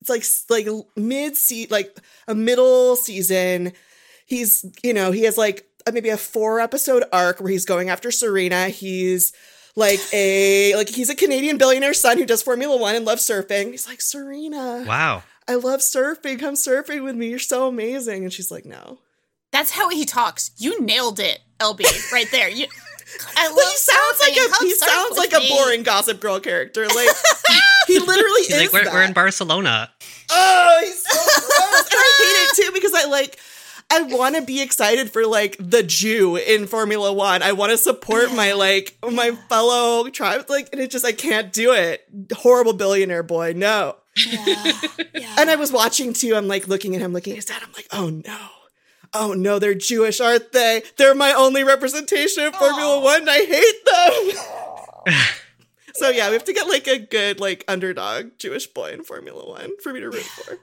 [0.00, 0.08] It's
[0.50, 1.96] like like mid se like
[2.26, 3.72] a middle season.
[4.26, 7.90] He's you know he has like a, maybe a four episode arc where he's going
[7.90, 8.68] after Serena.
[8.68, 9.32] He's
[9.76, 13.70] like a like he's a Canadian billionaire son who does Formula One and loves surfing.
[13.72, 15.22] He's like Serena, Wow.
[15.46, 16.38] I love surfing.
[16.40, 17.28] Come surfing with me.
[17.28, 18.24] You're so amazing.
[18.24, 18.98] And she's like, no.
[19.52, 20.50] That's how he talks.
[20.56, 22.48] You nailed it, LB, right there.
[22.48, 22.66] You,
[23.36, 26.18] I love Well, he sounds like a Come he sounds with like a boring Gossip
[26.20, 26.86] Girl character.
[26.88, 27.08] Like
[27.86, 28.62] he literally He's is.
[28.62, 28.92] like, we're, that.
[28.92, 29.90] we're in Barcelona.
[30.30, 31.12] Oh, he's so
[31.46, 33.38] gross, and I hate it too because I like.
[33.90, 37.42] I want to be excited for like the Jew in Formula One.
[37.42, 40.46] I want to support my like my fellow tribe.
[40.48, 42.02] Like, and it just I can't do it.
[42.32, 43.52] Horrible billionaire boy.
[43.54, 43.96] No.
[44.16, 44.72] Yeah.
[45.14, 45.34] yeah.
[45.38, 46.34] And I was watching too.
[46.36, 47.62] I'm like looking at him, looking at his dad.
[47.62, 48.48] I'm like, oh no.
[49.12, 50.82] Oh no, they're Jewish, aren't they?
[50.96, 53.28] They're my only representation of Formula One.
[53.28, 53.84] I hate
[55.06, 55.14] them.
[55.94, 59.48] so yeah, we have to get like a good like underdog Jewish boy in Formula
[59.48, 60.58] One for me to root for.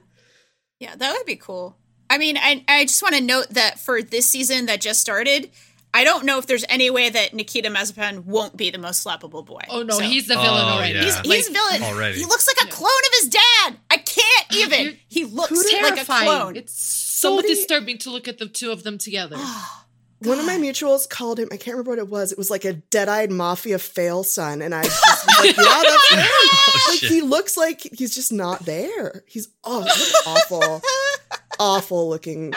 [0.78, 1.76] Yeah, that would be cool.
[2.10, 5.50] I mean, I I just want to note that for this season that just started,
[5.94, 9.44] I don't know if there's any way that Nikita Mazepin won't be the most slappable
[9.44, 9.60] boy.
[9.68, 10.94] Oh no, So- he's the villain Oh, already.
[10.94, 11.04] yeah.
[11.04, 11.82] he's he's Like, villain.
[11.94, 12.18] Already.
[12.18, 13.76] He looks like a clone of his dad.
[13.90, 14.98] I can't uh, even.
[15.08, 16.24] He looks Who like a terrifying.
[16.26, 16.56] clone.
[16.56, 19.36] It's so Somebody- disturbing to look at the two of them together.
[19.38, 19.84] Ah,
[20.20, 21.48] One of my mutuals called him.
[21.52, 22.32] I can't remember what it was.
[22.32, 26.08] It was like a dead-eyed mafia fail son, and I just was like, "Yeah, that's
[26.12, 27.10] oh, him." Oh, like shit.
[27.10, 29.24] he looks like he's just not there.
[29.26, 29.84] He's oh,
[30.26, 30.80] awful,
[31.60, 32.54] awful looking.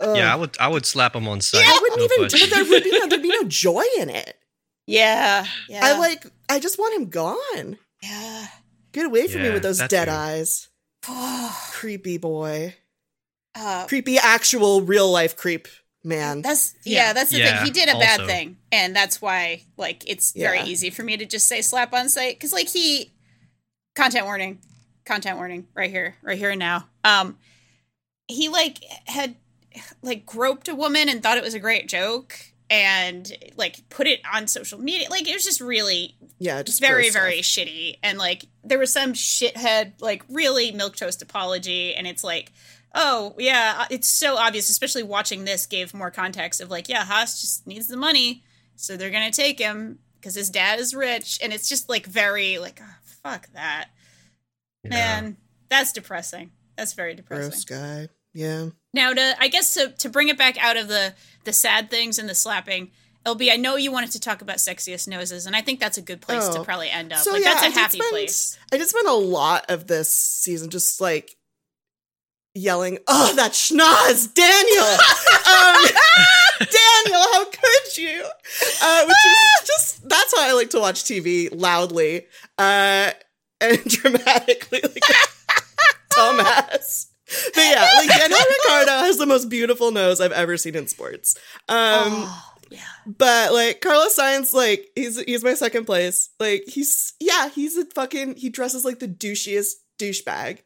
[0.00, 0.16] Ugh.
[0.16, 1.64] Yeah, I would I would slap him on sight.
[1.66, 2.18] I wouldn't no even.
[2.28, 2.48] question.
[2.50, 4.36] But there would be no, there'd be no joy in it.
[4.86, 5.80] yeah, yeah.
[5.82, 6.26] I like.
[6.48, 7.78] I just want him gone.
[8.02, 8.46] Yeah.
[8.92, 10.10] Get away from me with those dead fair.
[10.10, 10.68] eyes.
[11.72, 12.74] Creepy boy.
[13.54, 15.66] Uh, Creepy, actual, real life creep
[16.04, 16.42] man.
[16.42, 17.12] That's yeah, Yeah.
[17.14, 17.64] that's the Yeah, thing.
[17.66, 21.24] He did a bad thing, and that's why like it's very easy for me to
[21.26, 23.12] just say slap on site because like he
[23.94, 24.58] content warning,
[25.06, 26.86] content warning right here, right here and now.
[27.02, 27.38] Um,
[28.28, 29.36] he like had
[30.02, 32.38] like groped a woman and thought it was a great joke
[32.68, 35.08] and like put it on social media.
[35.10, 37.98] Like it was just really yeah, just very very shitty.
[38.02, 41.94] And like there was some shithead like really milk toast apology.
[41.94, 42.52] And it's like
[42.94, 47.04] oh yeah uh, it's so obvious especially watching this gave more context of like yeah
[47.04, 48.42] haas just needs the money
[48.76, 51.38] so they're gonna take him because his dad is rich.
[51.40, 53.90] And it's just like very like oh, fuck that.
[54.82, 54.90] Yeah.
[54.90, 55.36] man
[55.68, 56.50] that's depressing.
[56.76, 57.50] That's very depressing.
[57.50, 58.08] gross guy.
[58.36, 58.66] Yeah.
[58.92, 61.14] now to I guess to to bring it back out of the
[61.44, 62.90] the sad things and the slapping,
[63.24, 66.02] LB, I know you wanted to talk about sexiest noses, and I think that's a
[66.02, 66.64] good place to Oh.
[66.64, 67.20] probably end up.
[67.20, 68.58] So like yeah, that's I a did happy spend- place.
[68.72, 71.36] I did spend a lot of this season just like
[72.54, 74.84] yelling, "Oh, that schnoz, Daniel!
[75.46, 75.86] um,
[76.58, 78.24] Daniel, how could you?"
[78.82, 82.26] Uh, which is just that's why I like to watch TV loudly
[82.58, 83.10] uh,
[83.60, 85.02] and dramatically, like
[86.12, 87.06] dumbass.
[87.54, 91.34] But yeah, like Daniel Ricciardo has the most beautiful nose I've ever seen in sports.
[91.68, 92.78] Um, oh, yeah.
[93.06, 96.30] but like Carlos Sainz, like he's he's my second place.
[96.38, 100.58] Like he's yeah, he's a fucking he dresses like the douchiest douchebag,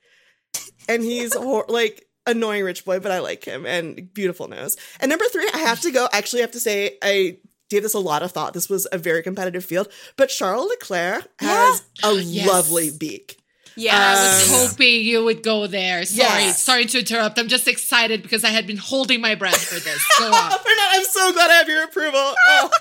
[0.89, 4.77] and he's hor- like annoying rich boy, but I like him and beautiful nose.
[5.01, 6.09] And number three, I have to go.
[6.13, 7.39] Actually, I have to say I
[7.71, 8.53] gave this a lot of thought.
[8.53, 12.47] This was a very competitive field, but Charles Leclerc has a Yes.
[12.49, 13.40] lovely beak.
[13.77, 13.97] Yeah.
[13.97, 14.23] I Um,
[14.61, 16.05] was hoping you would go there.
[16.05, 16.63] Sorry, Yes.
[16.63, 17.39] sorry to interrupt.
[17.39, 20.03] I'm just excited because I had been holding my breath for this.
[20.19, 20.51] Go on.
[20.65, 22.35] Fernand, I'm so glad I have your approval.
[22.37, 22.71] Oh.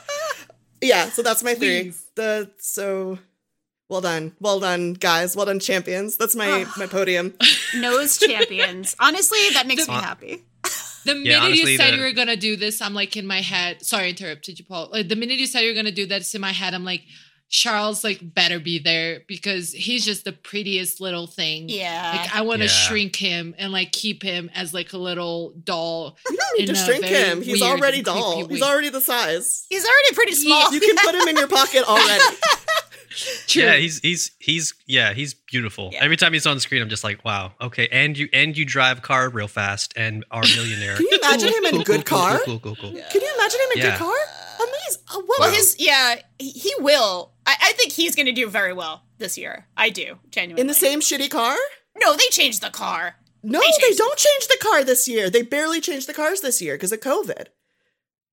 [0.81, 1.83] Yeah, so that's my three.
[1.83, 2.05] Please.
[2.15, 3.19] The so
[3.89, 6.15] well done, well done, guys, well done, champions.
[6.15, 7.33] That's my my podium.
[7.75, 8.95] nose champions.
[8.97, 10.43] Honestly, that makes me Uh, happy.
[11.03, 13.27] The minute Yeah, honestly, you said the- you were gonna do this, I'm like in
[13.27, 13.85] my head.
[13.85, 14.87] Sorry, interrupted you, Paul.
[14.91, 17.03] Like, the minute you said you were gonna do this in my head, I'm like,
[17.49, 21.67] Charles like better be there because he's just the prettiest little thing.
[21.67, 22.17] Yeah.
[22.21, 22.71] Like I want to Yeah.
[22.71, 26.15] shrink him and like keep him as like a little doll.
[26.29, 27.41] You don't need to shrink him.
[27.41, 28.45] He's already doll.
[28.45, 28.53] way.
[28.53, 29.65] He's already the size.
[29.69, 30.71] He's already pretty small.
[30.71, 32.23] You can put him in your pocket already.
[33.47, 33.63] True.
[33.63, 35.89] Yeah, he's he's he's yeah, he's beautiful.
[35.91, 36.03] Yeah.
[36.03, 37.87] Every time he's on the screen, I'm just like, wow, okay.
[37.91, 40.95] And you and you drive car real fast and are a millionaire.
[40.95, 42.39] Can you imagine him in a Cool, good cool, cool, car?
[42.45, 43.01] Cool, cool, cool, cool.
[43.11, 43.89] Can you imagine him in a Yeah.
[43.97, 44.15] good car?
[44.59, 45.01] Amazing.
[45.11, 47.31] Oh, what Well, was- his yeah, he, he will.
[47.49, 49.65] I, I think he's going to do very well this year.
[49.75, 50.61] I do genuinely.
[50.61, 51.55] in the same shitty car?
[51.97, 53.15] No, they changed the car.
[53.41, 55.29] No, They they, don't change the car this year.
[55.29, 57.47] They barely changed the cars this year because of COVID.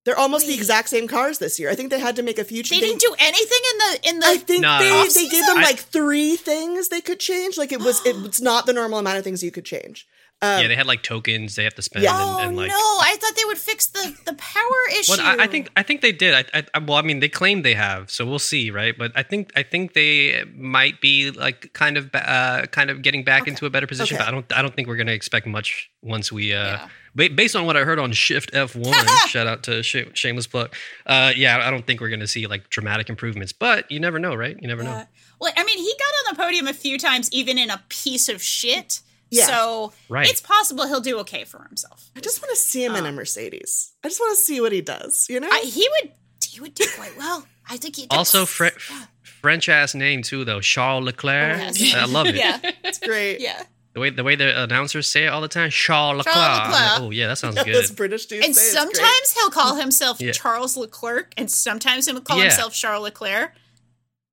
[0.04, 1.68] They're almost the exact same cars this year.
[1.70, 2.80] I think they had to make a few changes.
[2.80, 4.26] They didn't do anything in the in the.
[4.26, 7.56] I think No, they, they gave them I- like three things they could change.
[7.58, 10.06] Like it was it's not the normal amount of things you could change.
[10.42, 12.04] Um, yeah, they had like tokens they have to spend.
[12.04, 12.10] Yeah.
[12.14, 12.74] oh and, and like, no!
[12.74, 14.62] I thought they would fix the the power
[14.98, 15.12] issue.
[15.16, 16.46] Well, I, I think I think they did.
[16.52, 18.96] I, I, well, I mean, they claim they have, so we'll see, right?
[18.96, 23.24] But I think I think they might be like kind of uh, kind of getting
[23.24, 24.16] back into a better position.
[24.16, 24.24] Okay.
[24.24, 26.88] But I don't I don't think we're gonna expect much once we uh, Yeah.
[27.14, 28.94] ba- based on what I heard on Shift F one.
[29.28, 30.74] shout out to sh- shameless plug.
[31.06, 34.34] Uh, yeah, I don't think we're gonna see like dramatic improvements, but you never know,
[34.34, 34.54] right?
[34.60, 35.02] You never know.
[35.40, 38.28] Well, I mean, he got on the podium a few times, even in a piece
[38.28, 39.00] of shit.
[39.36, 39.46] Yeah.
[39.46, 40.28] So Right.
[40.28, 42.10] it's possible he'll do okay for himself.
[42.16, 43.92] I just want to see him in a um, Mercedes.
[44.04, 45.26] I just want to see what he does.
[45.28, 46.12] You know, I, he would
[46.44, 47.46] he would do quite well.
[47.68, 48.16] I think he does.
[48.18, 49.04] Also, Fre- Yeah.
[49.22, 51.58] French ass name too, though Charles Leclerc.
[51.58, 51.94] Oh, yes.
[51.94, 52.34] I love it.
[52.44, 53.40] yeah, it's great.
[53.40, 53.62] yeah.
[53.94, 56.34] The way the way the announcers say it all the time, Charles Leclerc.
[56.34, 57.96] Charles I'm like, oh yeah, that sounds Those good.
[57.96, 58.44] British dudes.
[58.46, 58.82] And say it's great.
[58.96, 60.32] sometimes he'll call himself Yeah.
[60.32, 62.44] Charles Leclerc, and sometimes he'll call Yeah.
[62.44, 63.52] himself Charles Leclerc.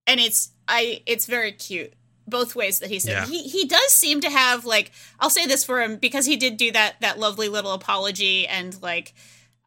[0.05, 1.93] And it's I it's very cute
[2.27, 3.25] both ways that he said Yeah.
[3.25, 6.57] he he does seem to have like I'll say this for him because he did
[6.57, 9.13] do that that lovely little apology and like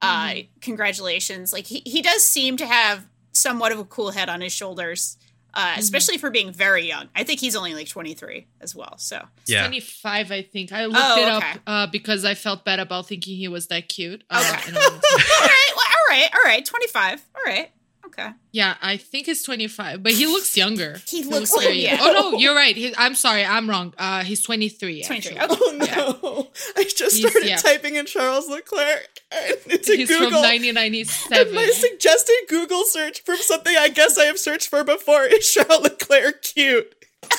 [0.02, 4.40] uh congratulations like he he does seem to have somewhat of a cool head on
[4.40, 5.16] his shoulders
[5.54, 9.22] uh especially for being very young I think he's only like 23 as well so
[9.46, 9.62] Yeah.
[9.66, 10.72] 25, I think.
[10.72, 11.50] I looked Oh, it okay.
[11.52, 14.22] up uh, because I felt bad about thinking he was that cute.
[14.28, 14.68] Uh, Okay.
[14.68, 17.70] and I wanted to- all right well, all right all right 25 all right
[18.06, 20.96] okay yeah, I think he's 25, but he looks younger.
[21.06, 21.98] He looks very young.
[21.98, 21.98] yeah.
[22.00, 22.74] Oh, no, you're right.
[22.74, 23.44] He, I'm sorry.
[23.44, 23.92] I'm wrong.
[23.98, 25.02] Uh, he's 23.
[25.02, 25.58] 23 actually.
[25.58, 26.48] Oh no!
[26.76, 27.56] I just started yeah.
[27.56, 30.28] typing in Charles Leclerc and into He's Google.
[30.30, 31.54] from and 1997.
[31.54, 35.82] my suggested Google search from something I guess I have searched for before is Charles
[35.82, 36.94] Leclerc cute.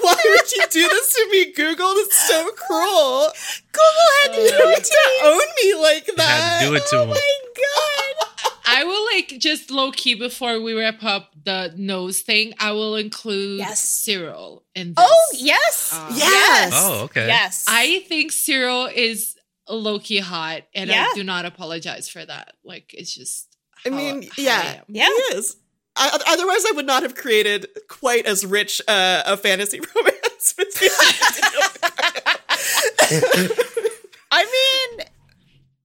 [0.00, 1.94] Why would you do this to me, Google?
[1.94, 3.28] That's so cruel.
[3.72, 4.58] Google had to, Oh.
[4.58, 6.60] do it to own me like Had that.
[6.62, 7.08] to do it to him.
[7.10, 8.14] My god.
[8.66, 12.54] I will like just low key before we wrap up the nose thing.
[12.58, 13.80] I will include Yes.
[13.82, 15.06] Cyril in this.
[15.06, 16.72] Oh yes, Uh, Yes.
[16.74, 17.26] Oh, okay.
[17.26, 17.64] yes.
[17.68, 19.36] I think Cyril is
[19.68, 21.08] low key hot, and Yeah.
[21.10, 22.54] I do not apologize for that.
[22.64, 23.48] Like it's just.
[23.86, 24.80] I mean, yeah.
[24.80, 24.82] I.
[24.88, 25.04] Yeah.
[25.06, 25.56] He is.
[25.96, 30.54] I, otherwise, I would not have created quite as rich uh, a fantasy romance
[34.30, 35.06] I mean,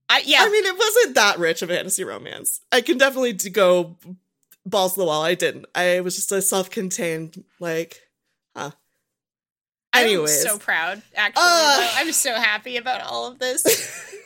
[0.08, 0.42] I yeah.
[0.42, 2.60] I mean, it wasn't that rich of a fantasy romance.
[2.72, 3.96] I can definitely go
[4.66, 5.22] balls to the wall.
[5.22, 5.66] I didn't.
[5.74, 8.00] I was just a self-contained, like,
[8.56, 8.72] huh.
[9.94, 10.44] anyways.
[10.44, 11.02] I'm so proud.
[11.14, 11.90] Actually, Uh.
[11.96, 13.64] I'm so happy about all of this.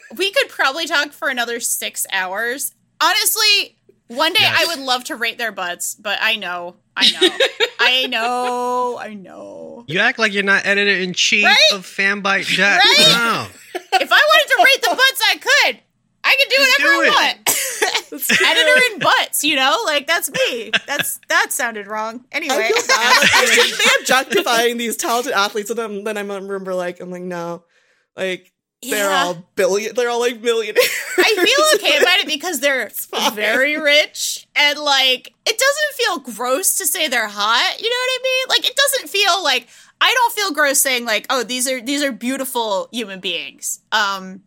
[0.16, 2.74] we could probably talk for another six hours.
[3.01, 3.77] Honestly,
[4.09, 4.62] one day Yes.
[4.62, 7.28] I would love to rate their butts, but I know, I know,
[7.81, 9.85] I know, I know.
[9.86, 11.56] You act like you're not editor in chief Right?
[11.72, 12.68] of fanbyte.com.
[12.68, 13.51] Right?
[13.97, 15.81] If I wanted to rate the butts, I could.
[16.24, 17.12] I could do Just whatever do I it.
[17.12, 18.40] want.
[18.40, 20.70] Editor in butts, you know, like that's me.
[20.86, 22.24] That's that sounded wrong.
[22.32, 23.20] Anyway, I feel bad.
[23.20, 27.10] Like, I shouldn't be objectifying these talented athletes, and then, then I remember, like, I'm
[27.10, 27.64] like, no,
[28.16, 28.52] like,
[28.90, 29.24] they're Yeah.
[29.24, 30.86] all billion, they're all like millionaires.
[31.19, 32.90] I feel okay about it because they're
[33.32, 35.94] very rich and like it doesn't
[36.27, 37.81] feel gross to say they're hot.
[37.81, 38.44] You know what I mean?
[38.48, 39.69] Like it doesn't feel like
[40.01, 43.81] I don't feel gross saying like, oh, these are these are beautiful human beings.
[43.93, 44.43] Um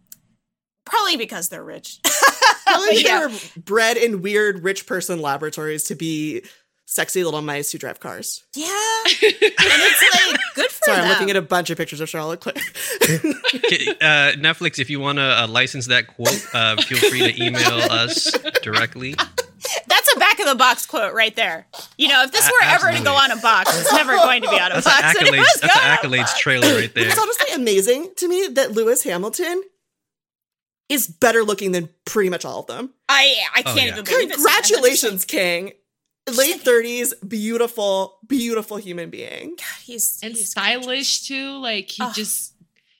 [0.86, 2.00] probably because they're rich.
[2.66, 3.28] Probably yeah.
[3.28, 6.44] they're bred in weird rich person laboratories to be
[6.90, 8.44] sexy little mice who drive cars.
[8.56, 8.66] Yeah.
[9.06, 11.06] and it's like good for Sorry, them.
[11.06, 12.58] I'm looking at a bunch of pictures of Charles Leclerc.
[13.56, 17.44] Okay, uh, Netflix, if you want to uh, license that quote, uh, feel free to
[17.44, 18.32] email us
[18.62, 19.14] directly.
[19.88, 21.66] That's a back of the box quote right there.
[21.98, 24.42] You know, if this A- were ever to go on a box, it's never going
[24.44, 25.18] to be on a That's box.
[25.20, 25.62] and it accolades.
[25.62, 26.40] That's an going on a accolades box.
[26.40, 27.08] trailer right there.
[27.08, 29.62] It's honestly amazing to me that Lewis Hamilton
[30.90, 32.94] is better looking than pretty much all of them.
[33.10, 33.88] I I Oh, can't yeah.
[33.94, 34.36] even believe it.
[34.36, 35.72] Congratulations, King.
[36.36, 39.50] Late 30s, beautiful, beautiful human being.
[39.58, 41.58] God, he's and he's stylish too.
[41.60, 42.14] Like he Ugh.
[42.14, 42.54] just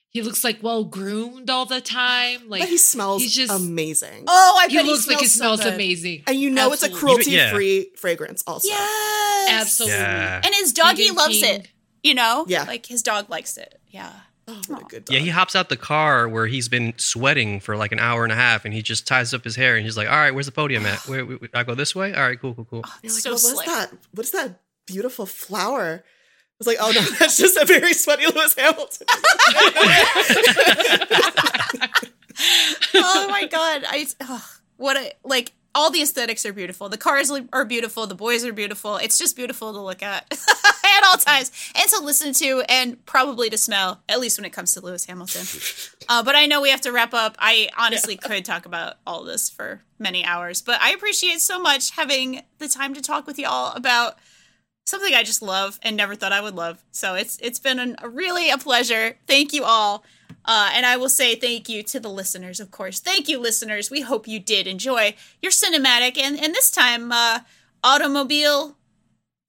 [0.10, 2.48] he looks like well groomed all the time.
[2.50, 4.24] Like but he smells he's just amazing.
[4.28, 5.74] Oh, I he bet looks like he smells good.
[5.74, 6.24] amazing.
[6.28, 6.88] and you know Absolutely.
[6.88, 8.68] it's a cruelty-free fragrance also.
[8.70, 9.62] Yes.
[9.62, 9.98] Absolutely.
[9.98, 10.42] Yeah.
[10.44, 11.62] And his doggy Stephen loves King.
[11.62, 11.68] it.
[12.04, 12.46] You know?
[12.48, 12.64] Yeah.
[12.64, 13.80] Like his dog likes it.
[13.90, 14.12] Yeah.
[14.50, 15.14] Oh, what a good dog.
[15.14, 18.32] Yeah, he hops out the car where he's been sweating for like an hour and
[18.32, 20.46] a half, and he just ties up his hair, and he's like, "All right, where's
[20.46, 21.00] the podium at?
[21.08, 22.14] Where, where- I go this way?
[22.14, 23.66] All right, cool, cool, cool." Oh, You're like, so "What- what's slick.
[23.66, 23.92] that?
[24.14, 26.04] What's that beautiful flower?
[26.04, 29.06] I was like, oh no, that's just a very sweaty Lewis Hamilton.
[32.96, 34.46] oh my god i oh,
[34.78, 38.54] what a like all the aesthetics are beautiful the cars are beautiful the boys are
[38.54, 40.26] beautiful it's just beautiful to look at
[40.86, 44.54] at all times and to listen to and probably to smell at least when it
[44.54, 45.46] comes to lewis hamilton
[46.10, 49.24] uh, but i know we have to wrap up i honestly could talk about all
[49.24, 53.38] this for many hours but i appreciate so much having the time to talk with
[53.38, 54.18] y'all about
[54.88, 56.84] something I just love and never thought I would love.
[56.92, 59.18] So it's it's been an, a really a pleasure.
[59.28, 60.04] Thank you all.
[60.48, 63.00] Uh, and I will say thank you to the listeners, of course.
[63.00, 63.92] Thank you, listeners.
[63.92, 67.40] We hope you did enjoy your cinematic and and this time uh,
[67.84, 68.78] automobile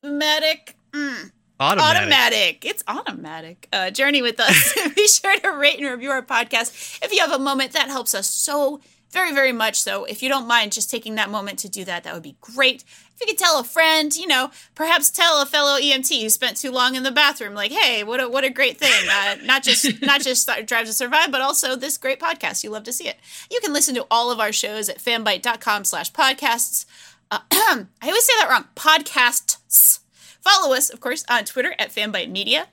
[0.05, 0.75] matic.
[0.93, 1.31] Mm,
[1.61, 1.97] Automatic.
[1.97, 2.65] automatic.
[2.65, 3.69] It's automatic.
[3.73, 4.75] Uh, journey with us.
[4.97, 7.73] Be sure to rate and review our podcast if you have a moment.
[7.73, 8.81] That helps us so
[9.11, 9.77] very, very much.
[9.81, 12.37] So if you don't mind just taking that moment to do that, that would be
[12.41, 12.85] great.
[13.19, 16.57] If you could tell a friend, you know, perhaps tell a fellow EMT who spent
[16.57, 19.09] too long in the bathroom, like, hey, what a what a great thing.
[19.11, 22.63] Uh, not just not just Drive to Survive, but also this great podcast.
[22.63, 23.17] You love to see it.
[23.51, 26.87] You can listen to all of our shows at fanbyte.com slash podcasts.
[27.29, 28.67] Uh, I always say that wrong.
[28.77, 29.99] Podcasts.
[30.41, 32.69] Follow us, of course, on Twitter at Fanbyte Media,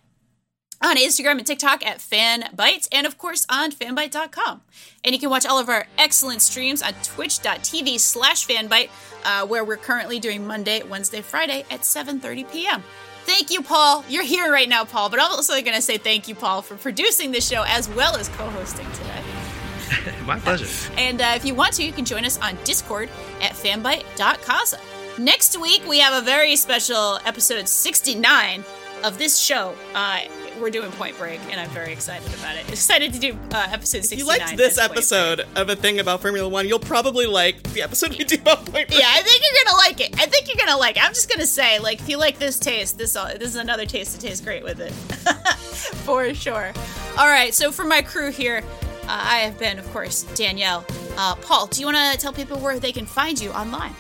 [0.82, 4.62] on Instagram and TikTok at Fanbyte, and of course on fanbyte.com.
[5.04, 8.90] And you can watch all of our excellent streams on twitch.tv slash fanbyte,
[9.24, 12.84] uh, where we're currently doing Monday, Wednesday, Friday at 7.30 p.m.
[13.26, 14.06] Thank you, Paul.
[14.08, 16.76] You're here right now, Paul, but I'm also going to say thank you, Paul, for
[16.76, 20.16] producing this show as well as co-hosting today.
[20.26, 20.68] My pleasure.
[20.98, 23.10] And uh, if you want to, you can join us on Discord
[23.42, 24.80] at fanbyte.casa.
[25.18, 28.64] Next week, we have a very special episode 69
[29.04, 29.74] of this show.
[29.94, 30.22] Uh,
[30.60, 32.70] we're doing Point Break, and I'm very excited about it.
[32.70, 34.14] Excited to do uh, episode 69.
[34.14, 37.82] If you liked this episode of a thing about Formula One, you'll probably like the
[37.82, 39.00] episode we do about Point Break.
[39.00, 40.20] Yeah, I think you're gonna like it.
[40.22, 41.04] I think you're gonna like it.
[41.04, 43.86] I'm just gonna say, like, if you like this taste, this uh, this is another
[43.86, 44.92] taste that tastes great with it,
[46.04, 46.72] for sure.
[47.18, 48.64] All right, so for my crew here,
[49.04, 50.86] uh, I have been, of course, Danielle.
[51.18, 53.94] Uh, Paul, do you want to tell people where they can find you online?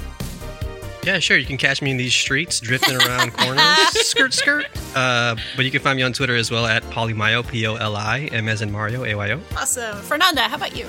[1.06, 1.38] Yeah, sure.
[1.38, 4.66] You can catch me in these streets, drifting around corners, skirt, skirt.
[4.96, 7.96] Uh, but you can find me on Twitter as well at Polimayo, P O L
[7.96, 9.40] I, M as in Mario, A Y O.
[9.56, 10.42] Awesome, Fernanda.
[10.42, 10.88] How about you?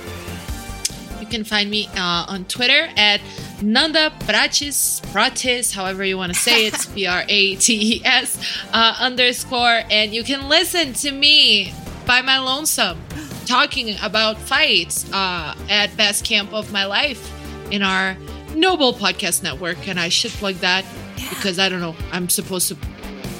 [1.20, 3.20] You can find me uh, on Twitter at
[3.60, 8.38] Nanda Prates, Prates, however you want to say it, P R A T E S
[8.72, 9.82] uh, underscore.
[9.90, 11.74] And you can listen to me
[12.06, 13.02] by my lonesome
[13.44, 17.32] talking about fights uh, at Best Camp of My Life
[17.70, 18.16] in our
[18.56, 19.86] noble podcast network.
[19.88, 20.84] And I should plug that
[21.30, 22.76] because I don't know, I'm supposed to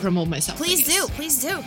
[0.00, 0.58] promote myself.
[0.58, 1.58] Please do, please do.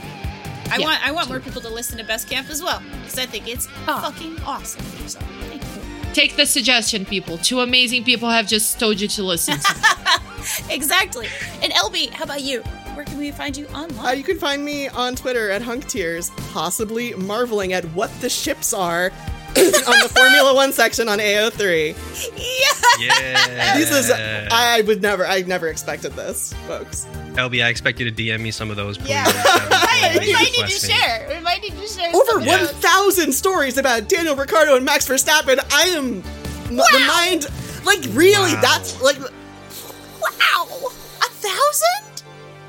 [0.72, 0.86] I Yeah.
[0.86, 3.48] want I want more people to listen to Best Camp as well because I think
[3.48, 4.00] it's Oh.
[4.02, 4.82] fucking awesome.
[5.08, 5.20] So
[5.50, 6.14] thank you.
[6.14, 7.38] Take the suggestion, people.
[7.40, 9.58] Two amazing people have just told you to listen.
[9.60, 9.76] to.
[10.70, 11.28] Exactly.
[11.62, 12.62] And LB, how about you?
[12.96, 14.06] Where can we find you online?
[14.06, 18.30] Uh, you can find me on Twitter at Hunk Tears, possibly marveling at what the
[18.30, 19.12] ships are
[19.58, 21.96] on the Formula One section on AO3.
[22.38, 23.08] yeah.
[23.08, 23.78] Yeah.
[23.78, 27.06] This is I would never I never expected this, folks.
[27.34, 28.98] LB, I expect you to DM me some of those.
[28.98, 29.10] Please.
[29.12, 29.24] Yeah.
[29.32, 31.28] That we might need to share.
[31.34, 32.10] We might need to share.
[32.14, 32.72] Over some of one those.
[32.74, 35.60] thousand stories about Daniel Ricciardo and Max Verstappen.
[35.72, 36.24] I am
[36.68, 37.46] m- the mind
[37.86, 38.62] like really Wow.
[38.62, 40.90] that's like Wow.
[41.22, 42.24] A thousand?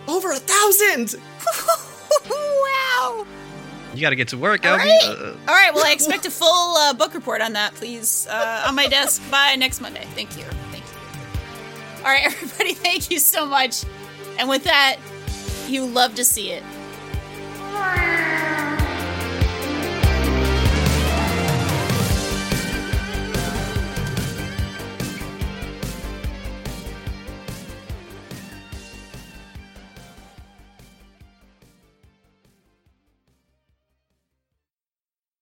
[0.09, 1.21] over a thousand.
[2.31, 3.27] wow.
[3.95, 4.79] You got to get to work, All LB.
[4.79, 5.01] right.
[5.05, 5.75] Uh, All right.
[5.75, 9.21] Well, I expect a full uh, book report on that, please, uh, on my desk
[9.31, 10.07] by next Monday.
[10.15, 10.45] Thank you.
[10.71, 11.99] Thank you.
[11.99, 12.75] All right, everybody.
[12.75, 13.85] Thank you so much.
[14.39, 14.97] And with that,
[15.69, 16.63] you love to see it.